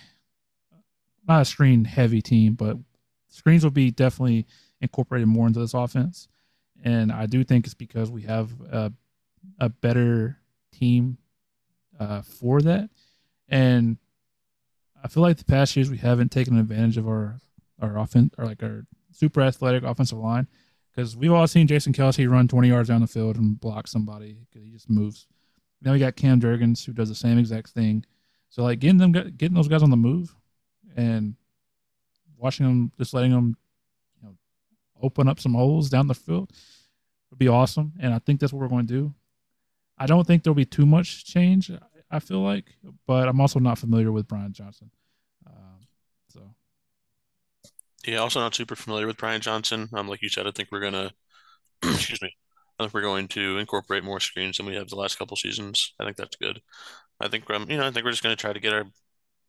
not 1.28 1.42
a 1.42 1.44
screen 1.44 1.84
heavy 1.84 2.22
team, 2.22 2.54
but 2.54 2.76
screens 3.28 3.62
will 3.62 3.70
be 3.70 3.90
definitely 3.90 4.46
incorporated 4.80 5.28
more 5.28 5.46
into 5.46 5.60
this 5.60 5.74
offense. 5.74 6.28
And 6.82 7.12
I 7.12 7.26
do 7.26 7.44
think 7.44 7.66
it's 7.66 7.74
because 7.74 8.10
we 8.10 8.22
have 8.22 8.50
a, 8.70 8.92
a 9.58 9.68
better 9.68 10.38
team 10.72 11.18
uh, 11.98 12.22
for 12.22 12.60
that. 12.62 12.88
And 13.48 13.98
I 15.02 15.08
feel 15.08 15.22
like 15.22 15.38
the 15.38 15.44
past 15.44 15.76
years 15.76 15.90
we 15.90 15.98
haven't 15.98 16.30
taken 16.30 16.58
advantage 16.58 16.96
of 16.96 17.06
our 17.06 17.38
our 17.80 17.96
offense 17.98 18.34
or 18.36 18.44
like 18.44 18.62
our 18.62 18.84
super 19.12 19.40
athletic 19.40 19.84
offensive 19.84 20.18
line 20.18 20.48
because 20.90 21.16
we've 21.16 21.32
all 21.32 21.46
seen 21.46 21.68
Jason 21.68 21.92
Kelce 21.92 22.28
run 22.28 22.48
20 22.48 22.68
yards 22.68 22.88
down 22.88 23.00
the 23.00 23.06
field 23.06 23.36
and 23.36 23.60
block 23.60 23.86
somebody 23.86 24.36
because 24.48 24.64
he 24.64 24.72
just 24.72 24.90
moves. 24.90 25.28
Now 25.80 25.92
we 25.92 26.00
got 26.00 26.16
Cam 26.16 26.40
Jurgens 26.40 26.84
who 26.84 26.92
does 26.92 27.08
the 27.08 27.14
same 27.14 27.38
exact 27.38 27.68
thing. 27.68 28.04
So 28.50 28.64
like 28.64 28.80
getting 28.80 28.98
them 28.98 29.12
getting 29.12 29.54
those 29.54 29.68
guys 29.68 29.82
on 29.82 29.90
the 29.90 29.96
move 29.96 30.34
and 30.98 31.36
watching 32.36 32.66
them, 32.66 32.92
just 32.98 33.14
letting 33.14 33.30
them, 33.30 33.56
you 34.20 34.28
know, 34.28 34.34
open 35.00 35.28
up 35.28 35.38
some 35.38 35.54
holes 35.54 35.88
down 35.88 36.08
the 36.08 36.14
field 36.14 36.50
would 37.30 37.38
be 37.38 37.48
awesome. 37.48 37.92
And 38.00 38.12
I 38.12 38.18
think 38.18 38.40
that's 38.40 38.52
what 38.52 38.60
we're 38.60 38.68
going 38.68 38.86
to 38.88 38.92
do. 38.92 39.14
I 39.96 40.06
don't 40.06 40.26
think 40.26 40.42
there'll 40.42 40.54
be 40.54 40.64
too 40.64 40.86
much 40.86 41.24
change. 41.24 41.70
I 42.10 42.18
feel 42.18 42.40
like, 42.40 42.74
but 43.06 43.28
I'm 43.28 43.40
also 43.40 43.60
not 43.60 43.78
familiar 43.78 44.10
with 44.10 44.26
Brian 44.26 44.52
Johnson. 44.52 44.90
Um, 45.46 45.86
so, 46.28 46.54
yeah, 48.04 48.18
also 48.18 48.40
not 48.40 48.54
super 48.54 48.76
familiar 48.76 49.06
with 49.06 49.18
Brian 49.18 49.40
Johnson. 49.40 49.88
Um, 49.92 50.08
like 50.08 50.22
you 50.22 50.28
said, 50.28 50.46
I 50.46 50.50
think 50.50 50.70
we're 50.72 50.80
gonna, 50.80 51.12
excuse 51.82 52.22
me, 52.22 52.34
I 52.78 52.84
think 52.84 52.94
we're 52.94 53.02
going 53.02 53.28
to 53.28 53.58
incorporate 53.58 54.04
more 54.04 54.20
screens 54.20 54.56
than 54.56 54.66
we 54.66 54.74
have 54.76 54.88
the 54.88 54.96
last 54.96 55.18
couple 55.18 55.36
seasons. 55.36 55.94
I 56.00 56.04
think 56.04 56.16
that's 56.16 56.36
good. 56.36 56.60
I 57.20 57.28
think 57.28 57.48
um, 57.50 57.66
you 57.68 57.76
know, 57.76 57.86
I 57.86 57.90
think 57.90 58.04
we're 58.04 58.12
just 58.12 58.22
going 58.22 58.36
to 58.36 58.40
try 58.40 58.52
to 58.52 58.60
get 58.60 58.72
our 58.72 58.86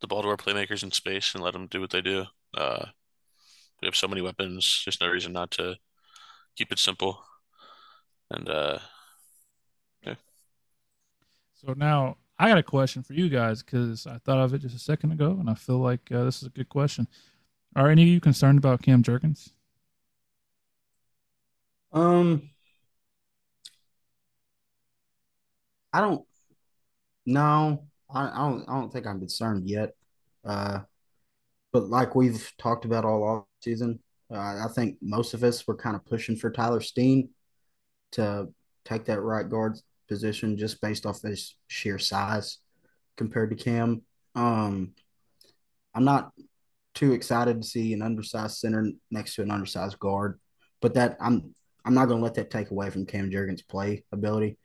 the 0.01 0.07
ball 0.07 0.21
to 0.21 0.29
our 0.29 0.37
playmakers 0.37 0.83
in 0.83 0.91
space 0.91 1.33
and 1.33 1.43
let 1.43 1.53
them 1.53 1.67
do 1.67 1.81
what 1.81 1.89
they 1.89 2.01
do. 2.01 2.25
Uh, 2.53 2.85
we 3.81 3.85
have 3.87 3.95
so 3.95 4.07
many 4.07 4.21
weapons. 4.21 4.83
There's 4.85 4.99
no 5.01 5.07
reason 5.07 5.33
not 5.33 5.51
to 5.51 5.75
keep 6.55 6.71
it 6.71 6.79
simple. 6.79 7.23
And 8.29 8.49
uh, 8.49 8.79
yeah. 10.03 10.15
So 11.55 11.73
now 11.75 12.17
I 12.37 12.47
got 12.47 12.57
a 12.57 12.63
question 12.63 13.03
for 13.03 13.13
you 13.13 13.29
guys 13.29 13.63
because 13.63 14.07
I 14.07 14.17
thought 14.19 14.39
of 14.39 14.53
it 14.53 14.59
just 14.59 14.75
a 14.75 14.79
second 14.79 15.11
ago, 15.11 15.37
and 15.39 15.49
I 15.49 15.55
feel 15.55 15.79
like 15.79 16.11
uh, 16.11 16.23
this 16.23 16.41
is 16.41 16.47
a 16.47 16.51
good 16.51 16.69
question. 16.69 17.07
Are 17.75 17.89
any 17.89 18.03
of 18.03 18.07
you 18.07 18.19
concerned 18.19 18.57
about 18.57 18.81
Cam 18.81 19.03
Jurgens? 19.03 19.51
Um, 21.91 22.49
I 25.91 26.01
don't. 26.01 26.25
No, 27.25 27.88
I, 28.09 28.29
I 28.29 28.49
don't 28.49 28.65
I 28.67 28.79
don't 28.79 28.91
think 28.91 29.07
I'm 29.07 29.19
concerned 29.19 29.67
yet. 29.69 29.91
Uh, 30.43 30.79
but 31.71 31.89
like 31.89 32.15
we've 32.15 32.51
talked 32.57 32.85
about 32.85 33.05
all 33.05 33.23
off 33.23 33.45
season, 33.61 33.99
uh, 34.31 34.65
I 34.65 34.67
think 34.73 34.97
most 35.01 35.33
of 35.33 35.43
us 35.43 35.67
were 35.67 35.75
kind 35.75 35.95
of 35.95 36.05
pushing 36.05 36.35
for 36.35 36.51
Tyler 36.51 36.81
Steen 36.81 37.29
to 38.13 38.49
take 38.85 39.05
that 39.05 39.21
right 39.21 39.47
guard 39.47 39.77
position 40.07 40.57
just 40.57 40.81
based 40.81 41.05
off 41.05 41.21
his 41.21 41.55
sheer 41.67 41.99
size 41.99 42.57
compared 43.17 43.51
to 43.51 43.55
Cam. 43.55 44.01
Um, 44.35 44.93
I'm 45.93 46.05
not 46.05 46.31
too 46.95 47.13
excited 47.13 47.61
to 47.61 47.67
see 47.67 47.93
an 47.93 48.01
undersized 48.01 48.57
center 48.57 48.91
next 49.11 49.35
to 49.35 49.43
an 49.43 49.51
undersized 49.51 49.99
guard, 49.99 50.39
but 50.81 50.95
that 50.95 51.17
I'm 51.19 51.53
I'm 51.85 51.93
not 51.93 52.07
going 52.07 52.19
to 52.19 52.23
let 52.23 52.35
that 52.35 52.51
take 52.51 52.71
away 52.71 52.89
from 52.89 53.05
Cam 53.05 53.29
Jurgens' 53.31 53.67
play 53.67 54.03
ability 54.11 54.57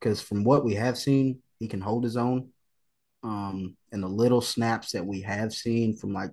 because 0.00 0.20
from 0.20 0.44
what 0.44 0.64
we 0.64 0.74
have 0.74 0.98
seen, 0.98 1.40
he 1.58 1.68
can 1.68 1.80
hold 1.80 2.04
his 2.04 2.16
own 2.16 2.48
um, 3.22 3.76
and 3.92 4.02
the 4.02 4.08
little 4.08 4.40
snaps 4.40 4.92
that 4.92 5.04
we 5.04 5.22
have 5.22 5.52
seen 5.52 5.96
from 5.96 6.12
like 6.12 6.30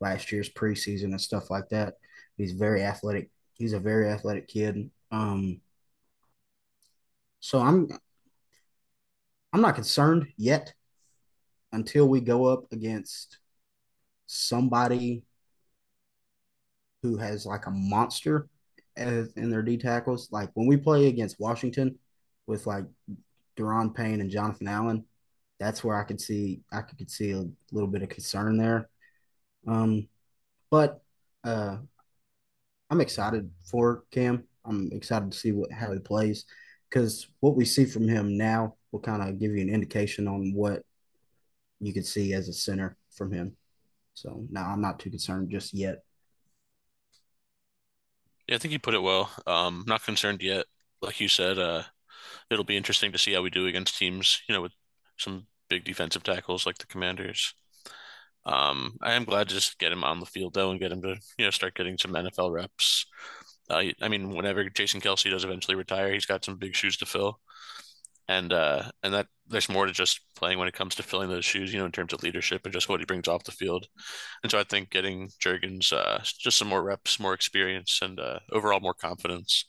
last 0.00 0.30
year's 0.32 0.50
preseason 0.50 1.04
and 1.04 1.20
stuff 1.20 1.50
like 1.50 1.68
that. 1.70 1.94
He's 2.36 2.52
very 2.52 2.82
athletic. 2.82 3.30
He's 3.54 3.72
a 3.72 3.80
very 3.80 4.08
athletic 4.08 4.48
kid. 4.48 4.90
Um, 5.10 5.60
so 7.40 7.60
I'm 7.60 7.88
I'm 9.52 9.60
not 9.60 9.74
concerned 9.74 10.26
yet 10.36 10.74
until 11.72 12.06
we 12.06 12.20
go 12.20 12.46
up 12.46 12.64
against 12.72 13.38
somebody 14.26 15.22
who 17.02 17.16
has 17.16 17.46
like 17.46 17.66
a 17.66 17.70
monster 17.70 18.48
as, 18.96 19.32
in 19.34 19.50
their 19.50 19.62
D 19.62 19.76
tackles. 19.76 20.28
Like 20.30 20.50
when 20.54 20.66
we 20.66 20.76
play 20.76 21.06
against 21.06 21.40
Washington 21.40 21.98
with 22.46 22.66
like 22.66 22.84
Daron 23.56 23.94
Payne 23.94 24.20
and 24.20 24.30
Jonathan 24.30 24.68
Allen, 24.68 25.04
that's 25.58 25.82
where 25.82 25.98
I 25.98 26.04
could 26.04 26.20
see 26.20 26.60
I 26.72 26.82
could 26.82 27.10
see 27.10 27.32
a 27.32 27.44
little 27.72 27.88
bit 27.88 28.02
of 28.02 28.08
concern 28.08 28.56
there. 28.56 28.88
Um, 29.66 30.08
but 30.70 31.02
uh, 31.44 31.78
I'm 32.90 33.00
excited 33.00 33.50
for 33.64 34.04
Cam. 34.10 34.44
I'm 34.64 34.90
excited 34.92 35.32
to 35.32 35.38
see 35.38 35.52
what 35.52 35.72
how 35.72 35.92
he 35.92 35.98
plays 35.98 36.44
because 36.88 37.28
what 37.40 37.56
we 37.56 37.64
see 37.64 37.84
from 37.84 38.08
him 38.08 38.36
now 38.36 38.74
will 38.92 39.00
kind 39.00 39.22
of 39.22 39.38
give 39.38 39.52
you 39.52 39.62
an 39.62 39.72
indication 39.72 40.28
on 40.28 40.52
what 40.54 40.82
you 41.80 41.92
could 41.92 42.06
see 42.06 42.32
as 42.32 42.48
a 42.48 42.52
center 42.52 42.96
from 43.14 43.32
him. 43.32 43.56
So 44.14 44.46
now 44.50 44.70
I'm 44.70 44.80
not 44.80 44.98
too 44.98 45.10
concerned 45.10 45.50
just 45.50 45.74
yet. 45.74 46.02
Yeah, 48.48 48.54
I 48.54 48.58
think 48.58 48.72
you 48.72 48.78
put 48.78 48.94
it 48.94 49.02
well. 49.02 49.30
Um, 49.46 49.84
not 49.86 50.04
concerned 50.04 50.42
yet. 50.42 50.66
Like 51.02 51.20
you 51.20 51.28
said, 51.28 51.58
uh, 51.58 51.82
it'll 52.50 52.64
be 52.64 52.76
interesting 52.76 53.12
to 53.12 53.18
see 53.18 53.32
how 53.32 53.42
we 53.42 53.50
do 53.50 53.66
against 53.66 53.98
teams, 53.98 54.40
you 54.48 54.54
know, 54.54 54.62
with 54.62 54.72
some 55.18 55.46
big 55.68 55.84
defensive 55.84 56.22
tackles 56.22 56.66
like 56.66 56.78
the 56.78 56.86
Commanders. 56.86 57.54
Um, 58.44 58.96
I 59.02 59.14
am 59.14 59.24
glad 59.24 59.48
to 59.48 59.54
just 59.54 59.78
get 59.78 59.92
him 59.92 60.04
on 60.04 60.20
the 60.20 60.26
field 60.26 60.54
though 60.54 60.70
and 60.70 60.80
get 60.80 60.92
him 60.92 61.02
to, 61.02 61.16
you 61.38 61.44
know, 61.44 61.50
start 61.50 61.74
getting 61.74 61.98
some 61.98 62.12
NFL 62.12 62.52
reps. 62.52 63.06
Uh, 63.68 63.82
I 64.00 64.08
mean, 64.08 64.30
whenever 64.30 64.68
Jason 64.68 65.00
Kelce 65.00 65.30
does 65.30 65.44
eventually 65.44 65.74
retire, 65.76 66.12
he's 66.12 66.26
got 66.26 66.44
some 66.44 66.56
big 66.56 66.76
shoes 66.76 66.96
to 66.98 67.06
fill 67.06 67.40
and 68.28 68.52
uh, 68.52 68.82
and 69.02 69.14
that 69.14 69.26
there's 69.48 69.68
more 69.68 69.86
to 69.86 69.92
just 69.92 70.20
playing 70.34 70.58
when 70.58 70.68
it 70.68 70.74
comes 70.74 70.94
to 70.96 71.02
filling 71.02 71.28
those 71.28 71.44
shoes, 71.44 71.72
you 71.72 71.78
know, 71.78 71.86
in 71.86 71.92
terms 71.92 72.12
of 72.12 72.22
leadership 72.22 72.62
and 72.64 72.72
just 72.72 72.88
what 72.88 73.00
he 73.00 73.06
brings 73.06 73.28
off 73.28 73.44
the 73.44 73.52
field. 73.52 73.86
And 74.42 74.50
so 74.50 74.58
I 74.58 74.64
think 74.64 74.90
getting 74.90 75.30
Jurgens 75.42 75.92
uh, 75.92 76.18
just 76.38 76.58
some 76.58 76.68
more 76.68 76.82
reps, 76.82 77.20
more 77.20 77.34
experience, 77.34 78.00
and 78.02 78.18
uh, 78.18 78.40
overall 78.50 78.80
more 78.80 78.94
confidence 78.94 79.64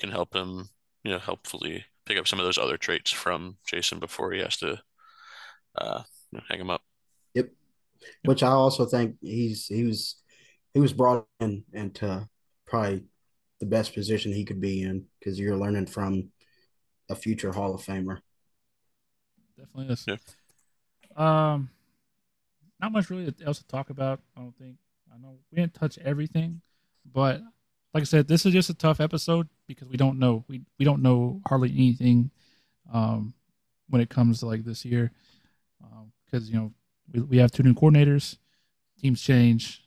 can 0.00 0.10
help 0.10 0.34
him, 0.34 0.68
you 1.04 1.12
know, 1.12 1.18
helpfully 1.18 1.84
pick 2.06 2.18
up 2.18 2.26
some 2.26 2.40
of 2.40 2.44
those 2.44 2.58
other 2.58 2.76
traits 2.76 3.12
from 3.12 3.58
Jason 3.66 4.00
before 4.00 4.32
he 4.32 4.40
has 4.40 4.56
to 4.58 4.80
uh, 5.80 6.02
hang 6.48 6.60
him 6.60 6.70
up. 6.70 6.82
Yep. 7.34 7.50
Which 8.24 8.42
I 8.42 8.48
also 8.48 8.86
think 8.86 9.16
he's 9.20 9.66
he 9.66 9.84
was 9.84 10.16
he 10.74 10.80
was 10.80 10.92
brought 10.92 11.26
in 11.40 11.64
into 11.72 12.28
probably 12.66 13.04
the 13.60 13.66
best 13.66 13.94
position 13.94 14.32
he 14.32 14.44
could 14.44 14.60
be 14.60 14.82
in 14.82 15.04
because 15.18 15.38
you're 15.38 15.56
learning 15.56 15.86
from 15.86 16.30
a 17.08 17.14
future 17.14 17.52
Hall 17.52 17.74
of 17.74 17.82
Famer. 17.82 18.18
Definitely 19.58 19.92
is. 19.92 20.06
Yeah. 20.06 20.16
Um, 21.16 21.70
not 22.80 22.92
much 22.92 23.10
really 23.10 23.34
else 23.44 23.58
to 23.58 23.66
talk 23.66 23.90
about. 23.90 24.20
I 24.36 24.40
don't 24.40 24.56
think. 24.56 24.76
I 25.12 25.18
know 25.18 25.36
we 25.50 25.60
didn't 25.60 25.74
touch 25.74 25.98
everything, 25.98 26.60
but 27.04 27.40
like 27.92 28.02
I 28.02 28.04
said, 28.04 28.28
this 28.28 28.46
is 28.46 28.52
just 28.52 28.70
a 28.70 28.74
tough 28.74 29.00
episode 29.00 29.48
because 29.66 29.88
we 29.88 29.96
don't 29.96 30.18
know. 30.18 30.44
We 30.48 30.62
we 30.78 30.84
don't 30.84 31.02
know 31.02 31.40
hardly 31.46 31.70
anything 31.70 32.30
um, 32.92 33.34
when 33.88 34.00
it 34.00 34.08
comes 34.08 34.38
to 34.40 34.46
like 34.46 34.64
this 34.64 34.84
year 34.84 35.10
because 36.26 36.48
um, 36.48 36.52
you 36.52 36.58
know 36.58 36.72
we, 37.12 37.20
we 37.22 37.38
have 37.38 37.50
two 37.50 37.62
new 37.62 37.74
coordinators, 37.74 38.36
teams 39.00 39.20
change, 39.20 39.82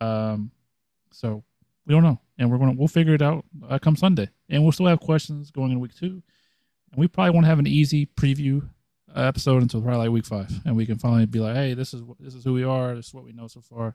um, 0.00 0.50
so 1.12 1.44
we 1.86 1.94
don't 1.94 2.02
know, 2.02 2.20
and 2.38 2.50
we're 2.50 2.58
gonna 2.58 2.74
we'll 2.76 2.88
figure 2.88 3.14
it 3.14 3.22
out 3.22 3.44
uh, 3.68 3.78
come 3.78 3.96
Sunday, 3.96 4.28
and 4.48 4.62
we'll 4.62 4.72
still 4.72 4.86
have 4.86 5.00
questions 5.00 5.50
going 5.50 5.72
in 5.72 5.80
week 5.80 5.94
two 5.94 6.22
and 6.92 7.00
we 7.00 7.08
probably 7.08 7.30
won't 7.30 7.46
have 7.46 7.58
an 7.58 7.66
easy 7.66 8.06
preview 8.06 8.68
episode 9.14 9.62
until 9.62 9.80
probably 9.80 9.98
like 9.98 10.10
week 10.10 10.26
five, 10.26 10.50
and 10.64 10.76
we 10.76 10.86
can 10.86 10.98
finally 10.98 11.26
be 11.26 11.40
like, 11.40 11.54
hey, 11.54 11.74
this 11.74 11.94
is 11.94 12.02
this 12.20 12.34
is 12.34 12.44
who 12.44 12.52
we 12.52 12.64
are. 12.64 12.94
This 12.94 13.08
is 13.08 13.14
what 13.14 13.24
we 13.24 13.32
know 13.32 13.46
so 13.46 13.60
far. 13.60 13.94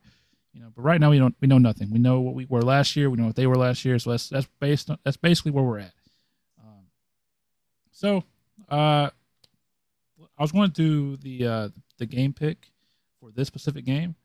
You 0.54 0.62
know, 0.62 0.72
but 0.76 0.84
right 0.84 1.00
now 1.00 1.10
we 1.10 1.18
don't 1.18 1.36
we 1.42 1.48
know 1.48 1.58
nothing. 1.58 1.92
We 1.92 2.00
know 2.00 2.20
what 2.20 2.36
we 2.36 2.46
were 2.46 2.62
last 2.62 2.96
year. 2.96 3.10
We 3.10 3.18
know 3.18 3.26
what 3.26 3.36
they 3.36 3.48
were 3.48 3.56
last 3.56 3.84
year. 3.86 3.98
So 4.00 4.12
that's 4.12 4.30
that's 4.30 4.48
based 4.60 4.90
on, 4.90 4.98
that's 5.04 5.18
basically 5.18 5.52
where 5.52 5.64
we're 5.64 5.80
at. 5.80 5.94
Um, 6.64 6.86
so, 7.92 8.24
uh, 8.70 9.10
I 10.38 10.42
was 10.42 10.52
going 10.52 10.72
to 10.72 10.74
do 10.74 11.18
the 11.18 11.48
uh, 11.48 11.70
the 11.98 12.06
game 12.06 12.34
pick 12.34 12.72
for 13.20 13.32
this 13.32 13.48
specific 13.48 13.86
game, 13.86 14.16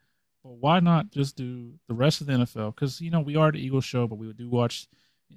but 0.42 0.52
why 0.54 0.80
not 0.80 1.10
just 1.10 1.36
do 1.36 1.72
the 1.86 1.94
rest 1.94 2.20
of 2.20 2.26
the 2.26 2.34
NFL? 2.34 2.74
Because 2.74 3.00
you 3.00 3.10
know 3.10 3.20
we 3.20 3.36
are 3.36 3.52
the 3.52 3.64
Eagles 3.64 3.84
show, 3.84 4.06
but 4.06 4.18
we 4.18 4.32
do 4.32 4.48
watch 4.48 4.88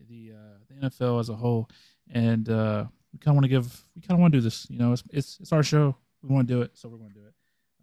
the 0.09 0.33
uh, 0.33 0.57
the 0.69 0.87
NFL 0.87 1.19
as 1.19 1.29
a 1.29 1.35
whole, 1.35 1.69
and 2.11 2.49
uh, 2.49 2.85
we 3.13 3.19
kind 3.19 3.33
of 3.33 3.35
want 3.35 3.43
to 3.45 3.49
give, 3.49 3.85
we 3.95 4.01
kind 4.01 4.13
of 4.13 4.19
want 4.19 4.33
to 4.33 4.39
do 4.39 4.43
this. 4.43 4.67
You 4.69 4.79
know, 4.79 4.93
it's, 4.93 5.03
it's, 5.11 5.39
it's 5.41 5.51
our 5.51 5.63
show. 5.63 5.95
We 6.21 6.33
want 6.33 6.47
to 6.47 6.53
do 6.53 6.61
it, 6.61 6.71
so 6.73 6.87
we're 6.87 6.97
going 6.97 7.11
to 7.11 7.19
do 7.19 7.25
it. 7.25 7.33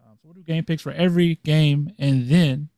Um, 0.01 0.16
so 0.16 0.20
we'll 0.24 0.34
do 0.34 0.43
game 0.43 0.64
picks 0.64 0.82
for 0.82 0.93
every 0.93 1.36
game, 1.45 1.93
and 1.99 2.28
then 2.28 2.68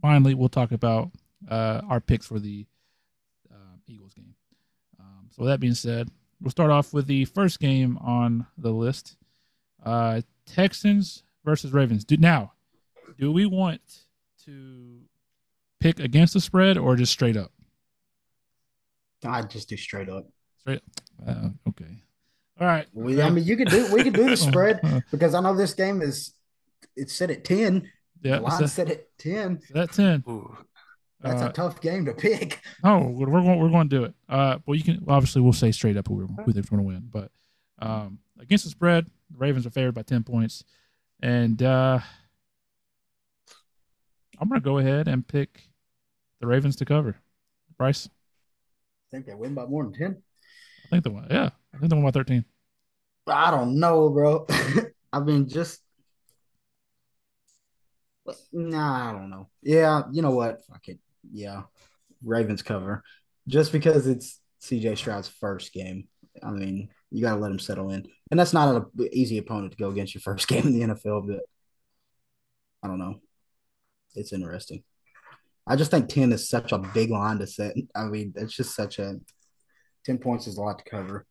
finally 0.00 0.34
we'll 0.34 0.48
talk 0.48 0.72
about 0.72 1.10
uh, 1.50 1.80
our 1.88 2.00
picks 2.00 2.26
for 2.26 2.38
the 2.38 2.66
uh, 3.52 3.76
Eagles 3.86 4.14
game. 4.14 4.34
Um, 5.00 5.28
so 5.30 5.42
with 5.42 5.50
that 5.50 5.60
being 5.60 5.74
said, 5.74 6.10
we'll 6.40 6.50
start 6.50 6.70
off 6.70 6.92
with 6.94 7.06
the 7.06 7.24
first 7.26 7.60
game 7.60 7.98
on 7.98 8.46
the 8.56 8.70
list: 8.70 9.16
uh, 9.86 10.20
Texans 10.44 11.22
versus 11.44 11.72
Ravens. 11.72 12.04
Do, 12.04 12.16
now, 12.16 12.52
do 13.18 13.32
we 13.32 13.46
want 13.46 13.80
to 14.44 15.00
pick 15.80 16.00
against 16.00 16.34
the 16.34 16.40
spread 16.40 16.76
or 16.76 16.96
just 16.96 17.12
straight 17.12 17.36
up? 17.36 17.52
I'd 19.24 19.48
just 19.48 19.68
do 19.68 19.76
straight 19.76 20.08
up. 20.08 20.26
Straight. 20.60 20.82
Uh, 21.26 21.48
okay. 21.68 22.02
All 22.60 22.66
right. 22.66 22.86
We, 22.92 23.22
I 23.22 23.30
mean, 23.30 23.44
you 23.44 23.56
could 23.56 23.68
do 23.68 23.92
we 23.92 24.02
could 24.02 24.14
do 24.14 24.28
the 24.28 24.36
spread 24.36 24.80
because 25.10 25.34
I 25.34 25.40
know 25.40 25.54
this 25.54 25.74
game 25.74 26.02
is 26.02 26.34
it's 26.96 27.14
set 27.14 27.30
at 27.30 27.44
ten. 27.44 27.90
Yeah, 28.22 28.36
the 28.36 28.42
line 28.42 28.68
set 28.68 28.90
at 28.90 29.18
ten. 29.18 29.60
Set 29.72 29.92
ten. 29.92 30.24
Ooh. 30.28 30.56
That's 31.20 31.42
uh, 31.42 31.48
a 31.48 31.52
tough 31.52 31.80
game 31.80 32.04
to 32.06 32.12
pick. 32.12 32.60
Oh, 32.84 33.08
we're 33.08 33.26
going 33.26 33.58
we're 33.58 33.70
going 33.70 33.88
to 33.88 33.96
do 33.96 34.04
it. 34.04 34.14
Uh, 34.28 34.58
well, 34.66 34.76
you 34.76 34.84
can 34.84 35.04
obviously 35.08 35.42
we'll 35.42 35.52
say 35.52 35.72
straight 35.72 35.96
up 35.96 36.08
who 36.08 36.14
we're 36.14 36.44
who 36.44 36.52
they're 36.52 36.62
going 36.62 36.82
to 36.82 36.86
win, 36.86 37.08
but 37.10 37.30
um, 37.78 38.18
against 38.38 38.64
the 38.64 38.70
spread, 38.70 39.06
the 39.30 39.38
Ravens 39.38 39.66
are 39.66 39.70
favored 39.70 39.94
by 39.94 40.02
ten 40.02 40.22
points, 40.22 40.64
and 41.20 41.62
uh, 41.62 41.98
I'm 44.38 44.48
going 44.48 44.60
to 44.60 44.64
go 44.64 44.78
ahead 44.78 45.08
and 45.08 45.26
pick 45.26 45.68
the 46.40 46.46
Ravens 46.46 46.76
to 46.76 46.84
cover. 46.84 47.16
Bryce. 47.78 48.08
I 48.08 49.16
think 49.16 49.26
they 49.26 49.34
win 49.34 49.54
by 49.54 49.66
more 49.66 49.84
than 49.84 49.92
ten. 49.92 50.22
I 50.86 50.88
think 50.88 51.04
the 51.04 51.10
one, 51.10 51.26
yeah, 51.30 51.50
I 51.74 51.78
think 51.78 51.90
the 51.90 51.96
one 51.96 52.04
by 52.04 52.10
thirteen. 52.10 52.44
I 53.26 53.50
don't 53.50 53.78
know, 53.80 54.08
bro. 54.10 54.46
I 55.12 55.20
mean, 55.20 55.48
just 55.48 55.80
nah, 58.52 59.10
I 59.10 59.12
don't 59.12 59.30
know. 59.30 59.48
Yeah, 59.62 60.02
you 60.12 60.22
know 60.22 60.30
what? 60.30 60.64
Fuck 60.66 60.88
it. 60.88 60.98
Yeah, 61.32 61.62
Ravens 62.22 62.62
cover, 62.62 63.02
just 63.48 63.72
because 63.72 64.06
it's 64.06 64.40
CJ 64.62 64.98
Stroud's 64.98 65.28
first 65.28 65.72
game. 65.72 66.08
I 66.42 66.50
mean, 66.50 66.88
you 67.10 67.22
got 67.22 67.34
to 67.34 67.40
let 67.40 67.50
him 67.50 67.58
settle 67.58 67.90
in, 67.90 68.06
and 68.30 68.38
that's 68.38 68.52
not 68.52 68.76
an 68.76 69.08
easy 69.12 69.38
opponent 69.38 69.72
to 69.72 69.78
go 69.78 69.90
against 69.90 70.14
your 70.14 70.22
first 70.22 70.48
game 70.48 70.66
in 70.66 70.72
the 70.78 70.94
NFL. 70.94 71.26
But 71.26 71.40
I 72.82 72.88
don't 72.88 72.98
know. 72.98 73.20
It's 74.14 74.32
interesting. 74.32 74.82
I 75.66 75.76
just 75.76 75.90
think 75.90 76.08
ten 76.08 76.32
is 76.32 76.48
such 76.48 76.72
a 76.72 76.78
big 76.78 77.10
line 77.10 77.38
to 77.38 77.46
set. 77.46 77.74
I 77.94 78.04
mean, 78.04 78.32
it's 78.36 78.54
just 78.54 78.74
such 78.74 78.98
a 78.98 79.16
10 80.06 80.18
points 80.18 80.46
is 80.46 80.56
a 80.56 80.60
lot 80.60 80.78
to 80.78 80.88
cover. 80.88 81.26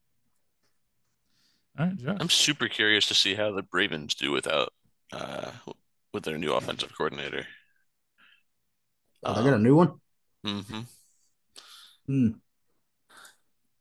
All 1.80 1.86
right, 1.86 1.96
Josh. 1.96 2.18
I'm 2.20 2.30
super 2.30 2.68
curious 2.68 3.08
to 3.08 3.14
see 3.14 3.34
how 3.34 3.52
the 3.54 3.66
Ravens 3.72 4.16
do 4.16 4.32
without 4.32 4.74
uh 5.14 5.52
with 6.14 6.24
their 6.24 6.38
new 6.38 6.54
offensive 6.54 6.96
coordinator. 6.96 7.48
Oh, 9.24 9.34
they 9.34 9.50
got 9.50 9.60
a 9.60 9.62
new 9.62 9.76
one? 9.76 9.94
Mm-hmm. 10.46 10.82
Hmm. 12.08 12.28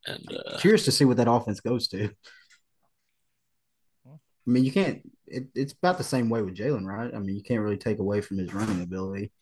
And 0.07 0.29
uh, 0.33 0.59
curious 0.59 0.85
to 0.85 0.93
see 0.93 1.05
what 1.05 1.17
that 1.17 1.31
offense 1.31 1.61
goes 1.61 1.89
to. 1.89 2.11
I 4.47 4.51
mean, 4.51 4.65
you 4.65 4.73
can't. 4.73 5.01
It, 5.27 5.47
it's 5.55 5.73
about 5.73 5.99
the 5.99 6.05
same 6.05 6.29
way 6.29 6.43
with 6.43 6.57
Jalen, 6.57 6.85
right? 6.85 7.13
I 7.15 7.19
mean, 7.19 7.35
you 7.35 7.43
can't 7.43 7.61
really 7.61 7.79
take 7.79 7.99
away 7.99 8.21
from 8.21 8.39
his 8.39 8.53
running 8.53 8.83
ability. 8.83 9.33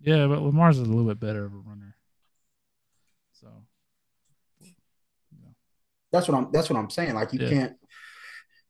Yeah, 0.00 0.26
but 0.26 0.42
Lamar's 0.42 0.78
a 0.78 0.84
little 0.84 1.06
bit 1.06 1.18
better 1.18 1.44
of 1.44 1.52
a 1.52 1.56
runner. 1.56 1.96
So 3.32 3.48
that's 6.12 6.28
what 6.28 6.36
I'm. 6.36 6.48
That's 6.52 6.70
what 6.70 6.78
I'm 6.78 6.90
saying. 6.90 7.14
Like 7.14 7.32
you 7.32 7.40
yeah. 7.40 7.48
can't, 7.48 7.76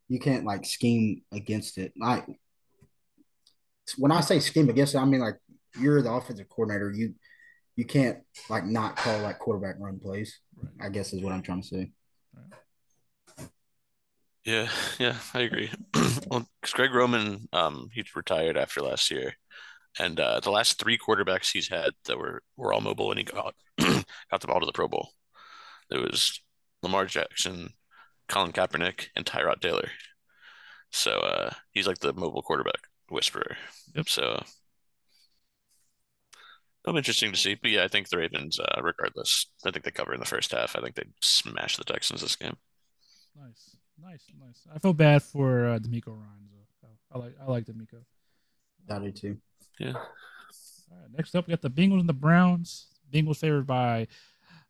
you 0.08 0.20
can't 0.20 0.44
like 0.44 0.64
scheme 0.64 1.22
against 1.32 1.78
it. 1.78 1.92
Like 1.98 2.24
when 3.98 4.12
I 4.12 4.20
say 4.20 4.40
scheme 4.40 4.70
against 4.70 4.94
it, 4.94 4.98
I 4.98 5.04
mean 5.04 5.20
like 5.20 5.38
you're 5.78 6.00
the 6.00 6.12
offensive 6.12 6.48
coordinator. 6.48 6.92
You 6.92 7.14
you 7.78 7.84
can't 7.84 8.18
like 8.50 8.66
not 8.66 8.96
call 8.96 9.20
like 9.20 9.38
quarterback 9.38 9.76
run 9.78 10.00
plays. 10.00 10.40
Right. 10.56 10.86
I 10.86 10.88
guess 10.88 11.12
is 11.12 11.22
what 11.22 11.32
I'm 11.32 11.42
trying 11.42 11.62
to 11.62 11.68
say. 11.68 11.92
Yeah, 14.44 14.68
yeah, 14.98 15.14
I 15.32 15.40
agree. 15.42 15.70
well, 16.28 16.48
because 16.60 16.74
Greg 16.74 16.92
Roman, 16.92 17.48
um, 17.52 17.88
he 17.92 18.04
retired 18.16 18.56
after 18.56 18.80
last 18.80 19.12
year, 19.12 19.34
and 19.96 20.18
uh, 20.18 20.40
the 20.40 20.50
last 20.50 20.80
three 20.80 20.98
quarterbacks 20.98 21.52
he's 21.52 21.68
had 21.68 21.90
that 22.06 22.18
were 22.18 22.42
were 22.56 22.72
all 22.72 22.80
mobile, 22.80 23.12
and 23.12 23.20
he 23.20 23.24
got 23.24 23.54
got 23.78 24.40
the 24.40 24.48
ball 24.48 24.58
to 24.58 24.66
the 24.66 24.72
Pro 24.72 24.88
Bowl. 24.88 25.10
It 25.88 25.98
was 25.98 26.40
Lamar 26.82 27.06
Jackson, 27.06 27.74
Colin 28.28 28.50
Kaepernick, 28.50 29.10
and 29.14 29.24
Tyrod 29.24 29.60
Taylor. 29.60 29.90
So 30.90 31.12
uh, 31.12 31.50
he's 31.70 31.86
like 31.86 32.00
the 32.00 32.12
mobile 32.12 32.42
quarterback. 32.42 32.88
whisperer. 33.08 33.56
Yep. 33.94 34.08
So 34.08 34.42
it'll 36.88 36.94
be 36.94 36.98
interesting 36.98 37.32
to 37.32 37.38
see. 37.38 37.54
But 37.54 37.70
yeah, 37.70 37.84
I 37.84 37.88
think 37.88 38.08
the 38.08 38.16
Ravens, 38.16 38.58
uh, 38.58 38.80
regardless, 38.82 39.46
I 39.64 39.70
think 39.70 39.84
they 39.84 39.90
cover 39.90 40.14
in 40.14 40.20
the 40.20 40.26
first 40.26 40.52
half. 40.52 40.74
I 40.76 40.80
think 40.80 40.94
they 40.94 41.04
smash 41.20 41.76
the 41.76 41.84
Texans 41.84 42.22
this 42.22 42.36
game. 42.36 42.56
Nice, 43.36 43.76
nice, 44.02 44.24
nice. 44.38 44.66
I 44.74 44.78
feel 44.78 44.94
bad 44.94 45.22
for 45.22 45.66
uh, 45.66 45.78
DeMeco 45.78 46.08
Ryan. 46.08 46.48
Though. 46.50 46.88
I 47.12 47.18
like 47.18 47.34
I 47.40 47.50
like 47.50 47.64
DeMeco. 47.64 48.02
I 48.90 48.98
do 48.98 49.12
too. 49.12 49.36
Yeah. 49.78 49.94
All 50.90 50.96
right, 50.98 51.10
next 51.16 51.34
up, 51.34 51.46
we 51.46 51.52
got 51.52 51.60
the 51.60 51.70
Bengals 51.70 52.00
and 52.00 52.08
the 52.08 52.14
Browns. 52.14 52.86
Bengals 53.12 53.38
favored 53.38 53.66
by 53.66 54.06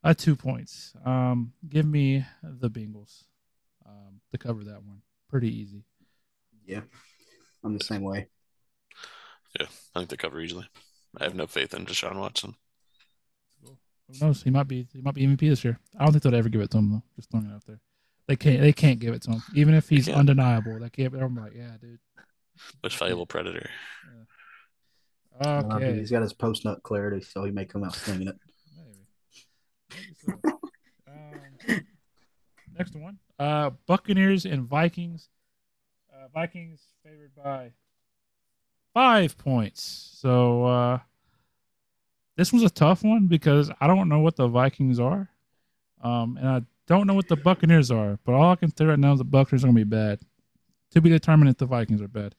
uh, 0.03 0.15
two 0.15 0.37
points. 0.37 0.93
Um, 1.05 1.53
give 1.69 1.87
me 1.87 2.25
the 2.43 2.71
Bengals 2.71 3.25
um, 3.87 4.21
to 4.31 4.39
cover 4.39 4.65
that 4.65 4.83
one. 4.83 5.03
Pretty 5.29 5.57
easy. 5.57 5.85
Yeah, 6.67 6.81
I'm 7.65 7.77
the 7.77 7.85
same 7.85 8.03
way. 8.03 8.29
Yeah, 9.59 9.67
I 9.95 10.01
think 10.01 10.11
they 10.11 10.17
cover 10.17 10.41
easily. 10.41 10.67
I 11.21 11.25
have 11.25 11.35
no 11.35 11.47
faith 11.47 11.75
in 11.75 11.85
Deshaun 11.87 12.17
Watson. 12.19 12.55
Who 13.65 13.77
knows? 14.21 14.43
He 14.43 14.51
might 14.51 14.69
be 14.69 14.87
he 14.93 15.03
might 15.03 15.15
be 15.15 15.27
MVP 15.27 15.41
this 15.41 15.65
year. 15.65 15.79
I 15.99 16.05
don't 16.05 16.13
think 16.13 16.23
they'll 16.23 16.35
ever 16.35 16.49
give 16.49 16.61
it 16.61 16.71
to 16.71 16.79
him 16.79 16.91
though. 16.93 17.03
Just 17.17 17.31
throwing 17.31 17.47
it 17.47 17.55
out 17.55 17.65
there. 17.67 17.81
They 18.27 18.37
can't 18.37 18.61
they 18.61 18.73
can't 18.73 18.99
give 18.99 19.15
it 19.15 19.23
to 19.23 19.33
him. 19.33 19.43
Even 19.55 19.75
if 19.75 19.89
he's 19.89 20.07
can't. 20.07 20.19
undeniable. 20.19 20.79
They 20.79 20.89
can't 20.91 21.15
I'm 21.15 21.37
like, 21.37 21.53
yeah, 21.55 21.73
dude. 21.81 21.99
Most 22.83 22.99
valuable 22.99 23.27
predator. 23.27 23.69
Uh, 25.41 25.63
Okay. 25.75 25.95
He's 25.97 26.11
got 26.11 26.23
his 26.23 26.33
post 26.33 26.65
nut 26.65 26.83
clarity, 26.83 27.21
so 27.23 27.45
he 27.45 27.53
may 27.53 27.65
come 27.65 27.85
out 27.85 27.95
slinging 27.95 28.29
it. 28.29 28.37
Maybe. 28.77 29.07
Maybe 29.95 30.15
so. 30.43 30.61
um, 31.07 31.81
next 32.77 32.97
one. 32.97 33.19
Uh, 33.39 33.71
Buccaneers 33.87 34.45
and 34.47 34.65
Vikings. 34.65 35.29
Uh, 36.13 36.27
Vikings 36.35 36.81
favored 37.05 37.35
by 37.37 37.71
five 38.95 39.39
points. 39.39 40.11
So 40.21 40.65
uh, 40.65 40.99
this 42.39 42.53
was 42.53 42.63
a 42.63 42.71
tough 42.71 43.03
one 43.03 43.27
because 43.27 43.69
I 43.81 43.89
don't 43.89 44.09
know 44.09 44.21
what 44.21 44.37
the 44.37 44.47
Vikings 44.47 45.01
are, 45.01 45.29
um, 46.03 46.39
and 46.41 46.49
I 46.49 46.63
don't 46.87 47.09
know 47.09 47.15
what 47.15 47.27
the 47.27 47.35
Buccaneers 47.37 47.91
are. 47.91 48.21
But 48.25 48.35
all 48.35 48.53
I 48.53 48.55
can 48.55 48.75
say 48.75 48.85
right 48.85 48.99
now 48.99 49.13
is 49.13 49.19
the 49.19 49.25
Buccaneers 49.25 49.65
are 49.65 49.67
gonna 49.67 49.75
be 49.75 49.83
bad. 49.83 50.21
To 50.93 51.01
be 51.01 51.11
determined 51.11 51.51
if 51.51 51.59
the 51.59 51.67
Vikings 51.67 52.01
are 52.01 52.07
bad. 52.07 52.37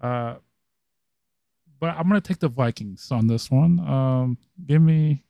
Uh, 0.00 0.34
but 1.80 1.96
I'm 1.96 2.06
gonna 2.06 2.20
take 2.20 2.38
the 2.38 2.50
Vikings 2.50 3.10
on 3.10 3.26
this 3.28 3.50
one. 3.50 3.80
Um, 3.80 4.36
give 4.66 4.82
me, 4.82 5.24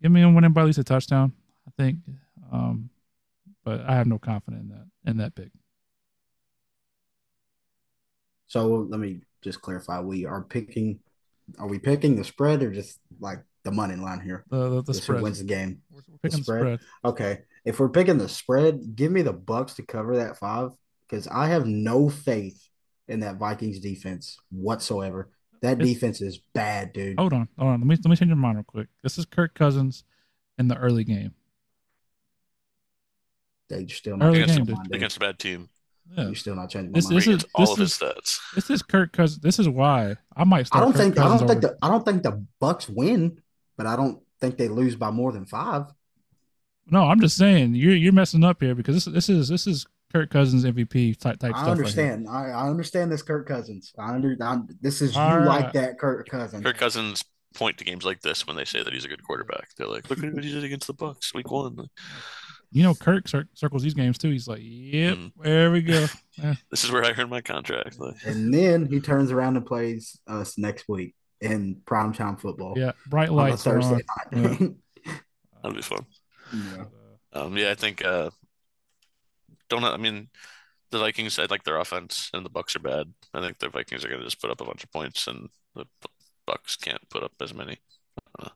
give 0.00 0.12
me 0.12 0.22
a 0.22 0.30
winning 0.30 0.52
by 0.52 0.60
at 0.60 0.66
least 0.68 0.78
a 0.78 0.84
touchdown. 0.84 1.32
I 1.66 1.72
think, 1.76 1.98
um, 2.52 2.88
but 3.64 3.80
I 3.80 3.96
have 3.96 4.06
no 4.06 4.20
confidence 4.20 4.62
in 4.62 4.68
that 4.68 5.10
in 5.10 5.16
that 5.16 5.34
pick. 5.34 5.50
So 8.46 8.86
let 8.88 9.00
me 9.00 9.22
just 9.42 9.60
clarify: 9.60 9.98
we 9.98 10.24
are 10.24 10.42
picking. 10.42 11.00
Are 11.58 11.66
we 11.68 11.78
picking 11.78 12.16
the 12.16 12.24
spread 12.24 12.62
or 12.62 12.70
just 12.72 12.98
like 13.20 13.42
the 13.64 13.70
money 13.72 13.96
line 13.96 14.20
here? 14.20 14.44
The 14.50 14.68
the, 14.70 14.82
the 14.82 14.94
spread. 14.94 15.22
wins 15.22 15.38
the 15.38 15.44
game? 15.44 15.82
We're, 15.90 16.00
we're 16.08 16.18
picking 16.18 16.38
the 16.40 16.44
spread? 16.44 16.60
spread. 16.60 16.80
Okay, 17.04 17.38
if 17.64 17.78
we're 17.80 17.88
picking 17.88 18.18
the 18.18 18.28
spread, 18.28 18.94
give 18.96 19.12
me 19.12 19.22
the 19.22 19.32
Bucks 19.32 19.74
to 19.74 19.82
cover 19.82 20.16
that 20.16 20.38
five 20.38 20.70
because 21.08 21.26
I 21.28 21.48
have 21.48 21.66
no 21.66 22.08
faith 22.08 22.68
in 23.08 23.20
that 23.20 23.36
Vikings 23.36 23.80
defense 23.80 24.38
whatsoever. 24.50 25.30
That 25.60 25.80
It's- 25.80 25.88
defense 25.88 26.20
is 26.20 26.38
bad, 26.54 26.92
dude. 26.92 27.18
Hold 27.18 27.32
on, 27.32 27.48
hold 27.58 27.70
on. 27.72 27.80
Let 27.80 27.86
me 27.86 27.96
let 27.96 28.06
me 28.10 28.16
change 28.16 28.28
your 28.28 28.36
mind 28.36 28.56
real 28.56 28.64
quick. 28.64 28.88
This 29.02 29.18
is 29.18 29.24
Kirk 29.26 29.54
Cousins 29.54 30.04
in 30.58 30.68
the 30.68 30.76
early 30.76 31.04
game. 31.04 31.34
They 33.68 33.86
still 33.86 34.16
not 34.16 34.26
Early 34.28 34.38
changing 34.40 34.56
game, 34.56 34.60
my 34.64 34.66
dude. 34.66 34.76
mind, 34.76 34.88
dude. 34.88 34.96
Against 34.96 35.16
a 35.16 35.20
bad 35.20 35.38
team. 35.38 35.68
Yeah, 36.16 36.24
You're 36.26 36.34
still 36.34 36.54
not 36.56 36.68
changing 36.68 36.92
my 36.92 36.96
This- 36.98 37.04
mind. 37.06 37.16
this 37.16 37.26
is- 37.26 37.28
Against 37.34 37.46
all 37.54 37.64
this 37.64 37.72
of 37.72 37.78
his 37.78 37.92
is- 37.92 37.98
stats. 37.98 38.54
this 38.54 38.70
is 38.70 38.82
Kirk 38.82 39.12
Cousins. 39.12 39.40
This 39.40 39.58
is 39.58 39.68
why 39.68 40.16
I 40.36 40.44
might 40.44 40.68
I 40.72 40.80
don't 40.80 40.92
Kirk 40.92 41.00
think 41.00 41.18
I 41.18 41.28
don't 41.36 41.48
think 41.48 41.60
the 41.62 41.76
I 41.80 41.88
don't 41.88 42.04
think 42.04 42.22
the 42.22 42.44
Bucks 42.60 42.88
win, 42.88 43.38
but 43.76 43.86
I 43.86 43.96
don't 43.96 44.20
think 44.40 44.58
they 44.58 44.68
lose 44.68 44.94
by 44.96 45.10
more 45.10 45.32
than 45.32 45.46
five. 45.46 45.86
No, 46.90 47.04
I'm 47.04 47.20
just 47.20 47.36
saying 47.36 47.74
you're 47.76 47.94
you're 47.94 48.12
messing 48.12 48.44
up 48.44 48.60
here 48.60 48.74
because 48.74 48.96
this 48.96 49.04
this 49.14 49.28
is 49.28 49.48
this 49.48 49.66
is 49.66 49.86
Kirk 50.12 50.28
Cousins 50.30 50.64
MVP 50.64 51.16
type 51.18 51.38
type 51.38 51.52
stuff. 51.52 51.66
I 51.66 51.70
understand. 51.70 52.28
I, 52.28 52.48
I 52.50 52.68
understand 52.68 53.10
this 53.10 53.22
Kirk 53.22 53.46
Cousins. 53.48 53.94
I 53.98 54.12
under 54.12 54.36
I, 54.42 54.58
this 54.82 55.00
is 55.00 55.14
you 55.14 55.20
All 55.20 55.40
like 55.44 55.72
that 55.72 55.98
Kirk 55.98 56.28
Cousins. 56.28 56.62
Kirk 56.62 56.76
Cousins 56.76 57.24
point 57.54 57.78
to 57.78 57.84
games 57.84 58.04
like 58.04 58.20
this 58.20 58.46
when 58.46 58.56
they 58.56 58.64
say 58.64 58.82
that 58.82 58.92
he's 58.92 59.04
a 59.04 59.08
good 59.08 59.22
quarterback. 59.22 59.68
They're 59.76 59.86
like, 59.86 60.10
look 60.10 60.22
at 60.22 60.34
what 60.34 60.42
he 60.44 60.52
did 60.52 60.64
against 60.64 60.86
the 60.86 60.94
Bucks 60.94 61.32
week 61.32 61.50
one. 61.50 61.86
Right 62.72 62.74
here. 62.74 62.82
You 62.82 62.88
know, 62.88 62.94
Kirk 62.94 63.28
cir- 63.28 63.48
circles 63.54 63.82
these 63.82 63.94
games 63.94 64.18
too. 64.18 64.30
He's 64.30 64.48
like, 64.48 64.60
"Yep, 64.62 65.16
Mm. 65.18 65.32
there 65.42 65.70
we 65.70 65.82
go." 65.82 66.06
Yeah. 66.38 66.54
This 66.70 66.82
is 66.82 66.90
where 66.90 67.04
I 67.04 67.10
earned 67.10 67.28
my 67.28 67.42
contract. 67.42 67.98
Like, 68.00 68.14
And 68.24 68.54
then 68.54 68.86
he 68.86 69.00
turns 69.00 69.30
around 69.30 69.56
and 69.58 69.66
plays 69.66 70.18
us 70.26 70.56
next 70.56 70.88
week 70.88 71.14
in 71.42 71.82
primetime 71.84 72.40
football. 72.40 72.72
Yeah, 72.74 72.92
bright 73.06 73.28
on 73.28 73.34
a 73.34 73.36
lights 73.36 73.66
are 73.66 73.82
Thursday 73.82 74.02
on. 74.32 74.42
night. 74.42 74.72
that'll 75.62 75.76
be 75.76 75.82
fun. 75.82 76.06
Yeah. 76.54 76.84
Um, 77.34 77.56
yeah, 77.58 77.70
I 77.70 77.74
think. 77.74 78.02
Uh, 78.02 78.30
don't 79.68 79.84
I 79.84 79.98
mean, 79.98 80.28
the 80.90 80.98
Vikings. 81.00 81.38
I 81.38 81.44
like 81.46 81.64
their 81.64 81.76
offense, 81.78 82.30
and 82.32 82.44
the 82.46 82.50
Bucks 82.50 82.74
are 82.76 82.80
bad. 82.80 83.12
I 83.34 83.40
think 83.42 83.58
the 83.58 83.68
Vikings 83.68 84.04
are 84.04 84.08
going 84.08 84.20
to 84.20 84.26
just 84.26 84.40
put 84.40 84.50
up 84.50 84.60
a 84.62 84.64
bunch 84.64 84.82
of 84.84 84.90
points, 84.90 85.26
and 85.26 85.50
the 85.74 85.84
Bucks 86.46 86.76
can't 86.76 87.06
put 87.10 87.22
up 87.22 87.32
as 87.42 87.52
many. 87.52 87.78
Uh, 88.38 88.48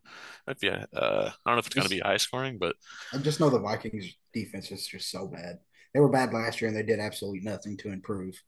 might 0.46 0.60
be. 0.60 0.68
Uh, 0.70 0.78
I 0.94 1.22
don't 1.46 1.54
know 1.54 1.58
if 1.58 1.66
it's 1.66 1.74
going 1.74 1.86
to 1.88 1.94
be 1.94 2.00
high 2.00 2.16
scoring, 2.16 2.58
but 2.58 2.76
I 3.12 3.18
just 3.18 3.40
know 3.40 3.50
the 3.50 3.58
Vikings 3.58 4.06
defense 4.32 4.70
is 4.70 4.86
just 4.86 5.10
so 5.10 5.26
bad. 5.26 5.58
They 5.92 6.00
were 6.00 6.08
bad 6.08 6.32
last 6.32 6.60
year 6.60 6.68
and 6.68 6.76
they 6.76 6.82
did 6.82 7.00
absolutely 7.00 7.40
nothing 7.40 7.76
to 7.78 7.90
improve. 7.90 8.40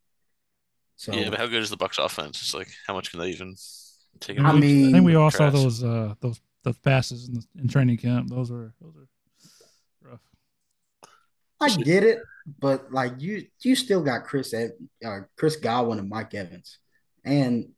So 0.96 1.12
yeah. 1.12 1.30
But 1.30 1.38
how 1.38 1.46
good 1.46 1.62
is 1.62 1.70
the 1.70 1.76
Bucks 1.76 1.98
offense? 1.98 2.42
It's 2.42 2.54
like 2.54 2.68
how 2.86 2.94
much 2.94 3.10
can 3.10 3.20
they 3.20 3.30
even 3.30 3.54
take? 4.20 4.38
I 4.40 4.52
mean- 4.52 4.88
I 4.88 4.92
think 4.92 5.06
we 5.06 5.14
all 5.14 5.30
saw 5.30 5.48
those 5.50 5.82
uh 5.84 6.14
those 6.20 6.40
those 6.64 6.78
passes 6.78 7.28
in, 7.28 7.34
the, 7.34 7.44
in 7.60 7.68
training 7.68 7.98
camp. 7.98 8.28
Those 8.28 8.50
were 8.50 8.74
those 8.80 8.94
are 8.96 10.10
rough. 10.10 10.20
I 11.60 11.68
get 11.82 12.02
it, 12.04 12.18
but 12.58 12.92
like 12.92 13.14
you, 13.18 13.46
you 13.62 13.74
still 13.76 14.02
got 14.02 14.24
Chris, 14.24 14.52
Ev- 14.54 14.72
uh, 15.04 15.20
Chris 15.36 15.56
Godwin 15.56 15.98
and 15.98 16.08
Mike 16.08 16.34
Evans, 16.34 16.78
and 17.24 17.70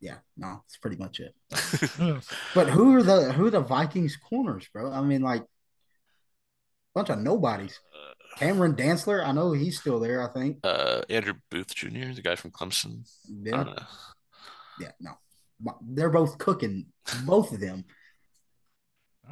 yeah, 0.00 0.16
no, 0.36 0.62
that's 0.64 0.76
pretty 0.78 0.96
much 0.96 1.20
it. 1.20 1.34
But 2.54 2.68
who 2.70 2.94
are 2.96 3.02
the 3.02 3.32
who 3.32 3.46
are 3.46 3.50
the 3.50 3.60
Vikings 3.60 4.16
corners, 4.16 4.66
bro? 4.72 4.90
I 4.92 5.00
mean, 5.02 5.22
like 5.22 5.42
a 5.42 5.46
bunch 6.94 7.10
of 7.10 7.18
nobodies. 7.18 7.78
Cameron 8.38 8.74
Dantzler, 8.74 9.24
I 9.24 9.32
know 9.32 9.52
he's 9.52 9.78
still 9.80 10.00
there. 10.00 10.22
I 10.22 10.32
think. 10.32 10.58
uh, 10.64 11.02
Andrew 11.10 11.34
Booth 11.50 11.74
Jr., 11.74 12.12
the 12.14 12.22
guy 12.22 12.36
from 12.36 12.52
Clemson. 12.52 13.06
I 13.28 13.32
Yeah, 13.44 13.56
don't 13.56 13.66
know. 13.66 13.82
yeah, 14.80 14.92
no, 15.00 15.12
they're 15.82 16.10
both 16.10 16.38
cooking, 16.38 16.86
both 17.26 17.52
of 17.52 17.60
them. 17.60 17.84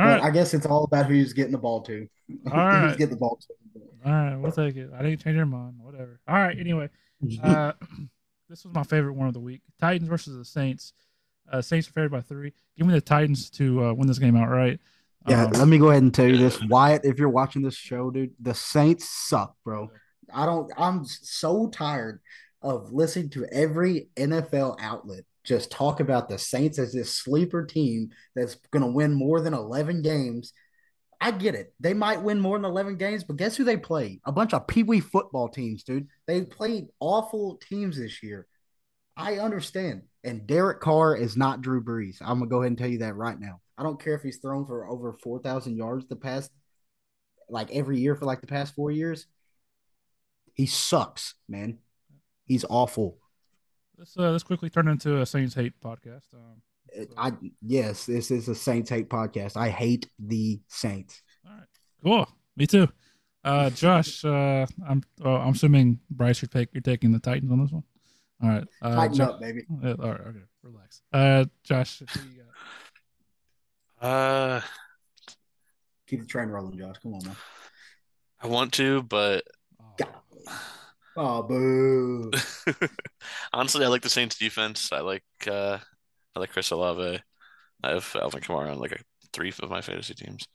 All 0.01 0.07
but 0.07 0.21
I 0.23 0.31
guess 0.31 0.53
it's 0.55 0.67
all 0.67 0.85
about 0.85 1.07
who's 1.07 1.33
getting 1.33 1.53
the 1.53 1.59
ball 1.59 1.81
to. 1.83 2.07
All 2.53 2.71
who's 2.81 2.97
getting 2.97 3.15
the 3.15 3.21
ball 3.21 3.39
to. 3.41 3.81
all 4.05 4.13
right, 4.13 4.37
we'll 4.37 4.53
take 4.53 4.77
it. 4.77 4.91
I 4.97 5.03
didn't 5.03 5.21
change 5.23 5.37
your 5.37 5.47
mind. 5.47 5.77
Whatever. 5.81 6.21
All 6.29 6.37
right. 6.37 6.59
Anyway, 6.59 6.89
uh, 7.43 7.73
this 8.49 8.65
was 8.65 8.75
my 8.75 8.83
favorite 8.83 9.15
one 9.15 9.29
of 9.29 9.35
the 9.35 9.41
week: 9.41 9.63
Titans 9.81 10.09
versus 10.09 10.37
the 10.37 10.45
Saints. 10.45 10.93
Uh, 11.51 11.63
Saints 11.63 11.89
are 11.89 11.93
favored 11.93 12.13
by 12.13 12.21
three. 12.21 12.53
Give 12.77 12.87
me 12.87 12.93
the 12.93 13.01
Titans 13.01 13.51
to 13.51 13.87
uh, 13.87 13.93
win 13.95 14.07
this 14.07 14.19
game 14.19 14.37
outright. 14.37 14.81
Yeah, 15.27 15.45
Um, 15.45 15.53
let 15.53 15.69
me 15.69 15.79
go 15.79 15.91
ahead 15.91 16.03
and 16.03 16.15
tell 16.15 16.27
you 16.27 16.37
this, 16.37 16.63
Wyatt. 16.65 17.05
If 17.05 17.19
you're 17.19 17.29
watching 17.29 17.63
this 17.63 17.75
show, 17.75 18.11
dude, 18.11 18.35
the 18.41 18.55
Saints 18.55 19.09
suck, 19.09 19.57
bro. 19.65 19.91
I 20.33 20.47
don't. 20.47 20.71
I'm 20.77 21.05
so 21.05 21.69
tired 21.69 22.21
of 22.63 22.93
listening 22.93 23.31
to 23.31 23.47
every 23.53 24.09
NFL 24.17 24.77
outlet 24.81 25.25
just 25.49 25.71
talk 25.71 26.01
about 26.01 26.29
the 26.29 26.39
Saints 26.39 26.79
as 26.79 26.93
this 26.93 27.15
sleeper 27.15 27.65
team 27.65 28.11
that's 28.37 28.57
going 28.71 28.85
to 28.85 28.93
win 28.93 29.15
more 29.15 29.41
than 29.41 29.55
11 29.55 30.03
games. 30.03 30.53
I 31.21 31.33
get 31.33 31.55
it. 31.55 31.75
They 31.81 31.95
might 31.95 32.23
win 32.23 32.41
more 32.41 32.57
than 32.57 32.65
11 32.65 32.97
games, 32.97 33.25
but 33.25 33.37
guess 33.37 33.57
who 33.57 33.65
they 33.65 33.77
play? 33.77 34.21
A 34.25 34.33
bunch 34.33 34.55
of 34.55 34.67
pee 34.67 34.85
wee 34.85 35.01
football 35.01 35.49
teams, 35.49 35.83
dude. 35.83 36.07
They 36.27 36.43
played 36.43 36.87
awful 37.01 37.57
teams 37.69 37.99
this 37.99 38.23
year. 38.23 38.47
I 39.17 39.39
understand. 39.39 40.03
And 40.23 40.47
Derek 40.47 40.81
Carr 40.81 41.17
is 41.17 41.37
not 41.37 41.61
Drew 41.61 41.83
Brees. 41.83 42.19
I'm 42.21 42.39
going 42.39 42.49
to 42.49 42.55
go 42.55 42.61
ahead 42.61 42.69
and 42.69 42.79
tell 42.79 42.89
you 42.89 42.99
that 42.99 43.17
right 43.17 43.39
now. 43.39 43.61
I 43.77 43.83
don't 43.83 44.03
care 44.03 44.15
if 44.15 44.23
he's 44.23 44.39
thrown 44.39 44.67
for 44.67 44.89
over 44.89 45.13
4,000 45.13 45.77
yards 45.77 46.07
the 46.07 46.17
past, 46.17 46.51
like 47.49 47.71
every 47.73 47.99
year 47.99 48.15
for 48.15 48.25
like 48.25 48.41
the 48.41 48.47
past 48.47 48.75
four 48.75 48.91
years. 48.91 49.27
He 50.55 50.67
sucks, 50.67 51.35
man. 51.49 51.79
He's 52.45 52.65
awful. 52.69 53.19
Let's 53.97 54.17
uh, 54.17 54.31
let's 54.31 54.45
quickly 54.45 54.71
turn 54.71 54.89
into 54.89 55.21
a 55.21 55.27
Saints 55.27 55.55
hate 55.55 55.81
podcast. 55.81 56.33
Um, 56.33 56.63
It- 56.93 57.13
I 57.17 57.33
yes, 57.63 58.07
this 58.07 58.31
is 58.31 58.49
a 58.49 58.55
Saints 58.55 58.91
hate 58.91 59.09
podcast. 59.09 59.57
I 59.57 59.69
hate 59.71 60.09
the 60.19 60.61
Saints. 60.69 61.23
all 61.47 61.53
right, 61.55 61.67
cool. 62.03 62.29
Me 62.57 62.67
too. 62.67 62.89
Uh, 63.45 63.71
Josh, 63.71 64.25
uh, 64.25 64.67
I'm 64.87 65.03
oh, 65.25 65.37
I'm 65.37 65.53
assuming 65.55 66.01
Bryce, 66.11 66.43
you're, 66.43 66.49
take, 66.49 66.69
you're 66.73 66.81
taking 66.83 67.13
the 67.13 67.21
Titans 67.21 67.51
on 67.53 67.63
this 67.63 67.71
one. 67.73 67.85
All 68.43 68.49
right, 68.49 68.65
uh, 68.83 68.95
Tighten 68.95 69.17
Jo- 69.17 69.25
up, 69.25 69.41
baby. 69.41 69.63
uh, 69.83 69.95
all 70.01 70.11
right, 70.11 70.21
okay, 70.21 70.39
relax. 70.63 71.03
Uh, 71.13 71.45
Josh, 71.65 72.01
you 72.01 72.07
got? 74.01 74.07
Uh, 74.09 74.61
Keep 76.07 76.21
the 76.21 76.27
train 76.27 76.49
rolling, 76.49 76.79
Josh. 76.79 76.97
Come 77.03 77.15
on, 77.15 77.25
man. 77.25 77.37
I 78.41 78.47
want 78.47 78.73
to, 78.75 79.03
but 79.03 79.45
Oh, 80.01 80.07
Oh, 81.17 81.43
boo. 81.43 82.31
Honestly, 83.53 83.85
I 83.85 83.89
like 83.89 84.03
the 84.03 84.09
Saints 84.09 84.39
defense. 84.39 84.93
I 84.93 85.01
like 85.01 85.25
uh 85.51 85.79
I 86.39 86.43
like 86.43 86.51
Chris 86.53 86.71
Olave. 86.71 87.19
I 87.83 87.91
have 87.91 88.17
Alvin 88.21 88.41
Kamara 88.41 88.71
on 88.71 88.79
like 88.79 88.93
a 88.93 88.99
three 89.33 89.53
of 89.61 89.69
my 89.71 89.81
fantasy 89.81 90.15
teams. 90.15 90.47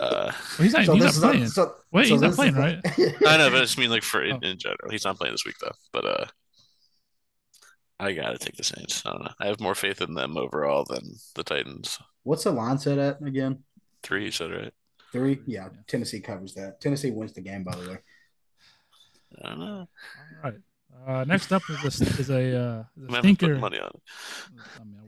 Uh, 0.00 0.32
Well, 0.58 0.64
he's 0.64 0.72
not, 0.72 0.86
So 0.86 0.94
he's 0.94 1.02
not 1.04 1.10
is 1.12 1.18
playing. 1.18 1.46
so- 1.48 1.74
Wait, 1.92 2.06
so 2.06 2.14
he's 2.14 2.22
not 2.22 2.34
playing, 2.34 2.54
right? 2.54 2.78
I 3.26 3.36
know, 3.36 3.50
but 3.50 3.56
I 3.56 3.60
just 3.60 3.76
mean 3.76 3.90
like 3.90 4.02
for 4.02 4.22
in, 4.24 4.36
Oh. 4.42 4.46
in 4.48 4.58
general. 4.58 4.90
He's 4.90 5.04
not 5.04 5.18
playing 5.18 5.34
this 5.34 5.44
week 5.44 5.56
though. 5.60 5.74
But 5.92 6.04
uh, 6.06 6.24
I 7.98 8.12
gotta 8.12 8.38
take 8.38 8.56
the 8.56 8.64
Saints. 8.64 9.04
I 9.04 9.10
don't 9.10 9.24
know. 9.24 9.32
I 9.38 9.46
have 9.48 9.60
more 9.60 9.74
faith 9.74 10.00
in 10.00 10.14
them 10.14 10.38
overall 10.38 10.84
than 10.88 11.16
the 11.34 11.44
Titans. 11.44 11.98
What's 12.22 12.44
the 12.44 12.50
line 12.52 12.78
set 12.78 12.98
at 12.98 13.20
again? 13.20 13.62
Three, 14.02 14.24
you 14.24 14.30
said 14.30 14.50
right? 14.52 14.72
Three? 15.12 15.40
Yeah, 15.46 15.68
Tennessee 15.86 16.20
covers 16.20 16.54
that. 16.54 16.80
Tennessee 16.80 17.10
wins 17.10 17.34
the 17.34 17.42
game, 17.42 17.62
by 17.64 17.74
the 17.76 17.90
way. 17.90 17.98
I 19.44 19.48
don't 19.50 19.58
know. 19.58 19.88
All 20.44 20.50
right. 20.50 20.54
Uh, 21.06 21.24
next 21.24 21.52
up 21.52 21.62
is 21.70 22.00
a, 22.00 22.04
is 22.20 22.30
a, 22.30 22.34
uh, 22.34 22.38
is 22.96 23.08
I 23.08 23.12
a 23.12 23.16
haven't 23.16 23.36
stinker. 23.36 23.56
money 23.58 23.78
on 23.78 23.88
it. 23.94 24.02
I 24.80 24.84
mean, 24.84 24.98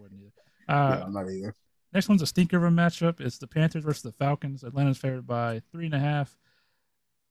Either. 0.73 0.99
yeah, 0.99 1.03
Uh, 1.03 1.07
I'm 1.07 1.13
not 1.13 1.31
either. 1.31 1.55
Next 1.93 2.09
one's 2.09 2.23
a 2.23 2.27
stinker 2.27 2.57
of 2.57 2.65
a 2.65 2.69
matchup. 2.69 3.21
It's 3.21 3.39
the 3.39 3.47
Panthers 3.47 3.85
versus 3.85 4.03
the 4.03 4.13
Falcons. 4.13 4.65
Atlanta's 4.65 4.99
favored 4.99 5.27
by 5.27 5.61
three 5.71 5.87
and 5.87 5.95
a 5.95 5.99
half. 5.99 6.37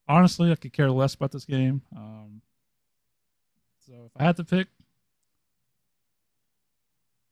Honestly, 0.07 0.51
I 0.51 0.55
could 0.55 0.73
care 0.73 0.91
less 0.91 1.15
about 1.15 1.31
this 1.31 1.45
game. 1.45 1.81
Um, 1.95 2.41
so 3.85 3.93
if 4.05 4.11
I 4.15 4.23
had 4.23 4.37
to 4.37 4.43
pick, 4.43 4.67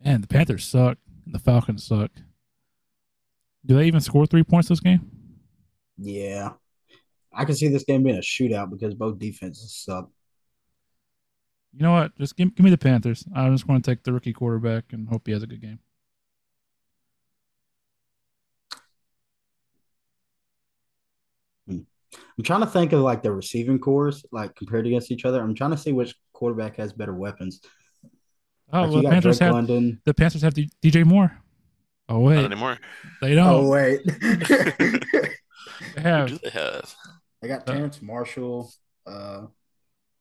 man, 0.03 0.21
the 0.21 0.27
Panthers 0.27 0.65
suck 0.65 0.97
and 1.25 1.35
the 1.35 1.39
Falcons 1.39 1.83
suck. 1.85 2.11
Do 3.65 3.75
they 3.75 3.85
even 3.85 4.01
score 4.01 4.25
three 4.25 4.43
points 4.43 4.69
this 4.69 4.79
game? 4.79 5.11
Yeah. 5.97 6.53
I 7.31 7.45
can 7.45 7.55
see 7.55 7.67
this 7.67 7.83
game 7.83 8.03
being 8.03 8.17
a 8.17 8.21
shootout 8.21 8.71
because 8.71 8.95
both 8.95 9.19
defenses 9.19 9.75
suck. 9.75 10.09
You 11.73 11.83
know 11.83 11.91
what? 11.91 12.17
Just 12.17 12.35
give, 12.35 12.55
give 12.55 12.63
me 12.63 12.71
the 12.71 12.77
Panthers. 12.77 13.25
I'm 13.35 13.53
just 13.53 13.67
want 13.67 13.83
to 13.83 13.91
take 13.91 14.03
the 14.03 14.13
rookie 14.13 14.33
quarterback 14.33 14.85
and 14.93 15.07
hope 15.07 15.27
he 15.27 15.33
has 15.33 15.43
a 15.43 15.47
good 15.47 15.61
game. 15.61 15.79
I'm 22.39 22.43
trying 22.43 22.61
to 22.61 22.67
think 22.67 22.93
of 22.93 23.01
like 23.01 23.21
the 23.21 23.33
receiving 23.33 23.79
cores, 23.79 24.25
like 24.31 24.55
compared 24.55 24.87
against 24.87 25.11
each 25.11 25.25
other. 25.25 25.41
I'm 25.41 25.53
trying 25.53 25.71
to 25.71 25.77
see 25.77 25.91
which 25.91 26.15
quarterback 26.31 26.77
has 26.77 26.93
better 26.93 27.13
weapons. 27.13 27.59
Oh, 28.71 28.83
like 28.83 28.91
well, 28.91 29.01
the 29.01 29.09
Panthers 29.09 29.39
Drake 29.39 29.47
have 29.47 29.55
London. 29.55 30.01
the 30.05 30.13
Panthers 30.13 30.41
have 30.43 30.53
DJ 30.53 31.03
Moore. 31.05 31.37
Oh 32.07 32.19
Not 32.21 32.23
wait, 32.29 32.45
anymore. 32.45 32.77
they 33.21 33.35
don't. 33.35 33.45
Oh 33.45 33.67
wait, 33.67 33.99
They 34.21 36.01
Who 36.01 36.01
have 36.01 36.27
do 36.29 36.37
they 36.41 36.49
have? 36.51 36.95
I 37.43 37.47
got 37.47 37.67
Terrace 37.67 38.01
Marshall, 38.01 38.71
uh, 39.05 39.47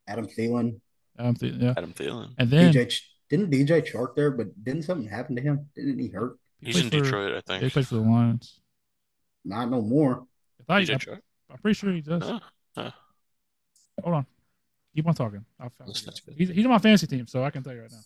Adam 0.09 0.27
Thielen, 0.27 0.81
Adam 1.21 1.35
th- 1.37 1.55
yeah, 1.55 1.75
Adam 1.77 1.93
Thielen. 1.93 2.31
and 2.37 2.51
then 2.51 2.73
DJ. 2.75 3.01
Didn't 3.31 3.51
DJ 3.53 3.87
Chark 3.89 4.16
there? 4.16 4.33
But 4.33 4.49
didn't 4.64 4.83
something 4.83 5.09
happen 5.09 5.37
to 5.37 5.43
him? 5.43 5.69
Didn't 5.77 6.01
he 6.01 6.09
hurt? 6.09 6.37
He's 6.61 6.75
plays 6.81 6.85
in 6.87 6.91
for- 6.91 7.05
Detroit, 7.05 7.31
I 7.35 7.41
think. 7.43 7.59
he 7.59 7.61
think. 7.61 7.73
plays 7.75 7.89
for 7.89 7.95
the 7.95 8.01
Lions. 8.01 8.61
Not 9.45 9.71
no 9.71 9.81
more. 9.83 10.25
I 10.61 10.64
thought 10.64 10.83
DJ 10.83 10.93
I'm, 10.95 10.99
Chark. 10.99 11.21
I'm 11.51 11.59
pretty 11.59 11.74
sure 11.74 11.92
he 11.92 12.01
does. 12.01 12.22
Hold 12.26 14.14
on, 14.14 14.26
keep 14.94 15.07
on 15.07 15.14
talking. 15.14 15.44
I'll, 15.59 15.72
I'll 15.80 15.86
That's 15.86 16.01
figure 16.01 16.03
it 16.03 16.07
not 16.07 16.14
out. 16.14 16.26
good. 16.26 16.34
he's 16.38 16.49
he's 16.57 16.64
on 16.64 16.70
my 16.70 16.78
fantasy 16.78 17.07
team, 17.07 17.26
so 17.26 17.42
I 17.44 17.51
can 17.51 17.62
tell 17.62 17.74
you 17.74 17.82
right 17.82 17.90
now. 17.90 17.99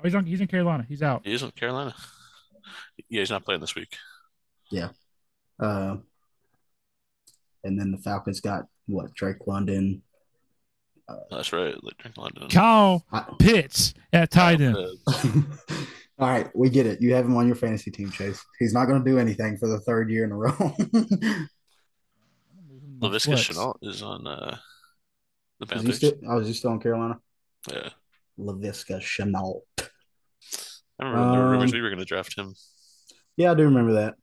Oh, 0.00 0.02
he's 0.04 0.14
on. 0.14 0.26
He's 0.26 0.40
in 0.40 0.46
Carolina. 0.46 0.84
He's 0.88 1.02
out. 1.02 1.22
He's 1.24 1.42
in 1.42 1.50
Carolina. 1.52 1.94
Yeah, 3.08 3.20
he's 3.20 3.30
not 3.30 3.44
playing 3.44 3.60
this 3.60 3.74
week. 3.74 3.96
Yeah. 4.70 4.90
Uh, 5.58 5.96
and 7.64 7.78
then 7.80 7.90
the 7.90 7.98
Falcons 7.98 8.40
got 8.40 8.64
what? 8.86 9.14
Drake 9.14 9.46
London. 9.46 10.02
That's 11.30 11.52
right. 11.54 11.74
like 11.82 11.96
Drake 11.96 12.18
London. 12.18 12.48
Kyle 12.48 13.04
I- 13.10 13.24
Pitts 13.38 13.94
at 14.12 14.30
tight 14.30 14.60
end. 14.60 14.76
Uh, 14.76 14.92
All 16.20 16.28
right, 16.28 16.48
we 16.54 16.68
get 16.68 16.86
it. 16.86 17.00
You 17.00 17.14
have 17.14 17.24
him 17.24 17.36
on 17.36 17.46
your 17.46 17.56
fantasy 17.56 17.90
team, 17.90 18.10
Chase. 18.10 18.44
He's 18.58 18.74
not 18.74 18.86
going 18.86 19.02
to 19.02 19.10
do 19.10 19.18
anything 19.18 19.56
for 19.56 19.68
the 19.68 19.78
third 19.80 20.10
year 20.10 20.24
in 20.24 20.32
a 20.32 20.36
row. 20.36 20.52
Laviska 23.00 23.24
Flex. 23.34 23.48
Shenault 23.48 23.74
is 23.82 24.02
on 24.02 24.26
uh, 24.26 24.56
the 25.60 25.74
is 25.76 25.82
he 25.82 25.92
still? 25.92 26.12
Oh, 26.28 26.38
is 26.40 26.48
he 26.48 26.52
still 26.54 26.72
in 26.72 26.80
Carolina? 26.80 27.18
Yeah. 27.70 27.90
Laviska 28.38 29.00
Shenault. 29.00 29.62
I 31.00 31.04
remember 31.04 31.30
there 31.32 31.40
were 31.40 31.50
rumors 31.50 31.72
Um, 31.72 31.76
we 31.76 31.80
were 31.82 31.90
going 31.90 31.98
to 32.00 32.04
draft 32.04 32.36
him. 32.36 32.54
Yeah, 33.36 33.52
I 33.52 33.54
do 33.54 33.64
remember 33.64 33.92
that. 33.94 34.14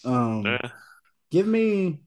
um, 0.06 0.44
Yeah. 0.46 0.72
give 1.32 1.48
me 1.48 2.00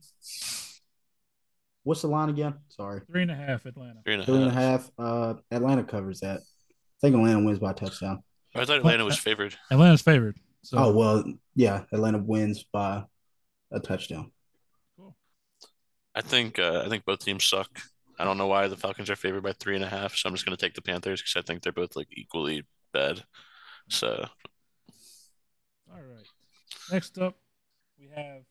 what's 1.85 2.03
the 2.03 2.09
line 2.09 2.29
again? 2.29 2.55
Sorry, 2.69 3.01
Three 3.11 3.23
and 3.23 3.31
a 3.31 3.35
half 3.35 3.67
Atlanta. 3.67 4.01
Three 4.05 4.15
and 4.15 4.23
a 4.23 4.27
three 4.27 4.37
and 4.37 4.47
a 4.47 4.51
half. 4.51 4.83
half. 4.83 4.91
Uh, 4.99 5.35
Atlanta 5.51 5.85
covers 5.85 6.21
that. 6.21 6.41
I 6.41 6.99
think 7.01 7.17
Atlanta 7.17 7.41
wins 7.45 7.59
by 7.59 7.71
a 7.73 7.75
touchdown. 7.75 8.23
I 8.55 8.65
thought 8.65 8.79
Atlanta 8.79 9.05
was 9.05 9.19
favored. 9.19 9.57
Atlanta's 9.71 10.03
favored. 10.03 10.37
So 10.63 10.79
Oh 10.79 10.93
well, 10.93 11.25
yeah, 11.55 11.85
Atlanta 11.93 12.19
wins 12.19 12.65
by 12.73 13.05
a 13.73 13.81
touchdown. 13.81 14.31
cool. 14.97 15.17
I 16.15 16.21
think 16.21 16.59
uh, 16.59 16.83
I 16.85 16.89
think 16.89 17.05
both 17.05 17.25
teams 17.25 17.45
suck. 17.45 17.81
I 18.19 18.25
don't 18.25 18.39
know 18.39 18.47
why 18.47 18.69
the 18.69 18.77
Falcons 18.77 19.11
are 19.11 19.17
favored 19.17 19.43
by 19.43 19.53
three 19.55 19.75
and 19.75 19.83
a 19.85 19.89
half, 19.89 20.15
so 20.15 20.29
I'm 20.29 20.35
just 20.35 20.45
going 20.47 20.57
to 20.57 20.61
take 20.65 20.75
the 20.75 20.83
Panthers 20.83 21.21
because 21.23 21.35
I 21.37 21.43
think 21.45 21.63
they're 21.63 21.73
both 21.73 21.97
like 21.97 22.09
equally 22.13 22.65
bad. 22.93 23.25
So 23.89 24.27
All 25.91 25.97
right. 26.01 26.27
Next 26.93 27.19
up, 27.19 27.37
we 27.99 28.09
have 28.15 28.43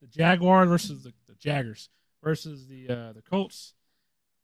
the 0.00 0.06
Jaguars 0.06 0.68
versus 0.68 1.02
the, 1.02 1.12
the 1.26 1.34
Jaggers 1.34 1.88
versus 2.22 2.66
the 2.66 2.88
uh, 2.88 3.12
the 3.12 3.22
Colts. 3.22 3.74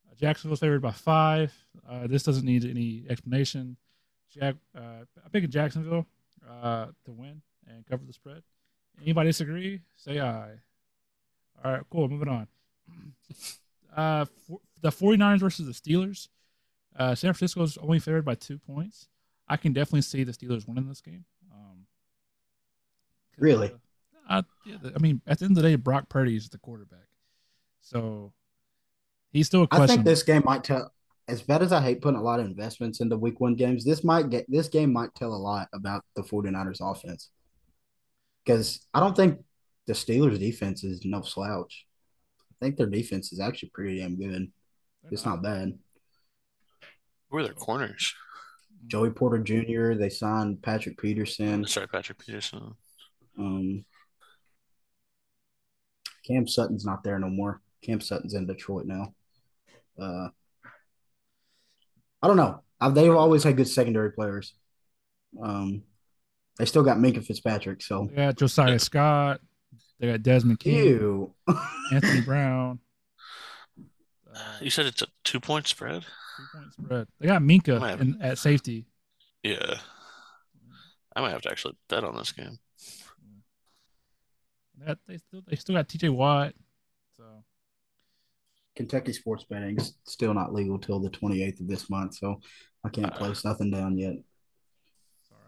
Uh, 0.08 0.14
Jacksonville's 0.14 0.60
favored 0.60 0.82
by 0.82 0.92
five. 0.92 1.52
Uh, 1.88 2.06
this 2.06 2.22
doesn't 2.22 2.44
need 2.44 2.64
any 2.64 3.04
explanation. 3.08 3.76
Jag, 4.30 4.56
uh, 4.76 4.80
I'm 5.24 5.30
picking 5.32 5.50
Jacksonville 5.50 6.06
uh, 6.48 6.86
to 7.04 7.12
win 7.12 7.42
and 7.66 7.86
cover 7.86 8.04
the 8.04 8.12
spread. 8.12 8.42
Anybody 9.02 9.28
disagree? 9.30 9.80
Say 9.96 10.20
aye. 10.20 10.54
All 11.64 11.72
right, 11.72 11.82
cool. 11.90 12.08
Moving 12.08 12.28
on. 12.28 12.48
Uh, 13.96 14.24
for, 14.48 14.58
the 14.80 14.90
49ers 14.90 15.38
versus 15.38 15.66
the 15.66 15.72
Steelers. 15.72 16.26
Uh, 16.98 17.14
San 17.14 17.32
Francisco 17.32 17.62
is 17.62 17.78
only 17.78 18.00
favored 18.00 18.24
by 18.24 18.34
two 18.34 18.58
points. 18.58 19.06
I 19.46 19.56
can 19.56 19.72
definitely 19.72 20.02
see 20.02 20.24
the 20.24 20.32
Steelers 20.32 20.66
winning 20.66 20.88
this 20.88 21.00
game. 21.00 21.24
Um, 21.52 21.86
Really? 23.38 23.72
Uh, 24.28 24.42
I, 24.66 24.88
I 24.94 24.98
mean, 24.98 25.20
at 25.26 25.38
the 25.38 25.44
end 25.44 25.56
of 25.56 25.62
the 25.62 25.68
day, 25.68 25.76
Brock 25.76 26.08
Purdy 26.08 26.36
is 26.36 26.48
the 26.48 26.58
quarterback, 26.58 27.06
so 27.84 28.32
he's 29.32 29.46
still 29.46 29.62
a 29.62 29.68
I 29.70 29.76
question. 29.76 29.82
I 29.82 29.86
think 29.94 30.04
this 30.06 30.22
game 30.22 30.42
might 30.44 30.64
tell. 30.64 30.90
As 31.28 31.40
bad 31.40 31.62
as 31.62 31.72
I 31.72 31.80
hate 31.80 32.02
putting 32.02 32.18
a 32.18 32.22
lot 32.22 32.40
of 32.40 32.46
investments 32.46 33.00
into 33.00 33.16
week 33.16 33.40
one 33.40 33.54
games, 33.54 33.84
this 33.84 34.04
might 34.04 34.28
get 34.28 34.44
this 34.48 34.68
game 34.68 34.92
might 34.92 35.14
tell 35.14 35.32
a 35.32 35.36
lot 35.36 35.68
about 35.72 36.04
the 36.16 36.22
49ers 36.22 36.80
offense. 36.80 37.30
Because 38.44 38.86
I 38.92 39.00
don't 39.00 39.16
think 39.16 39.38
the 39.86 39.94
Steelers 39.94 40.38
defense 40.38 40.84
is 40.84 41.04
no 41.04 41.22
slouch. 41.22 41.86
I 42.50 42.64
think 42.64 42.76
their 42.76 42.86
defense 42.86 43.32
is 43.32 43.40
actually 43.40 43.70
pretty 43.70 44.00
damn 44.00 44.16
good. 44.16 44.50
It's 45.10 45.24
not 45.24 45.42
bad. 45.42 45.78
who 47.30 47.38
are 47.38 47.42
their 47.42 47.52
corners? 47.52 48.14
Joey 48.86 49.10
Porter 49.10 49.38
Jr. 49.38 49.94
They 49.94 50.10
signed 50.10 50.62
Patrick 50.62 50.98
Peterson. 50.98 51.66
Sorry, 51.66 51.88
Patrick 51.88 52.18
Peterson. 52.18 52.74
Um, 53.38 53.84
Cam 56.26 56.46
Sutton's 56.46 56.84
not 56.84 57.02
there 57.02 57.18
no 57.18 57.28
more. 57.28 57.60
Cam 57.84 58.00
Sutton's 58.00 58.34
in 58.34 58.46
Detroit 58.46 58.86
now. 58.86 59.14
Uh, 60.00 60.28
I 62.22 62.26
don't 62.26 62.36
know. 62.36 62.62
Uh, 62.80 62.90
They've 62.90 63.14
always 63.14 63.44
had 63.44 63.56
good 63.56 63.68
secondary 63.68 64.10
players. 64.12 64.54
Um, 65.40 65.82
they 66.58 66.64
still 66.64 66.82
got 66.82 66.96
Minkah 66.98 67.24
Fitzpatrick. 67.24 67.82
So, 67.82 68.08
yeah, 68.14 68.32
Josiah 68.32 68.78
Scott. 68.78 69.40
They 70.00 70.08
got 70.10 70.22
Desmond 70.22 70.58
King, 70.60 70.74
ew. 70.74 71.34
Anthony 71.92 72.20
Brown. 72.24 72.80
Uh, 74.34 74.58
You 74.60 74.70
said 74.70 74.86
it's 74.86 75.02
a 75.02 75.06
two 75.22 75.38
point 75.40 75.68
spread. 75.68 76.04
three 76.36 76.46
point 76.60 76.72
spread. 76.72 77.06
They 77.20 77.26
got 77.28 77.42
Minkah 77.42 77.80
Man. 77.80 78.00
in, 78.00 78.22
at 78.22 78.38
safety. 78.38 78.86
Yeah, 79.42 79.76
I 81.14 81.20
might 81.20 81.30
have 81.30 81.42
to 81.42 81.50
actually 81.50 81.76
bet 81.88 82.02
on 82.02 82.16
this 82.16 82.32
game. 82.32 82.58
That 84.84 84.98
they 85.06 85.18
still 85.18 85.42
they 85.46 85.56
still 85.56 85.74
got 85.76 85.88
T.J. 85.88 86.08
Watt. 86.08 86.54
So 87.16 87.22
Kentucky 88.76 89.12
sports 89.12 89.44
betting's 89.44 89.94
still 90.04 90.34
not 90.34 90.52
legal 90.52 90.78
till 90.78 90.98
the 91.00 91.10
28th 91.10 91.60
of 91.60 91.68
this 91.68 91.88
month. 91.88 92.14
So, 92.16 92.40
I 92.84 92.88
can't 92.88 93.12
Uh. 93.12 93.16
place 93.16 93.44
nothing 93.44 93.70
down 93.70 93.96
yet. 93.98 94.14
all 95.30 95.38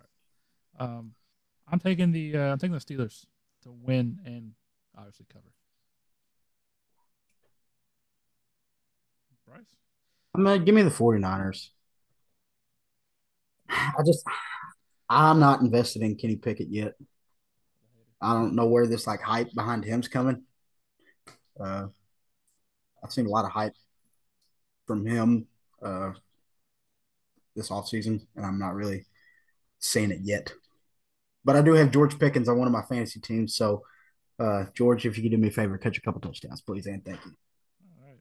right. 0.80 0.98
Um, 0.98 1.14
I'm 1.68 1.78
taking 1.80 2.12
the 2.12 2.36
uh, 2.36 2.52
I'm 2.52 2.58
taking 2.58 2.74
the 2.74 2.78
Steelers 2.80 3.26
to 3.62 3.72
win 3.72 4.20
and 4.24 4.52
obviously 4.96 5.26
cover. 5.32 5.44
Bryce. 9.46 9.74
I 10.34 10.38
mean, 10.38 10.64
give 10.64 10.74
me 10.74 10.82
the 10.82 10.90
49ers. 10.90 11.68
I 13.68 14.02
just, 14.04 14.24
I'm 15.08 15.40
not 15.40 15.60
invested 15.60 16.02
in 16.02 16.16
Kenny 16.16 16.36
Pickett 16.36 16.68
yet. 16.68 16.94
I 18.20 18.32
don't 18.32 18.54
know 18.54 18.66
where 18.66 18.86
this 18.86 19.06
like 19.06 19.20
hype 19.20 19.52
behind 19.54 19.84
him's 19.84 20.08
coming. 20.08 20.42
Uh, 21.60 21.86
I've 23.06 23.12
seen 23.12 23.26
a 23.26 23.30
lot 23.30 23.44
of 23.44 23.52
hype 23.52 23.76
from 24.84 25.06
him 25.06 25.46
uh, 25.80 26.10
this 27.54 27.68
offseason, 27.68 28.26
and 28.34 28.44
I'm 28.44 28.58
not 28.58 28.74
really 28.74 29.06
seeing 29.78 30.10
it 30.10 30.18
yet. 30.22 30.52
But 31.44 31.54
I 31.54 31.62
do 31.62 31.74
have 31.74 31.92
George 31.92 32.18
Pickens 32.18 32.48
on 32.48 32.58
one 32.58 32.66
of 32.66 32.72
my 32.72 32.82
fantasy 32.82 33.20
teams. 33.20 33.54
So, 33.54 33.82
uh, 34.40 34.64
George, 34.74 35.06
if 35.06 35.16
you 35.16 35.22
could 35.22 35.30
do 35.30 35.38
me 35.38 35.48
a 35.48 35.52
favor, 35.52 35.78
catch 35.78 35.98
a 35.98 36.00
couple 36.00 36.20
touchdowns, 36.20 36.62
please, 36.62 36.86
and 36.86 37.04
thank 37.04 37.24
you. 37.24 37.32
All 37.96 38.08
right. 38.08 38.18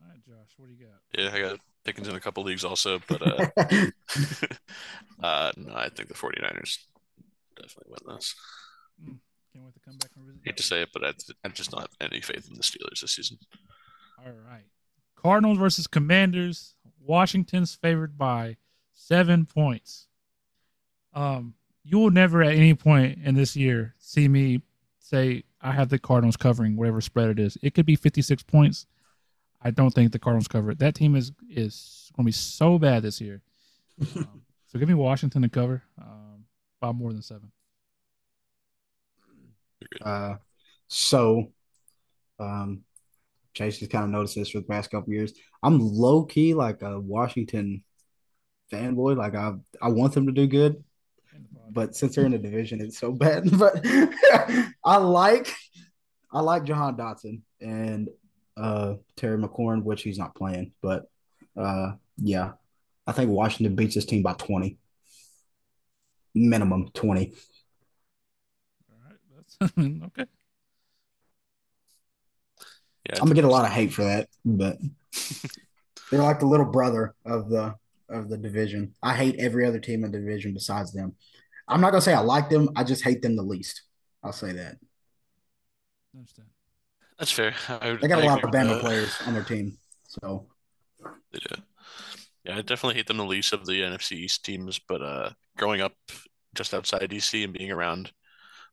All 0.00 0.08
right, 0.08 0.24
Josh, 0.24 0.54
what 0.56 0.68
do 0.68 0.74
you 0.74 0.86
got? 0.86 1.00
Yeah, 1.18 1.34
I 1.34 1.50
got 1.50 1.60
Pickens 1.84 2.06
in 2.06 2.14
a 2.14 2.20
couple 2.20 2.44
leagues 2.44 2.64
also, 2.64 3.00
but 3.08 3.22
uh, 3.22 3.46
uh, 5.20 5.52
no, 5.56 5.74
I 5.74 5.88
think 5.88 6.08
the 6.08 6.14
49ers 6.14 6.78
definitely 7.56 7.94
win 8.06 8.14
this. 8.14 8.36
Mm, 9.02 9.18
can't 9.52 9.64
wait 9.64 9.74
to 9.74 9.80
come 9.80 9.96
back 9.96 10.10
and 10.16 10.26
visit. 10.26 10.42
hate 10.44 10.56
to 10.56 10.62
say 10.62 10.82
it, 10.82 10.90
but 10.92 11.04
I, 11.04 11.12
I 11.44 11.48
just 11.48 11.72
not 11.72 11.80
have 11.80 12.10
any 12.12 12.20
faith 12.20 12.48
in 12.48 12.54
the 12.54 12.62
Steelers 12.62 13.00
this 13.00 13.16
season. 13.16 13.38
All 14.18 14.32
right. 14.48 14.64
Cardinals 15.14 15.58
versus 15.58 15.86
Commanders. 15.86 16.74
Washington's 17.00 17.74
favored 17.74 18.18
by 18.18 18.56
seven 18.92 19.46
points. 19.46 20.08
Um, 21.14 21.54
you 21.84 21.98
will 21.98 22.10
never 22.10 22.42
at 22.42 22.54
any 22.54 22.74
point 22.74 23.18
in 23.22 23.34
this 23.34 23.56
year 23.56 23.94
see 23.98 24.28
me 24.28 24.60
say 24.98 25.44
I 25.60 25.72
have 25.72 25.88
the 25.88 25.98
Cardinals 25.98 26.36
covering 26.36 26.76
whatever 26.76 27.00
spread 27.00 27.30
it 27.30 27.38
is. 27.38 27.56
It 27.62 27.74
could 27.74 27.86
be 27.86 27.96
56 27.96 28.42
points. 28.42 28.86
I 29.62 29.70
don't 29.70 29.92
think 29.92 30.12
the 30.12 30.18
Cardinals 30.18 30.48
cover 30.48 30.72
it. 30.72 30.78
That 30.78 30.94
team 30.94 31.16
is 31.16 31.32
is 31.48 32.10
going 32.14 32.24
to 32.24 32.28
be 32.28 32.32
so 32.32 32.78
bad 32.78 33.02
this 33.02 33.20
year. 33.20 33.42
Um, 34.00 34.42
so 34.66 34.78
give 34.78 34.88
me 34.88 34.94
Washington 34.94 35.42
to 35.42 35.48
cover 35.48 35.82
um, 36.00 36.44
by 36.80 36.92
more 36.92 37.12
than 37.12 37.22
seven. 37.22 37.50
Uh, 40.02 40.34
so, 40.88 41.52
um, 42.38 42.84
Chase 43.56 43.80
has 43.80 43.88
kind 43.88 44.04
of 44.04 44.10
noticed 44.10 44.34
this 44.34 44.50
for 44.50 44.58
the 44.58 44.66
past 44.66 44.90
couple 44.90 45.14
years. 45.14 45.32
I'm 45.62 45.78
low 45.78 46.24
key 46.24 46.52
like 46.52 46.82
a 46.82 47.00
Washington 47.00 47.82
fanboy. 48.70 49.16
Like 49.16 49.34
I, 49.34 49.54
I 49.80 49.88
want 49.88 50.12
them 50.12 50.26
to 50.26 50.32
do 50.32 50.46
good, 50.46 50.84
but 51.70 51.96
since 51.96 52.14
they're 52.14 52.26
in 52.26 52.32
the 52.32 52.38
division, 52.38 52.82
it's 52.82 52.98
so 52.98 53.12
bad. 53.12 53.50
But 53.58 53.80
I 54.84 54.98
like, 54.98 55.54
I 56.30 56.40
like 56.40 56.64
Jahan 56.64 56.96
Dotson 56.96 57.40
and 57.60 58.10
uh 58.58 58.94
Terry 59.16 59.38
McLaurin, 59.38 59.82
which 59.82 60.02
he's 60.02 60.18
not 60.18 60.34
playing. 60.34 60.72
But 60.82 61.06
uh, 61.56 61.92
yeah, 62.18 62.52
I 63.06 63.12
think 63.12 63.30
Washington 63.30 63.74
beats 63.74 63.94
this 63.94 64.04
team 64.04 64.22
by 64.22 64.34
20, 64.34 64.76
minimum 66.34 66.90
20. 66.92 67.32
All 68.90 68.98
right, 69.02 69.16
that's 69.34 69.78
okay. 70.18 70.26
Yeah, 73.08 73.16
I 73.16 73.20
I'm 73.20 73.26
gonna 73.26 73.34
get 73.34 73.44
a 73.44 73.48
lot 73.48 73.64
of 73.64 73.72
hate 73.72 73.92
for 73.92 74.04
that, 74.04 74.28
but 74.44 74.78
they're 76.10 76.22
like 76.22 76.40
the 76.40 76.46
little 76.46 76.66
brother 76.66 77.14
of 77.24 77.48
the 77.48 77.74
of 78.08 78.28
the 78.28 78.36
division. 78.36 78.94
I 79.02 79.14
hate 79.14 79.36
every 79.38 79.66
other 79.66 79.78
team 79.80 80.04
in 80.04 80.10
the 80.10 80.18
division 80.18 80.54
besides 80.54 80.92
them. 80.92 81.14
I'm 81.68 81.80
not 81.80 81.90
gonna 81.90 82.02
say 82.02 82.14
I 82.14 82.20
like 82.20 82.48
them. 82.48 82.70
I 82.76 82.84
just 82.84 83.04
hate 83.04 83.22
them 83.22 83.36
the 83.36 83.42
least. 83.42 83.82
I'll 84.22 84.32
say 84.32 84.52
that 84.52 84.76
Understand. 86.14 86.48
that's 87.18 87.30
fair. 87.30 87.54
I, 87.68 87.92
they 88.00 88.08
got 88.08 88.18
a 88.18 88.24
a 88.24 88.26
lot 88.26 88.42
of 88.42 88.50
Bama 88.50 88.80
players 88.80 89.14
on 89.26 89.34
their 89.34 89.44
team, 89.44 89.78
so 90.08 90.46
They 91.32 91.38
do. 91.38 91.62
Yeah, 92.44 92.58
I 92.58 92.62
definitely 92.62 92.94
hate 92.94 93.06
them 93.06 93.18
the 93.18 93.24
least 93.24 93.52
of 93.52 93.66
the 93.66 93.82
NFC 93.82 94.12
East 94.12 94.44
teams, 94.44 94.80
but 94.88 95.02
uh, 95.02 95.30
growing 95.56 95.80
up 95.80 95.92
just 96.54 96.74
outside 96.74 97.10
DC 97.10 97.44
and 97.44 97.52
being 97.52 97.70
around 97.70 98.12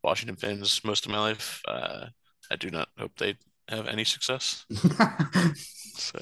Washington 0.03 0.36
fans 0.36 0.81
most 0.84 1.05
of 1.05 1.11
my 1.11 1.19
life, 1.19 1.61
uh, 1.67 2.05
I 2.51 2.55
do 2.55 2.69
not 2.69 2.89
hope 2.97 3.11
they 3.17 3.36
have 3.70 3.88
any 3.88 4.03
success. 4.03 4.66
So, 5.95 6.20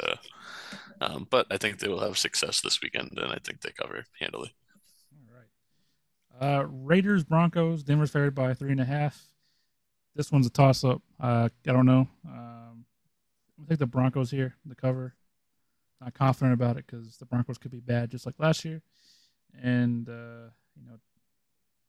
um, 1.00 1.28
but 1.30 1.48
I 1.50 1.58
think 1.58 1.80
they 1.80 1.88
will 1.88 2.02
have 2.02 2.18
success 2.18 2.62
this 2.62 2.82
weekend, 2.82 3.18
and 3.18 3.32
I 3.32 3.38
think 3.44 3.62
they 3.62 3.72
cover 3.72 4.04
handily. 4.20 4.54
All 5.14 5.38
right. 6.50 6.60
Uh, 6.60 6.66
Raiders 6.68 7.24
Broncos. 7.24 7.84
Denver's 7.84 8.12
favored 8.12 8.36
by 8.36 8.54
three 8.54 8.72
and 8.72 8.82
a 8.82 8.86
half. 8.86 9.28
This 10.16 10.32
one's 10.32 10.46
a 10.46 10.50
toss 10.50 10.84
up. 10.84 11.02
Uh, 11.20 11.48
I 11.68 11.72
don't 11.72 11.86
know. 11.86 12.08
Um, 12.28 12.86
I 13.62 13.66
think 13.68 13.80
the 13.80 13.88
Broncos 13.88 14.30
here, 14.30 14.56
the 14.66 14.76
cover. 14.76 15.16
Not 16.02 16.16
confident 16.16 16.54
about 16.54 16.78
it 16.78 16.86
because 16.88 17.18
the 17.18 17.26
Broncos 17.26 17.58
could 17.58 17.72
be 17.72 17.80
bad 17.80 18.10
just 18.10 18.26
like 18.26 18.36
last 18.40 18.66
year, 18.66 18.82
and 19.62 20.10
uh, 20.10 20.50
you 20.76 20.88
know, 20.88 21.00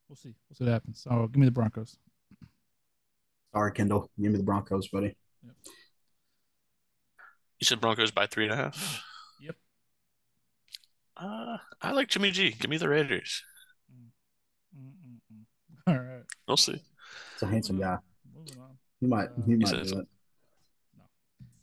we'll 0.07 0.15
see. 0.15 0.35
We'll 0.47 0.55
see 0.55 0.63
what 0.65 0.71
happens. 0.71 1.01
So 1.01 1.27
give 1.27 1.39
me 1.39 1.45
the 1.45 1.51
Broncos. 1.51 1.97
sorry, 3.51 3.71
Kendall. 3.73 4.09
Give 4.21 4.31
me 4.31 4.37
the 4.37 4.43
Broncos, 4.43 4.87
buddy. 4.87 5.15
You 7.59 7.65
said 7.65 7.79
Broncos 7.81 8.11
by 8.11 8.25
three 8.27 8.45
and 8.45 8.53
a 8.53 8.57
half. 8.57 9.03
Yep. 9.41 9.55
Uh, 11.17 11.57
I 11.81 11.91
like 11.91 12.07
Jimmy 12.07 12.31
G. 12.31 12.51
Give 12.57 12.69
me 12.69 12.77
the 12.77 12.87
Raiders. 12.87 13.43
Mm-mm-mm. 14.77 15.43
All 15.87 15.95
right. 15.99 16.23
We'll 16.47 16.55
see. 16.57 16.81
It's 17.33 17.43
a 17.43 17.47
handsome 17.47 17.79
guy. 17.79 17.97
Moving 18.35 18.57
on. 18.61 18.77
He 19.01 19.07
might. 19.07 19.29
He 19.45 19.55
might 19.55 19.67
says- 19.67 19.91
do 19.91 19.99
it. 19.99 20.07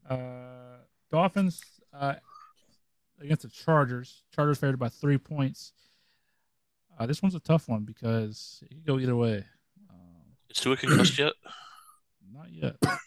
Uh, 0.09 0.78
Dolphins 1.11 1.62
uh, 1.95 2.14
against 3.20 3.43
the 3.45 3.49
Chargers. 3.49 4.24
Chargers 4.35 4.59
favored 4.59 4.78
by 4.78 4.89
three 4.89 5.16
points. 5.18 5.72
Uh, 6.99 7.07
this 7.07 7.22
one's 7.22 7.35
a 7.35 7.41
tough 7.41 7.68
one 7.68 7.85
because 7.85 8.59
it 8.62 8.68
could 8.74 8.85
go 8.85 8.99
either 8.99 9.16
way. 9.16 9.45
Um, 9.89 9.97
Is 10.51 10.59
Tua 10.59 10.76
concussed 10.76 11.18
yet? 11.18 11.33
not 12.35 12.51
yet. 12.53 12.76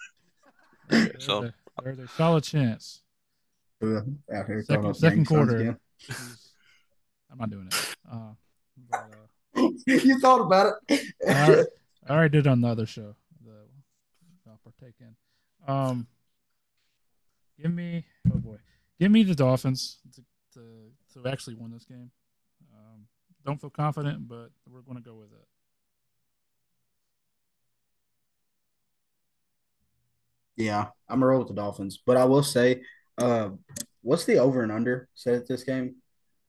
There's 0.90 1.12
So- 1.26 1.44
a, 1.46 1.54
there's 1.84 2.00
a 2.00 2.08
solid 2.10 2.44
chance. 2.44 3.02
Uh, 3.82 3.98
Out 4.34 4.46
here 4.48 4.64
Second- 4.64 4.96
second 4.96 5.26
quarter. 5.28 5.58
again. 5.58 5.78
I'm 7.32 7.38
not 7.40 7.50
doing 7.50 7.68
it. 7.68 7.96
Uh, 8.10 8.34
but, 8.90 9.10
uh, 9.58 9.70
you 9.88 10.20
thought 10.20 10.42
about 10.42 10.76
it. 10.88 11.02
I, 11.28 11.64
I 12.08 12.14
already 12.14 12.30
did 12.38 12.46
it 12.46 12.50
on 12.50 12.62
the 12.62 12.68
other 12.68 12.86
show. 12.86 13.16
The 13.44 13.52
I'll 14.48 14.60
partake 14.64 14.96
in. 15.00 15.16
Um, 15.68 16.06
give 17.60 17.74
me 17.74 18.06
oh 18.32 18.38
boy, 18.38 18.58
give 19.00 19.12
me 19.12 19.24
the 19.24 19.34
Dolphins 19.36 19.98
to 20.14 20.24
to, 20.54 20.92
to 21.24 21.30
actually 21.30 21.56
win 21.56 21.72
this 21.72 21.86
game. 21.86 22.12
Um, 22.74 23.06
don't 23.46 23.60
feel 23.60 23.70
confident, 23.72 24.28
but 24.28 24.50
we're 24.70 24.82
going 24.82 24.98
to 24.98 25.04
go 25.04 25.16
with 25.16 25.32
it. 25.32 25.48
Yeah, 30.56 30.88
I'm 31.10 31.18
gonna 31.20 31.28
roll 31.28 31.40
with 31.40 31.48
the 31.48 31.56
Dolphins, 31.56 32.00
but 32.06 32.18
I 32.18 32.26
will 32.26 32.44
say, 32.44 32.84
uh, 33.18 33.50
what's 34.02 34.26
the 34.26 34.38
over 34.38 34.62
and 34.62 34.72
under 34.72 35.10
set 35.16 35.34
at 35.36 35.48
this 35.48 35.64
game? 35.64 35.96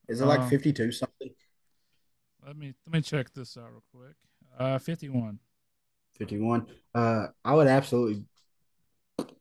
Is 0.09 0.21
it 0.21 0.27
like 0.27 0.41
Um, 0.41 0.51
52 0.51 0.93
something? 0.93 1.31
Let 2.47 2.57
me 2.57 2.75
let 2.87 2.93
me 2.93 3.01
check 3.01 3.33
this 3.33 3.57
out 3.57 3.71
real 3.71 3.83
quick. 3.95 4.17
Uh, 4.59 4.79
fifty-one. 4.79 5.39
51. 6.19 6.67
Uh, 6.95 7.27
I 7.45 7.55
would 7.55 7.67
absolutely, 7.67 8.25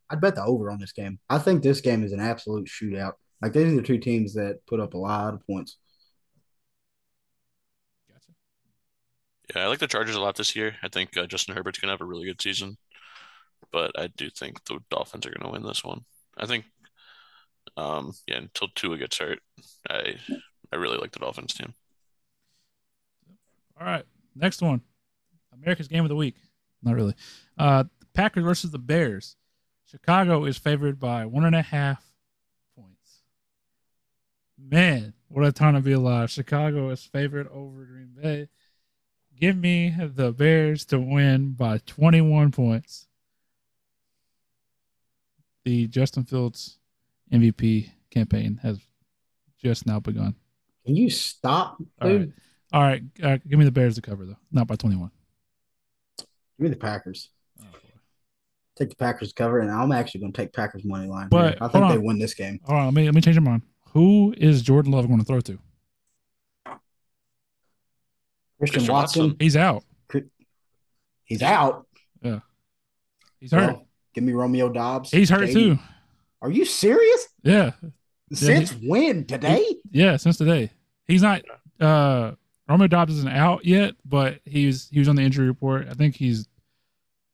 I'd 0.10 0.22
bet 0.22 0.34
the 0.36 0.44
over 0.44 0.72
on 0.72 0.80
this 0.80 0.92
game. 0.92 1.20
I 1.30 1.38
think 1.38 1.62
this 1.62 1.82
game 1.82 2.04
is 2.04 2.14
an 2.14 2.20
absolute 2.20 2.68
shootout. 2.68 3.14
Like 3.42 3.54
these 3.54 3.72
are 3.72 3.76
the 3.76 3.82
two 3.84 4.00
teams 4.00 4.34
that 4.34 4.66
put 4.66 4.80
up 4.80 4.94
a 4.96 4.98
lot 4.98 5.34
of 5.36 5.46
points. 5.46 5.78
Gotcha. 8.08 8.32
Yeah, 9.56 9.66
I 9.66 9.68
like 9.68 9.80
the 9.80 9.88
Chargers 9.88 10.16
a 10.16 10.22
lot 10.22 10.36
this 10.36 10.56
year. 10.56 10.76
I 10.82 10.88
think 10.88 11.16
uh, 11.18 11.28
Justin 11.28 11.56
Herbert's 11.56 11.80
gonna 11.80 11.94
have 11.94 12.02
a 12.02 12.06
really 12.06 12.26
good 12.26 12.42
season, 12.42 12.78
but 13.74 13.92
I 14.00 14.08
do 14.08 14.30
think 14.30 14.64
the 14.66 14.80
Dolphins 14.90 15.26
are 15.26 15.32
gonna 15.32 15.52
win 15.52 15.64
this 15.64 15.84
one. 15.84 16.06
I 16.38 16.46
think, 16.46 16.66
um, 17.76 18.14
yeah, 18.28 18.38
until 18.38 18.70
Tua 18.76 18.98
gets 18.98 19.18
hurt, 19.18 19.40
I 19.90 20.16
I 20.72 20.76
really 20.78 20.98
like 20.98 21.12
the 21.12 21.20
Dolphins 21.20 21.56
team. 21.56 21.74
All 23.78 23.86
right, 23.86 24.06
next 24.36 24.62
one. 24.62 24.82
America's 25.52 25.88
game 25.88 26.04
of 26.04 26.10
the 26.10 26.16
week. 26.16 26.36
Not 26.84 26.96
really. 26.96 27.16
Uh, 27.58 27.86
Packers 28.14 28.44
versus 28.44 28.72
the 28.72 28.80
Bears. 28.80 29.36
Chicago 29.90 30.46
is 30.46 30.58
favored 30.58 31.00
by 31.00 31.26
one 31.26 31.46
and 31.46 31.56
a 31.56 31.62
half 31.62 32.04
points. 32.76 33.22
Man, 34.58 35.14
what 35.28 35.46
a 35.46 35.52
time 35.52 35.74
to 35.74 35.82
be 35.82 35.92
alive. 35.94 36.30
Chicago 36.32 36.90
is 36.90 37.04
favored 37.04 37.48
over 37.50 37.86
Green 37.86 38.14
Bay. 38.20 38.50
Give 39.36 39.58
me 39.58 39.96
the 39.98 40.32
Bears 40.32 40.86
to 40.86 41.00
win 41.00 41.54
by 41.54 41.80
21 41.80 42.52
points. 42.52 43.08
The 45.66 45.88
Justin 45.88 46.24
Fields 46.24 46.78
MVP 47.32 47.90
campaign 48.12 48.60
has 48.64 48.80
just 49.62 49.86
now 49.86 50.00
begun. 50.00 50.36
Can 50.86 50.96
you 50.96 51.10
stop, 51.10 51.78
dude? 52.02 52.22
right. 52.22 52.30
All 52.74 52.82
right. 52.82 53.04
Uh, 53.22 53.38
give 53.48 53.60
me 53.60 53.66
the 53.66 53.72
Bears 53.72 53.96
to 53.96 54.02
cover, 54.02 54.26
though. 54.26 54.38
Not 54.52 54.68
by 54.68 54.76
21. 54.76 55.10
Give 56.18 56.28
me 56.58 56.70
the 56.70 56.76
Packers. 56.76 57.30
Oh. 57.62 57.66
Take 58.76 58.90
the 58.90 58.96
Packers 58.96 59.32
cover, 59.32 59.60
and 59.60 59.72
I'm 59.72 59.92
actually 59.92 60.22
going 60.22 60.34
to 60.34 60.42
take 60.42 60.52
Packers 60.54 60.84
money 60.84 61.08
line. 61.08 61.30
But. 61.30 61.62
I 61.62 61.68
hold 61.68 61.72
think 61.72 61.88
they 61.90 61.98
on. 61.98 62.04
win 62.04 62.20
this 62.20 62.34
game. 62.34 62.60
All 62.68 62.76
right. 62.76 62.86
let 62.86 62.94
me 62.94 63.06
let 63.06 63.16
me 63.16 63.22
change 63.22 63.40
my 63.40 63.52
mind. 63.52 63.62
Who 63.92 64.34
is 64.38 64.62
Jordan 64.62 64.92
Love 64.92 65.08
going 65.08 65.20
to 65.20 65.26
throw 65.26 65.40
to? 65.42 65.60
Christian, 66.66 66.80
Christian 68.60 68.94
Watson, 68.94 69.22
Watson. 69.24 69.38
He's 69.40 69.56
out. 69.56 69.84
he's 71.26 71.42
out. 71.42 71.86
Yeah. 72.22 72.40
He's 73.40 73.52
hurt. 73.52 73.74
Well, 73.74 73.88
give 74.14 74.24
me 74.24 74.34
Romeo 74.34 74.70
Doubs. 74.70 75.12
He's 75.12 75.30
hurt 75.30 75.50
Jaden- 75.50 75.54
too. 75.54 75.80
Are 76.42 76.52
you 76.52 76.66
serious? 76.66 77.28
Yeah. 77.44 77.72
Since 78.34 78.72
when? 78.84 79.26
Today? 79.26 79.66
Yeah, 79.92 80.18
since 80.18 80.38
today. 80.38 80.72
He's 81.08 81.22
not 81.22 81.42
uh 81.80 82.32
Romeo 82.68 82.88
Doubs 82.88 83.14
isn't 83.18 83.30
out 83.32 83.66
yet, 83.66 83.96
but 84.06 84.40
he 84.46 84.66
was 84.68 84.88
he 84.92 85.00
was 85.00 85.08
on 85.08 85.16
the 85.16 85.22
injury 85.24 85.48
report. 85.48 85.88
I 85.90 85.94
think 85.94 86.16
he's 86.16 86.48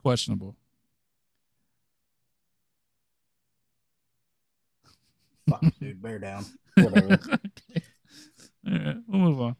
questionable. 0.01 0.55
Fuck, 5.49 5.63
dude, 5.79 6.01
bear 6.01 6.19
down. 6.19 6.45
Whatever. 6.75 7.13
okay. 7.13 7.37
Yeah, 8.61 8.95
we'll 9.07 9.21
move 9.21 9.41
on. 9.41 9.55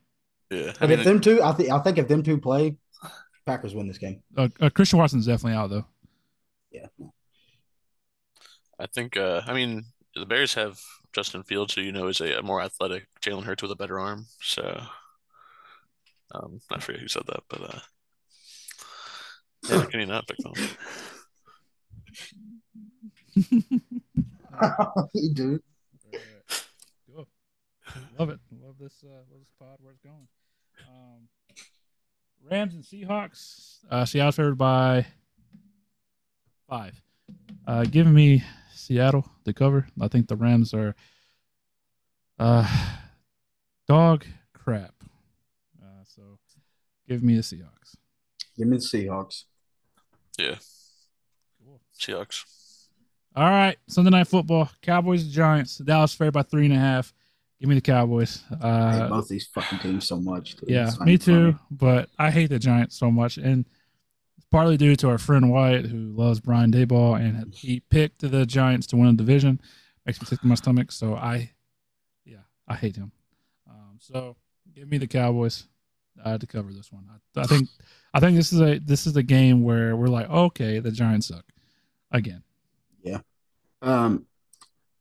Yeah, 0.51 0.72
I 0.72 0.74
But 0.82 0.89
mean, 0.89 0.99
if 0.99 1.05
them 1.05 1.22
two, 1.22 1.41
I 1.41 1.53
think 1.53 1.72
I 1.72 1.80
think 1.80 1.97
if 1.97 2.07
them 2.09 2.22
two 2.22 2.38
play, 2.38 2.76
Packers 3.45 3.74
win 3.74 3.88
this 3.88 3.97
game. 3.97 4.22
Uh, 4.38 4.49
uh, 4.59 4.70
Christian 4.70 4.99
Watson's 4.99 5.26
definitely 5.26 5.53
out 5.57 5.70
though. 5.70 5.86
Yeah. 6.72 6.88
I 8.80 8.86
think. 8.88 9.17
Uh, 9.17 9.41
I 9.45 9.53
mean, 9.53 9.86
the 10.15 10.26
Bears 10.26 10.53
have 10.53 10.80
Justin 11.13 11.43
Fields, 11.43 11.74
who 11.74 11.82
you 11.82 11.91
know 11.91 12.07
is 12.07 12.22
a, 12.22 12.39
a 12.39 12.41
more 12.41 12.61
athletic 12.61 13.07
Jalen 13.22 13.43
Hurts 13.43 13.61
with 13.61 13.72
a 13.72 13.76
better 13.76 13.99
arm. 13.99 14.26
So, 14.41 14.82
um, 16.34 16.61
I 16.72 16.80
forget 16.80 17.01
who 17.01 17.07
said 17.07 17.24
that, 17.28 17.43
but 17.49 17.61
uh, 17.61 17.80
yeah, 19.70 19.86
can 19.86 19.99
you 19.99 20.05
not 20.05 20.28
pick 20.28 20.38
them? 20.38 20.53
you 25.13 25.34
do. 25.34 25.59
Cool. 27.13 27.28
Love 28.17 28.30
it. 28.30 28.39
Love 28.61 28.76
this. 28.80 29.03
Uh, 29.03 29.07
love 29.32 29.39
this 29.39 29.51
pod. 29.59 29.78
Where 29.82 29.93
it's 29.93 30.01
going. 30.01 30.28
Um, 30.88 31.28
Rams 32.49 32.74
and 32.74 32.84
Seahawks. 32.84 33.80
Uh, 33.89 34.05
Seattle's 34.05 34.36
favored 34.36 34.57
by 34.57 35.05
five. 36.70 37.01
Uh, 37.67 37.84
giving 37.84 38.13
me 38.13 38.43
Seattle 38.74 39.26
to 39.45 39.53
cover. 39.53 39.88
I 39.99 40.07
think 40.07 40.28
the 40.28 40.36
Rams 40.36 40.74
are 40.74 40.95
uh, 42.39 42.67
dog 43.88 44.26
crap. 44.53 44.93
Uh, 45.82 46.03
so 46.05 46.38
give 47.07 47.24
me 47.24 47.36
the 47.36 47.41
Seahawks. 47.41 47.95
Give 48.57 48.67
me 48.67 48.78
the 48.78 48.84
Seahawks. 48.84 49.43
Yeah, 50.38 50.55
Cool. 51.63 51.82
Seahawks. 51.99 52.45
All 53.36 53.49
right, 53.49 53.78
Sunday 53.88 54.09
night 54.09 54.28
football. 54.28 54.70
Cowboys 54.82 55.24
and 55.24 55.32
Giants. 55.32 55.78
Dallas 55.78 56.13
favored 56.13 56.34
by 56.34 56.41
three 56.43 56.65
and 56.65 56.74
a 56.74 56.80
half. 56.80 57.13
Give 57.59 57.67
me 57.70 57.76
the 57.76 57.82
Cowboys. 57.82 58.41
I 58.51 58.93
hate 58.93 59.01
Uh, 59.01 59.09
both 59.09 59.28
these 59.28 59.47
fucking 59.47 59.80
teams 59.80 60.07
so 60.07 60.20
much. 60.20 60.55
dude. 60.55 60.70
Yeah, 60.70 60.86
me 61.01 61.13
even 61.13 61.17
funny. 61.17 61.17
too. 61.17 61.59
But 61.70 62.09
I 62.17 62.32
hate 62.32 62.47
the 62.47 62.59
Giants 62.59 62.97
so 62.97 63.11
much, 63.11 63.38
and 63.38 63.65
it's 63.65 63.70
partly 64.52 64.78
due 64.78 64.95
to 64.95 65.10
our 65.10 65.18
friend 65.18 65.52
Wyatt, 65.52 65.86
who 65.86 66.12
loves 66.14 66.39
Brian 66.39 66.72
Daboll, 66.72 67.20
and 67.20 67.54
he 67.54 67.82
picked 67.89 68.22
the 68.22 68.45
Giants 68.45 68.88
to 68.88 68.97
win 68.97 69.16
the 69.16 69.24
division. 69.24 69.62
Makes 70.06 70.22
me 70.22 70.28
sick 70.28 70.41
to 70.41 70.47
my 70.47 70.56
stomach. 70.56 70.91
So 70.91 71.16
I, 71.16 71.52
yeah, 72.26 72.43
I 72.68 72.76
hate 72.76 72.95
him. 72.95 73.12
Um, 73.70 73.97
so 74.00 74.36
give 74.74 74.89
me 74.89 74.97
the 74.97 75.08
Cowboys 75.08 75.68
uh, 76.24 76.38
to 76.38 76.47
cover 76.47 76.74
this 76.74 76.91
one. 76.91 77.06
I, 77.10 77.41
I 77.41 77.45
think, 77.45 77.70
I 78.14 78.20
think 78.20 78.36
this 78.36 78.52
is 78.52 78.62
a 78.62 78.80
this 78.80 79.06
is 79.06 79.16
a 79.16 79.24
game 79.24 79.64
where 79.64 79.95
we're 79.95 80.08
like, 80.08 80.30
okay, 80.30 80.80
the 80.80 80.91
Giants 80.91 81.28
suck 81.28 81.45
again. 82.12 82.43
Yeah. 83.04 83.20
Um, 83.82 84.26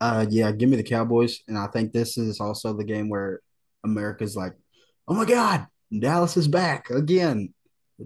uh, 0.00 0.26
yeah, 0.28 0.52
give 0.52 0.68
me 0.68 0.76
the 0.76 0.82
Cowboys, 0.82 1.40
and 1.48 1.58
I 1.58 1.66
think 1.66 1.92
this 1.92 2.18
is 2.18 2.38
also 2.38 2.72
the 2.72 2.84
game 2.84 3.08
where 3.08 3.40
America's 3.82 4.36
like, 4.36 4.54
"Oh 5.08 5.14
my 5.14 5.24
God, 5.24 5.66
Dallas 5.96 6.36
is 6.36 6.46
back 6.46 6.90
again. 6.90 7.52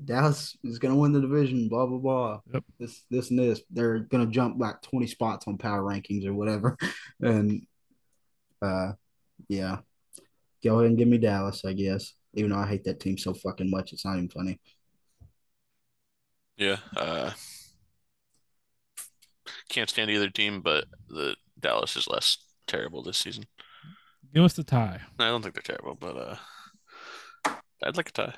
Dallas 0.05 0.57
is 0.65 0.79
gonna 0.79 0.97
win 0.97 1.13
the 1.13 1.21
division." 1.21 1.69
Blah 1.69 1.87
blah 1.87 1.99
blah. 1.99 2.41
Yep. 2.53 2.65
This 2.79 3.05
this 3.11 3.31
and 3.31 3.39
this. 3.39 3.61
They're 3.71 4.01
gonna 4.01 4.27
jump 4.27 4.59
like 4.59 4.83
twenty 4.83 5.07
spots 5.07 5.47
on 5.47 5.59
power 5.59 5.83
rankings 5.83 6.27
or 6.27 6.35
whatever, 6.35 6.77
and 7.21 7.67
uh, 8.63 8.93
yeah, 9.49 9.79
go 10.65 10.79
ahead 10.79 10.89
and 10.89 10.99
give 10.99 11.09
me 11.09 11.19
Dallas, 11.19 11.65
I 11.65 11.73
guess. 11.73 12.15
Even 12.35 12.51
though 12.51 12.59
I 12.59 12.67
hate 12.67 12.85
that 12.85 13.01
team 13.01 13.19
so 13.19 13.35
fucking 13.35 13.71
much, 13.71 13.93
it's 13.93 14.05
not 14.05 14.17
even 14.17 14.31
funny. 14.31 14.59
Yeah. 16.57 16.79
Uh, 16.97 17.33
can't 19.69 19.91
stand 19.91 20.11
either 20.11 20.31
team, 20.31 20.61
but 20.61 20.85
the 21.09 21.37
Dallas 21.59 21.97
is 21.97 22.09
less 22.09 22.39
terrible 22.67 23.03
this 23.03 23.19
season. 23.19 23.45
Give 24.35 24.45
us 24.45 24.55
the 24.55 24.65
tie. 24.65 25.01
I 25.19 25.27
don't 25.27 25.43
think 25.43 25.55
they're 25.55 25.77
terrible, 25.77 25.95
but 25.95 26.17
uh, 27.47 27.55
I'd 27.83 27.97
like 27.97 28.09
a 28.09 28.13
tie. 28.13 28.35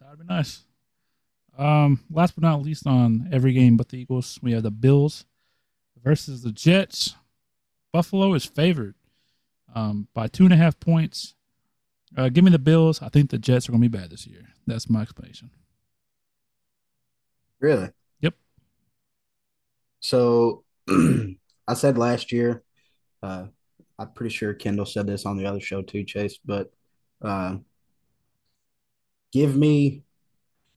That'd 0.00 0.18
be 0.18 0.24
nice. 0.24 0.64
Um, 1.58 2.00
last 2.10 2.34
but 2.34 2.42
not 2.42 2.62
least, 2.62 2.86
on 2.86 3.28
every 3.32 3.52
game 3.52 3.76
but 3.76 3.88
the 3.88 3.98
Eagles, 3.98 4.38
we 4.42 4.52
have 4.52 4.62
the 4.62 4.70
Bills 4.70 5.26
versus 6.02 6.42
the 6.42 6.52
Jets. 6.52 7.14
Buffalo 7.92 8.34
is 8.34 8.44
favored 8.44 8.94
um, 9.74 10.08
by 10.14 10.26
two 10.26 10.44
and 10.44 10.52
a 10.52 10.56
half 10.56 10.78
points. 10.80 11.34
Uh, 12.16 12.28
give 12.28 12.44
me 12.44 12.50
the 12.50 12.58
Bills. 12.58 13.02
I 13.02 13.08
think 13.08 13.30
the 13.30 13.38
Jets 13.38 13.68
are 13.68 13.72
going 13.72 13.82
to 13.82 13.88
be 13.88 13.98
bad 13.98 14.10
this 14.10 14.26
year. 14.26 14.48
That's 14.66 14.88
my 14.88 15.02
explanation. 15.02 15.50
Really? 17.60 17.90
Yep. 18.20 18.34
So 20.00 20.64
I 20.88 21.74
said 21.74 21.98
last 21.98 22.32
year, 22.32 22.62
uh, 23.22 23.46
I'm 23.98 24.12
pretty 24.12 24.34
sure 24.34 24.54
Kendall 24.54 24.86
said 24.86 25.06
this 25.06 25.26
on 25.26 25.36
the 25.36 25.46
other 25.46 25.60
show 25.60 25.82
too, 25.82 26.04
Chase, 26.04 26.38
but 26.44 26.72
uh, 27.20 27.56
give 29.32 29.56
me 29.56 30.02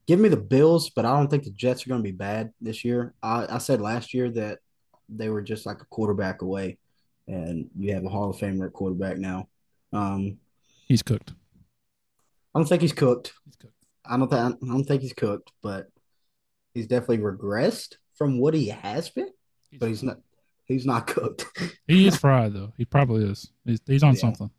give 0.06 0.20
me 0.20 0.28
the 0.28 0.36
Bills, 0.36 0.90
but 0.90 1.04
I 1.04 1.16
don't 1.16 1.28
think 1.28 1.44
the 1.44 1.50
Jets 1.50 1.84
are 1.86 1.88
going 1.88 2.00
to 2.02 2.10
be 2.10 2.12
bad 2.16 2.52
this 2.60 2.84
year. 2.84 3.14
I, 3.22 3.46
I 3.48 3.58
said 3.58 3.80
last 3.80 4.12
year 4.14 4.30
that 4.32 4.58
they 5.08 5.28
were 5.30 5.42
just 5.42 5.64
like 5.66 5.80
a 5.80 5.86
quarterback 5.86 6.42
away, 6.42 6.78
and 7.26 7.70
you 7.78 7.94
have 7.94 8.04
a 8.04 8.08
Hall 8.08 8.30
of 8.30 8.36
Famer 8.36 8.66
at 8.66 8.72
quarterback 8.72 9.18
now. 9.18 9.48
Um, 9.92 10.38
He's 10.86 11.02
cooked. 11.02 11.32
I 12.54 12.58
don't 12.58 12.68
think 12.68 12.82
he's 12.82 12.92
cooked. 12.92 13.32
He's 13.46 13.56
cooked. 13.56 13.72
I 14.04 14.16
don't 14.18 14.28
think 14.28 14.40
I 14.62 14.66
don't 14.66 14.84
think 14.84 15.02
he's 15.02 15.12
cooked, 15.14 15.50
but 15.62 15.88
he's 16.74 16.86
definitely 16.86 17.18
regressed 17.18 17.96
from 18.16 18.38
what 18.38 18.54
he 18.54 18.68
has 18.68 19.08
been. 19.08 19.30
But 19.80 19.88
he's 19.88 20.02
not 20.02 20.18
he's 20.66 20.84
not 20.86 21.06
cooked. 21.06 21.46
He 21.88 22.06
is 22.06 22.16
fried 22.16 22.52
though. 22.54 22.72
He 22.76 22.84
probably 22.84 23.24
is. 23.24 23.50
He's, 23.64 23.80
he's 23.86 24.02
on 24.02 24.14
Yeah. 24.14 24.20
something. 24.20 24.50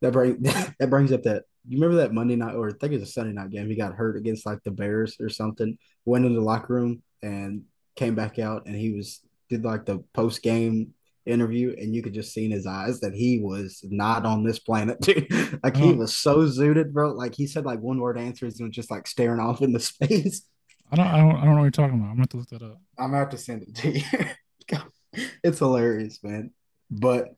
that 0.00 0.12
bring 0.12 0.42
that 0.78 0.88
brings 0.90 1.12
up 1.12 1.22
that 1.24 1.44
you 1.68 1.78
remember 1.80 1.96
that 2.02 2.12
Monday 2.12 2.36
night 2.36 2.54
or 2.54 2.68
I 2.68 2.72
think 2.72 2.92
it 2.92 3.00
was 3.00 3.08
a 3.08 3.12
Sunday 3.12 3.32
night 3.32 3.50
game. 3.50 3.68
He 3.68 3.74
got 3.76 3.94
hurt 3.94 4.16
against 4.16 4.46
like 4.46 4.62
the 4.64 4.70
Bears 4.70 5.16
or 5.20 5.28
something. 5.28 5.78
Went 6.04 6.24
into 6.24 6.38
the 6.38 6.44
locker 6.44 6.74
room 6.74 7.02
and 7.22 7.62
came 7.96 8.14
back 8.14 8.38
out 8.38 8.66
and 8.66 8.74
he 8.74 8.90
was 8.92 9.20
did 9.48 9.64
like 9.64 9.84
the 9.84 9.98
post 10.14 10.42
game 10.42 10.94
interview 11.24 11.74
and 11.78 11.94
you 11.94 12.02
could 12.02 12.14
just 12.14 12.32
see 12.32 12.44
in 12.46 12.50
his 12.50 12.66
eyes 12.66 12.98
that 13.00 13.14
he 13.14 13.38
was 13.38 13.84
not 13.88 14.24
on 14.26 14.42
this 14.42 14.58
planet, 14.58 15.00
dude. 15.02 15.60
like 15.62 15.76
he 15.76 15.90
Oh. 15.92 15.94
was 15.96 16.16
so 16.16 16.38
zooted, 16.46 16.92
bro. 16.92 17.12
Like 17.12 17.34
he 17.34 17.46
said 17.46 17.64
like 17.64 17.78
one 17.80 17.98
word 18.00 18.18
answers 18.18 18.58
and 18.58 18.68
was 18.68 18.74
just 18.74 18.90
like 18.90 19.06
staring 19.06 19.38
off 19.40 19.62
into 19.62 19.78
space. 19.92 20.42
I 20.90 20.96
don't. 20.96 21.06
I 21.06 21.18
don't. 21.18 21.36
I 21.36 21.44
don't 21.44 21.50
know 21.54 21.56
what 21.56 21.62
you're 21.62 21.70
talking 21.70 21.98
about. 21.98 22.10
I'm 22.10 22.16
going 22.16 22.26
to 22.28 22.36
look 22.38 22.48
that 22.50 22.62
up. 22.62 22.78
I'm 22.98 23.06
gonna 23.12 23.18
have 23.18 23.30
to 23.30 23.38
send 23.38 23.62
it 23.62 23.74
to 23.76 23.98
you. 23.98 24.78
it's 25.44 25.58
hilarious, 25.58 26.18
man. 26.22 26.50
But 26.90 27.34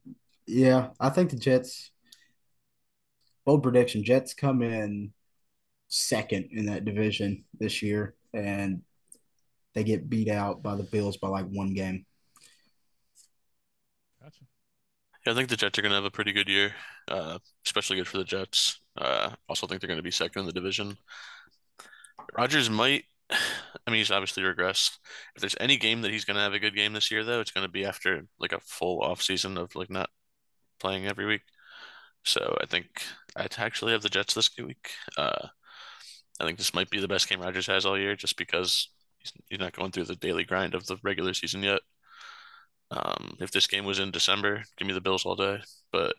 yeah, 0.46 0.88
I 0.98 1.10
think 1.10 1.30
the 1.30 1.36
Jets. 1.36 1.90
Bold 3.44 3.62
prediction: 3.62 4.04
Jets 4.04 4.34
come 4.34 4.62
in 4.62 5.12
second 5.88 6.48
in 6.50 6.66
that 6.66 6.84
division 6.84 7.44
this 7.58 7.82
year, 7.82 8.14
and 8.32 8.82
they 9.74 9.84
get 9.84 10.08
beat 10.08 10.28
out 10.28 10.62
by 10.62 10.76
the 10.76 10.82
Bills 10.82 11.16
by 11.16 11.28
like 11.28 11.46
one 11.46 11.74
game. 11.74 12.06
Gotcha. 14.22 14.44
Yeah, 15.26 15.32
I 15.32 15.36
think 15.36 15.48
the 15.48 15.56
Jets 15.56 15.78
are 15.78 15.82
going 15.82 15.90
to 15.90 15.96
have 15.96 16.04
a 16.04 16.10
pretty 16.10 16.32
good 16.32 16.48
year, 16.48 16.74
uh, 17.08 17.38
especially 17.64 17.96
good 17.96 18.08
for 18.08 18.18
the 18.18 18.24
Jets. 18.24 18.80
Uh, 18.96 19.30
also 19.48 19.66
think 19.66 19.80
they're 19.80 19.88
going 19.88 19.98
to 19.98 20.02
be 20.02 20.10
second 20.10 20.40
in 20.40 20.46
the 20.46 20.52
division. 20.52 20.96
Rodgers 22.36 22.70
might, 22.70 23.04
I 23.30 23.90
mean, 23.90 23.98
he's 23.98 24.10
obviously 24.10 24.42
regressed. 24.42 24.98
If 25.34 25.40
there's 25.40 25.56
any 25.60 25.76
game 25.76 26.02
that 26.02 26.10
he's 26.10 26.24
going 26.24 26.36
to 26.36 26.42
have 26.42 26.54
a 26.54 26.58
good 26.58 26.76
game 26.76 26.92
this 26.92 27.10
year, 27.10 27.24
though, 27.24 27.40
it's 27.40 27.50
going 27.50 27.66
to 27.66 27.72
be 27.72 27.84
after 27.84 28.26
like 28.38 28.52
a 28.52 28.60
full 28.60 29.00
off 29.02 29.22
season 29.22 29.58
of 29.58 29.74
like 29.74 29.90
not 29.90 30.10
playing 30.78 31.06
every 31.06 31.26
week. 31.26 31.42
So 32.24 32.56
I 32.60 32.66
think 32.66 32.86
I'd 33.36 33.54
actually 33.58 33.92
have 33.92 34.02
the 34.02 34.08
Jets 34.08 34.34
this 34.34 34.50
week. 34.58 34.90
Uh, 35.16 35.48
I 36.40 36.44
think 36.44 36.58
this 36.58 36.74
might 36.74 36.90
be 36.90 37.00
the 37.00 37.08
best 37.08 37.28
game 37.28 37.40
Rodgers 37.40 37.66
has 37.66 37.86
all 37.86 37.98
year, 37.98 38.16
just 38.16 38.36
because 38.36 38.88
he's, 39.18 39.32
he's 39.48 39.60
not 39.60 39.76
going 39.76 39.92
through 39.92 40.04
the 40.04 40.16
daily 40.16 40.44
grind 40.44 40.74
of 40.74 40.86
the 40.86 40.96
regular 41.02 41.34
season 41.34 41.62
yet. 41.62 41.80
Um, 42.90 43.36
if 43.40 43.50
this 43.50 43.66
game 43.66 43.84
was 43.84 43.98
in 43.98 44.10
December, 44.10 44.62
give 44.76 44.86
me 44.88 44.94
the 44.94 45.00
Bills 45.00 45.24
all 45.24 45.36
day. 45.36 45.58
But 45.92 46.16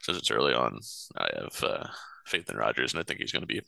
since 0.00 0.16
it's 0.16 0.30
early 0.30 0.54
on, 0.54 0.78
I 1.16 1.28
have 1.40 1.64
uh, 1.64 1.86
faith 2.24 2.48
in 2.48 2.56
Rodgers, 2.56 2.92
and 2.92 3.00
I 3.00 3.04
think 3.04 3.20
he's 3.20 3.32
going 3.32 3.42
to 3.42 3.46
be 3.46 3.62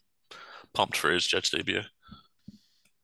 pumped 0.75 0.97
for 0.97 1.11
his 1.11 1.27
Jets 1.27 1.51
debut. 1.51 1.83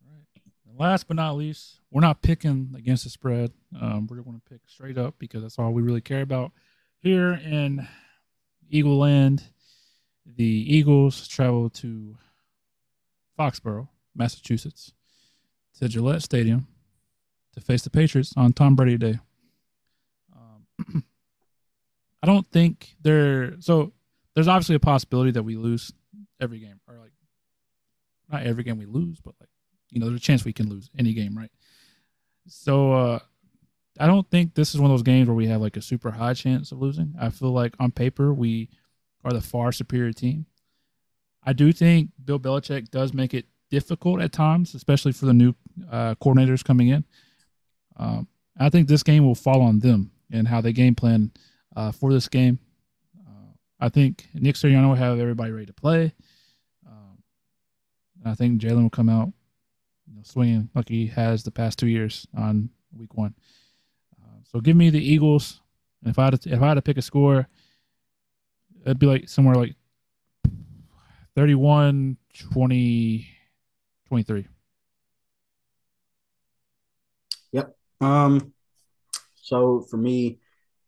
Right. 0.07 0.27
And 0.69 0.79
last 0.79 1.09
but 1.09 1.17
not 1.17 1.37
least, 1.37 1.81
we're 1.91 2.01
not 2.01 2.23
picking 2.23 2.75
against 2.77 3.05
the 3.05 3.11
spread. 3.11 3.53
Um, 3.81 4.07
we're 4.07 4.17
going 4.17 4.41
to 4.41 4.51
pick 4.51 4.61
straight 4.67 4.99
up 4.99 5.15
because 5.19 5.43
that's 5.43 5.59
all 5.59 5.73
we 5.73 5.83
really 5.83 6.01
care 6.01 6.23
about 6.23 6.53
here 6.99 7.33
in 7.33 7.87
Eagle 8.71 8.99
Land. 8.99 9.45
the 10.27 10.45
Eagles 10.45 11.29
travel 11.29 11.69
to 11.69 12.17
Foxborough, 13.39 13.89
Massachusetts, 14.15 14.93
to 15.79 15.89
Gillette 15.89 16.23
Stadium 16.23 16.67
to 17.55 17.61
face 17.61 17.83
the 17.83 17.91
Patriots 17.91 18.33
on 18.37 18.53
Tom 18.53 18.75
Brady 18.75 18.97
Day. 18.97 19.19
Um, 20.35 21.05
I 22.23 22.27
don't 22.27 22.47
think 22.51 22.97
there. 23.03 23.61
So 23.61 23.93
there's 24.35 24.49
obviously 24.49 24.77
a 24.77 24.81
possibility 24.81 25.31
that 25.33 25.43
we 25.43 25.57
lose 25.57 25.93
every 26.41 26.59
game, 26.59 26.81
or 26.89 26.97
like 26.99 27.13
not 28.31 28.45
every 28.45 28.65
game 28.65 28.79
we 28.79 28.87
lose, 28.87 29.21
but 29.21 29.35
like 29.41 29.51
you 29.91 30.01
know, 30.01 30.07
there's 30.07 30.21
a 30.21 30.25
chance 30.25 30.45
we 30.45 30.53
can 30.53 30.69
lose 30.69 30.91
any 30.99 31.13
game, 31.13 31.37
right? 31.37 31.51
So 32.49 32.93
uh, 32.93 33.19
I 33.99 34.07
don't 34.07 34.29
think 34.31 34.55
this 34.55 34.75
is 34.75 34.81
one 34.81 34.91
of 34.91 34.95
those 34.95 35.05
games 35.05 35.29
where 35.29 35.37
we 35.37 35.47
have 35.47 35.61
like 35.61 35.77
a 35.77 35.83
super 35.83 36.11
high 36.11 36.35
chance 36.35 36.73
of 36.73 36.79
losing. 36.79 37.15
I 37.19 37.31
feel 37.31 37.51
like 37.51 37.75
on 37.79 37.93
paper 37.93 38.33
we 38.33 38.71
are 39.25 39.33
the 39.33 39.41
far 39.41 39.73
superior 39.73 40.13
team. 40.13 40.47
I 41.45 41.53
do 41.53 41.73
think 41.73 42.11
Bill 42.25 42.41
Belichick 42.41 42.91
does 42.91 43.13
make 43.13 43.35
it 43.35 43.47
difficult 43.71 44.21
at 44.21 44.33
times, 44.33 44.75
especially 44.75 45.13
for 45.13 45.27
the 45.27 45.33
new 45.33 45.55
uh, 45.91 46.15
coordinators 46.17 46.65
coming 46.65 46.89
in. 46.89 47.05
Um, 47.97 48.29
I 48.59 48.71
think 48.71 48.89
this 48.89 49.03
game 49.03 49.25
will 49.25 49.35
fall 49.35 49.63
on 49.63 49.81
them 49.81 50.11
and 50.33 50.49
how 50.49 50.61
they 50.61 50.73
game 50.73 50.95
plan 50.95 51.33
uh, 51.77 51.93
for 51.93 52.13
this 52.13 52.29
game. 52.29 52.59
Uh, 53.27 53.53
I 53.81 53.89
think 53.89 54.29
Nick 54.35 54.57
Sirianni 54.57 54.89
will 54.89 54.95
have 54.95 55.19
everybody 55.19 55.53
ready 55.53 55.67
to 55.67 55.73
play. 55.73 56.15
Um, 56.87 57.19
I 58.25 58.35
think 58.35 58.61
Jalen 58.61 58.83
will 58.83 58.91
come 58.91 59.09
out 59.09 59.33
you 60.09 60.17
know, 60.17 60.23
swinging 60.25 60.71
like 60.75 60.89
he 60.89 61.07
has 61.09 61.43
the 61.43 61.51
past 61.51 61.79
two 61.79 61.89
years 61.89 62.27
on 62.37 62.71
week 62.97 63.15
one. 63.15 63.35
So 64.51 64.61
give 64.61 64.77
me 64.77 64.91
the 64.91 65.03
Eagles. 65.03 65.61
And 66.03 66.11
if 66.11 66.19
I 66.19 66.25
had 66.25 66.41
to, 66.41 66.51
if 66.51 66.63
I 66.63 66.69
had 66.69 66.75
to 66.75 66.83
pick 66.83 66.99
a 66.99 67.03
score, 67.03 67.49
it'd 68.85 68.99
be 68.99 69.07
like 69.07 69.29
somewhere 69.29 69.55
like 69.55 69.75
31 71.35 72.17
20 72.53 73.29
23. 74.09 74.47
Yep. 77.53 77.77
Um. 78.01 78.53
So 79.37 79.87
for 79.91 79.97
me, 79.97 80.39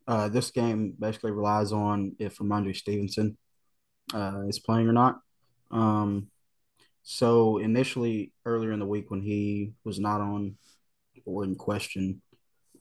uh, 0.06 0.28
this 0.28 0.50
game 0.50 0.94
basically 0.98 1.32
relies 1.32 1.72
on 1.72 2.16
if 2.18 2.38
Rhamondre 2.38 2.76
Stevenson 2.76 3.36
uh, 4.14 4.42
is 4.48 4.58
playing 4.58 4.88
or 4.88 4.92
not. 4.92 5.20
Um. 5.70 6.28
So 7.02 7.58
initially, 7.58 8.32
earlier 8.44 8.72
in 8.72 8.80
the 8.80 8.86
week, 8.86 9.10
when 9.10 9.22
he 9.22 9.72
was 9.84 9.98
not 9.98 10.20
on 10.20 10.56
or 11.24 11.44
in 11.44 11.54
question 11.54 12.20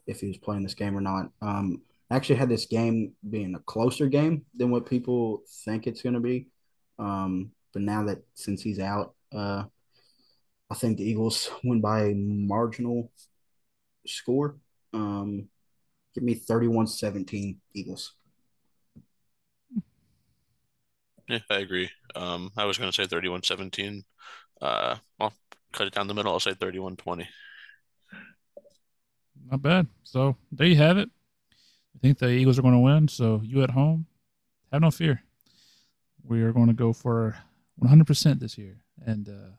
if 0.07 0.19
he 0.19 0.27
was 0.27 0.37
playing 0.37 0.63
this 0.63 0.73
game 0.73 0.97
or 0.97 1.01
not, 1.01 1.31
um, 1.41 1.81
I 2.09 2.15
actually 2.15 2.35
had 2.35 2.49
this 2.49 2.65
game 2.65 3.13
being 3.27 3.55
a 3.55 3.59
closer 3.59 4.07
game 4.07 4.45
than 4.53 4.69
what 4.69 4.85
people 4.85 5.41
think 5.65 5.87
it's 5.87 6.01
going 6.01 6.13
to 6.13 6.19
be. 6.19 6.47
Um, 6.99 7.51
but 7.73 7.81
now 7.81 8.03
that 8.05 8.23
since 8.35 8.61
he's 8.61 8.79
out, 8.79 9.15
uh, 9.33 9.63
I 10.69 10.75
think 10.75 10.97
the 10.97 11.03
Eagles 11.09 11.49
win 11.63 11.81
by 11.81 12.05
a 12.05 12.13
marginal 12.13 13.11
score. 14.05 14.57
Um, 14.93 15.49
give 16.13 16.23
me 16.23 16.35
31 16.35 16.87
17 16.87 17.59
Eagles. 17.73 18.13
Yeah, 21.27 21.39
I 21.49 21.57
agree. 21.57 21.89
Um, 22.15 22.51
I 22.55 22.65
was 22.65 22.77
going 22.77 22.91
to 22.91 22.95
say 22.95 23.07
31 23.07 23.43
17. 23.43 24.03
Uh, 24.61 24.95
I'll 25.19 25.33
cut 25.73 25.87
it 25.87 25.93
down 25.93 26.07
the 26.07 26.13
middle. 26.13 26.31
I'll 26.31 26.39
say 26.39 26.53
31 26.53 26.97
20. 26.97 27.27
Not 29.49 29.61
bad. 29.61 29.87
So 30.03 30.35
there 30.51 30.67
you 30.67 30.75
have 30.75 30.97
it. 30.97 31.09
I 31.95 31.99
think 31.99 32.17
the 32.17 32.29
Eagles 32.29 32.59
are 32.59 32.61
going 32.61 32.73
to 32.73 32.79
win. 32.79 33.07
So 33.07 33.41
you 33.43 33.63
at 33.63 33.71
home, 33.71 34.05
have 34.71 34.81
no 34.81 34.91
fear. 34.91 35.21
We 36.23 36.41
are 36.41 36.51
going 36.51 36.67
to 36.67 36.73
go 36.73 36.93
for 36.93 37.37
100% 37.81 38.39
this 38.39 38.57
year. 38.57 38.77
And 39.05 39.29
uh, 39.29 39.55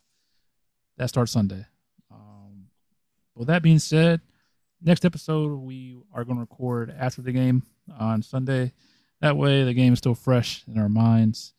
that 0.97 1.09
starts 1.09 1.33
Sunday. 1.33 1.65
Um, 2.11 2.67
with 3.35 3.49
that 3.49 3.63
being 3.63 3.79
said, 3.79 4.21
next 4.83 5.05
episode 5.05 5.55
we 5.57 5.97
are 6.13 6.25
going 6.25 6.37
to 6.37 6.41
record 6.41 6.95
after 6.99 7.23
the 7.23 7.33
game 7.33 7.63
on 7.99 8.23
Sunday. 8.23 8.73
That 9.21 9.37
way, 9.37 9.65
the 9.65 9.75
game 9.75 9.93
is 9.93 9.99
still 9.99 10.15
fresh 10.15 10.63
in 10.69 10.79
our 10.79 10.91
minds, 10.91 11.55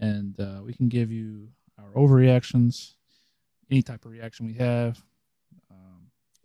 and 0.00 0.38
uh, 0.40 0.60
we 0.64 0.72
can 0.72 0.88
give 0.88 1.12
you 1.12 1.48
our 1.78 1.90
overreactions, 1.90 2.94
any 3.70 3.82
type 3.82 4.04
of 4.04 4.10
reaction 4.10 4.46
we 4.46 4.54
have. 4.54 5.00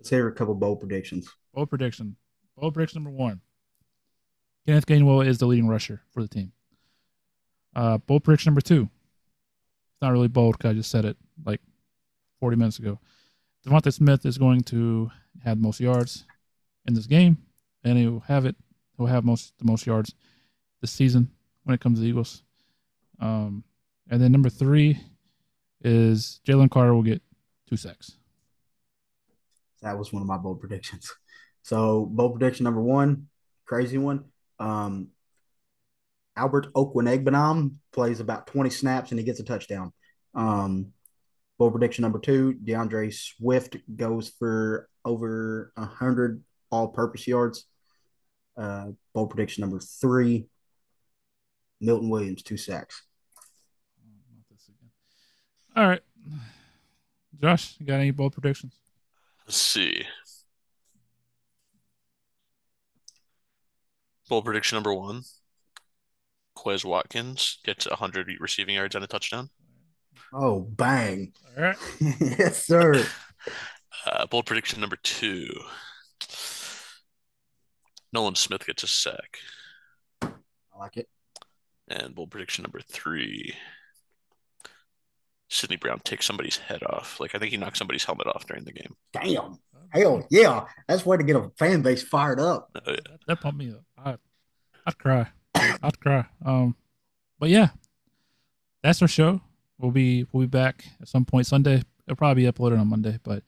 Let's 0.02 0.10
hear 0.10 0.28
a 0.28 0.32
couple 0.32 0.56
bold 0.56 0.80
predictions. 0.80 1.30
bold 1.54 1.70
prediction. 1.70 2.16
Bold 2.58 2.74
prediction 2.74 3.04
number 3.04 3.16
one. 3.16 3.40
Kenneth 4.66 4.88
Gainwell 4.88 5.24
is 5.24 5.38
the 5.38 5.46
leading 5.46 5.68
rusher 5.68 6.02
for 6.10 6.24
the 6.24 6.28
team. 6.28 6.54
Uh, 7.76 8.00
bold 8.00 8.24
prediction 8.24 8.50
number 8.50 8.62
two. 8.62 8.90
It's 9.92 10.02
not 10.02 10.12
really 10.12 10.28
bold 10.28 10.58
because 10.58 10.72
I 10.72 10.74
just 10.74 10.90
said 10.90 11.06
it 11.06 11.18
like 11.46 11.62
40 12.40 12.58
minutes 12.58 12.80
ago. 12.80 12.98
DeVonta 13.64 13.94
Smith 13.94 14.26
is 14.26 14.40
going 14.40 14.62
to 14.62 15.12
have 15.44 15.60
most 15.60 15.80
yards 15.80 16.26
in 16.88 16.96
this 16.96 17.06
game, 17.06 17.38
and 17.84 17.96
he 17.96 18.08
will 18.08 18.22
have 18.22 18.48
it. 18.48 18.56
He'll 18.98 19.06
have 19.06 19.24
most 19.24 19.54
the 19.60 19.66
most 19.66 19.86
yards 19.86 20.16
this 20.82 20.90
season 20.90 21.30
when 21.64 21.76
it 21.76 21.80
comes 21.80 22.00
to 22.00 22.02
the 22.02 22.10
Eagles. 22.10 22.42
Um, 23.20 23.64
and 24.10 24.20
then 24.20 24.32
number 24.32 24.50
three 24.50 25.00
is 25.84 26.42
Jalen 26.44 26.72
Carter 26.72 26.96
will 26.96 27.04
get 27.04 27.22
two 27.70 27.78
sacks. 27.78 28.18
That 29.82 29.98
was 29.98 30.14
one 30.14 30.22
of 30.22 30.28
my 30.28 30.38
bold 30.38 30.60
predictions. 30.60 31.12
So 31.64 32.08
bold 32.08 32.40
prediction 32.40 32.64
number 32.64 32.82
one, 32.82 33.28
crazy 33.66 34.00
one. 34.00 34.26
Um, 34.58 35.10
Albert 36.36 36.74
Okwuegbunam 36.74 37.76
plays 37.94 38.20
about 38.20 38.48
20 38.48 38.72
snaps 38.72 39.12
and 39.12 39.20
he 39.20 39.24
gets 39.24 39.40
a 39.40 39.44
touchdown. 39.44 39.94
Um, 40.34 40.94
bold 41.60 41.74
prediction 41.74 42.02
number 42.02 42.18
two, 42.18 42.54
D'Andre 42.54 43.12
Swift 43.12 43.78
goes 43.96 44.30
for 44.40 44.90
over 45.06 45.72
100 45.76 46.44
all-purpose 46.72 47.28
yards. 47.28 47.66
Uh, 48.58 48.88
bold 49.14 49.30
prediction 49.30 49.62
number 49.62 49.80
three, 49.80 50.48
Milton 51.80 52.10
Williams, 52.10 52.42
two 52.42 52.58
sacks. 52.58 53.04
All 55.76 55.88
right. 55.88 56.02
Josh, 57.42 57.76
you 57.80 57.86
got 57.86 58.00
any 58.00 58.12
bold 58.12 58.34
predictions? 58.34 58.74
Let's 59.52 59.62
see. 59.64 60.06
Bold 64.30 64.46
prediction 64.46 64.78
number 64.78 64.94
one. 64.94 65.24
Quez 66.58 66.86
Watkins 66.86 67.58
gets 67.66 67.86
100 67.86 68.30
receiving 68.40 68.76
yards 68.76 68.96
and 68.96 69.04
a 69.04 69.08
touchdown. 69.08 69.50
Oh, 70.34 70.62
bang. 70.62 71.34
All 71.58 71.64
right. 71.64 71.78
yes, 72.00 72.66
sir. 72.66 73.06
Uh, 74.06 74.26
bold 74.28 74.46
prediction 74.46 74.80
number 74.80 74.96
two. 75.04 75.50
Nolan 78.14 78.36
Smith 78.36 78.66
gets 78.66 78.84
a 78.84 78.88
sack. 78.88 79.40
I 80.22 80.30
like 80.80 80.96
it. 80.96 81.10
And 81.90 82.16
bold 82.16 82.32
prediction 82.32 82.64
number 82.64 82.80
three. 82.80 83.54
Sydney 85.52 85.76
Brown 85.76 86.00
takes 86.00 86.26
somebody's 86.26 86.58
head 86.58 86.82
off. 86.84 87.20
Like 87.20 87.36
I 87.36 87.38
think 87.38 87.52
he 87.52 87.58
knocked 87.58 87.78
somebody's 87.78 88.06
helmet 88.06 88.28
off 88.28 88.48
during 88.48 88.64
the 88.64 88.72
game. 88.72 88.96
Damn. 89.12 89.60
Hell 89.90 90.26
yeah. 90.30 90.66
That's 90.88 91.06
way 91.06 91.18
to 91.18 91.24
get 91.24 91.36
a 91.36 91.52
fan 91.58 91.82
base 91.82 92.02
fired 92.02 92.40
up. 92.40 92.70
Uh, 92.74 92.80
yeah. 92.88 92.96
That, 93.10 93.20
that 93.28 93.42
pumped 93.42 93.60
me 93.60 93.72
up. 93.72 93.84
I, 93.98 94.16
I'd 94.88 94.98
cry. 94.98 95.28
I'd 95.56 96.00
cry. 96.00 96.26
Um, 96.46 96.76
but 97.38 97.50
yeah, 97.50 97.70
that's 98.82 99.02
our 99.02 99.08
show. 99.10 99.42
We'll 99.78 99.92
be 99.92 100.26
we'll 100.32 100.48
be 100.48 100.50
back 100.50 100.86
at 101.02 101.10
some 101.10 101.26
point 101.26 101.48
Sunday. 101.48 101.84
It'll 102.08 102.16
probably 102.16 102.44
be 102.44 102.52
uploaded 102.52 102.80
on 102.80 102.88
Monday, 102.88 103.20
but 103.22 103.44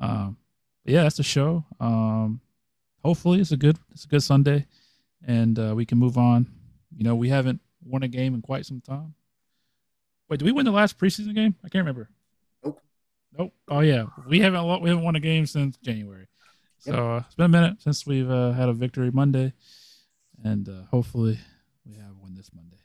um, 0.00 0.36
but 0.84 0.94
yeah, 0.94 1.04
that's 1.04 1.18
the 1.18 1.22
show. 1.22 1.64
Um, 1.78 2.40
hopefully 3.04 3.40
it's 3.40 3.52
a 3.52 3.56
good 3.56 3.78
it's 3.92 4.04
a 4.04 4.08
good 4.08 4.22
Sunday, 4.22 4.66
and 5.24 5.58
uh, 5.58 5.72
we 5.76 5.86
can 5.86 5.98
move 5.98 6.18
on. 6.18 6.48
You 6.96 7.04
know, 7.04 7.14
we 7.14 7.28
haven't 7.28 7.60
won 7.84 8.02
a 8.02 8.08
game 8.08 8.34
in 8.34 8.42
quite 8.42 8.66
some 8.66 8.80
time. 8.80 9.14
Wait, 10.28 10.38
did 10.38 10.44
we 10.44 10.52
win 10.52 10.64
the 10.64 10.70
last 10.72 10.98
preseason 10.98 11.34
game? 11.34 11.54
I 11.64 11.68
can't 11.68 11.82
remember. 11.82 12.10
Nope. 12.64 12.80
Nope. 13.38 13.52
Oh 13.68 13.80
yeah, 13.80 14.06
we 14.28 14.40
haven't 14.40 14.82
we 14.82 14.88
haven't 14.90 15.04
won 15.04 15.16
a 15.16 15.20
game 15.20 15.46
since 15.46 15.76
January. 15.78 16.26
So 16.80 16.92
uh, 17.16 17.22
it's 17.26 17.34
been 17.34 17.46
a 17.46 17.48
minute 17.48 17.80
since 17.82 18.06
we've 18.06 18.30
uh, 18.30 18.52
had 18.52 18.68
a 18.68 18.72
victory 18.72 19.10
Monday, 19.10 19.52
and 20.44 20.68
uh, 20.68 20.82
hopefully 20.90 21.38
we 21.86 21.94
have 21.96 22.16
one 22.20 22.34
this 22.34 22.50
Monday. 22.54 22.76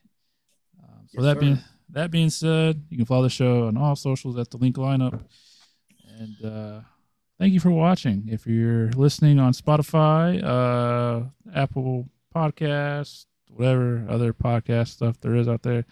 Um, 0.81 1.07
so 1.07 1.21
Yes, 1.21 1.23
that 1.23 1.35
sir. 1.35 1.39
being 1.41 1.59
that 1.89 2.11
being 2.11 2.29
said, 2.29 2.83
you 2.89 2.97
can 2.97 3.05
follow 3.05 3.23
the 3.23 3.29
show 3.29 3.67
on 3.67 3.77
all 3.77 3.95
socials 3.95 4.37
at 4.37 4.49
the 4.49 4.57
Linc 4.57 4.77
Lineup, 4.77 5.19
and 6.17 6.45
uh, 6.45 6.81
thank 7.39 7.53
you 7.53 7.59
for 7.59 7.71
watching. 7.71 8.23
If 8.27 8.47
you're 8.47 8.89
listening 8.93 9.37
on 9.39 9.53
Spotify, 9.53 10.43
uh, 10.43 11.25
Apple 11.53 12.09
Podcasts, 12.35 13.25
whatever 13.49 14.05
other 14.09 14.33
podcast 14.33 14.87
stuff 14.89 15.19
there 15.21 15.35
is 15.35 15.47
out 15.47 15.61
there, 15.61 15.85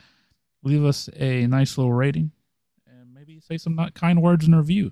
leave 0.63 0.83
us 0.83 1.09
a 1.15 1.47
nice 1.47 1.77
little 1.77 1.93
rating 1.93 2.31
and 2.87 3.13
maybe 3.13 3.39
say 3.39 3.57
some 3.57 3.75
not 3.75 3.93
kind 3.93 4.21
words 4.21 4.47
in 4.47 4.53
a 4.53 4.57
review. 4.57 4.91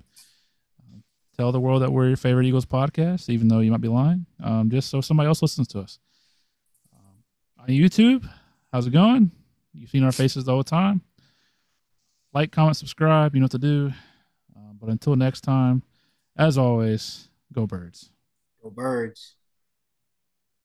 Um, 0.81 1.03
tell 1.37 1.51
the 1.51 1.59
world 1.59 1.81
that 1.81 1.91
we're 1.91 2.07
your 2.07 2.17
favorite 2.17 2.45
Eagles 2.45 2.65
podcast, 2.65 3.29
even 3.29 3.47
though 3.47 3.59
you 3.59 3.71
might 3.71 3.81
be 3.81 3.87
lying, 3.87 4.25
um, 4.43 4.69
just 4.69 4.89
so 4.89 5.01
somebody 5.01 5.27
else 5.27 5.41
listens 5.41 5.67
to 5.69 5.79
us. 5.79 5.99
Um, 6.93 7.63
on 7.63 7.67
YouTube, 7.67 8.27
how's 8.71 8.87
it 8.87 8.91
going? 8.91 9.31
You've 9.73 9.89
seen 9.89 10.03
our 10.03 10.11
faces 10.11 10.45
the 10.45 10.63
time. 10.63 11.01
Like, 12.33 12.51
comment, 12.51 12.77
subscribe. 12.77 13.33
You 13.33 13.41
know 13.41 13.45
what 13.45 13.51
to 13.51 13.57
do. 13.57 13.91
Uh, 14.55 14.73
but 14.79 14.89
until 14.89 15.15
next 15.15 15.41
time, 15.41 15.83
as 16.37 16.57
always, 16.57 17.29
go 17.53 17.65
birds. 17.65 18.11
Go 18.61 18.69
birds. 18.69 19.35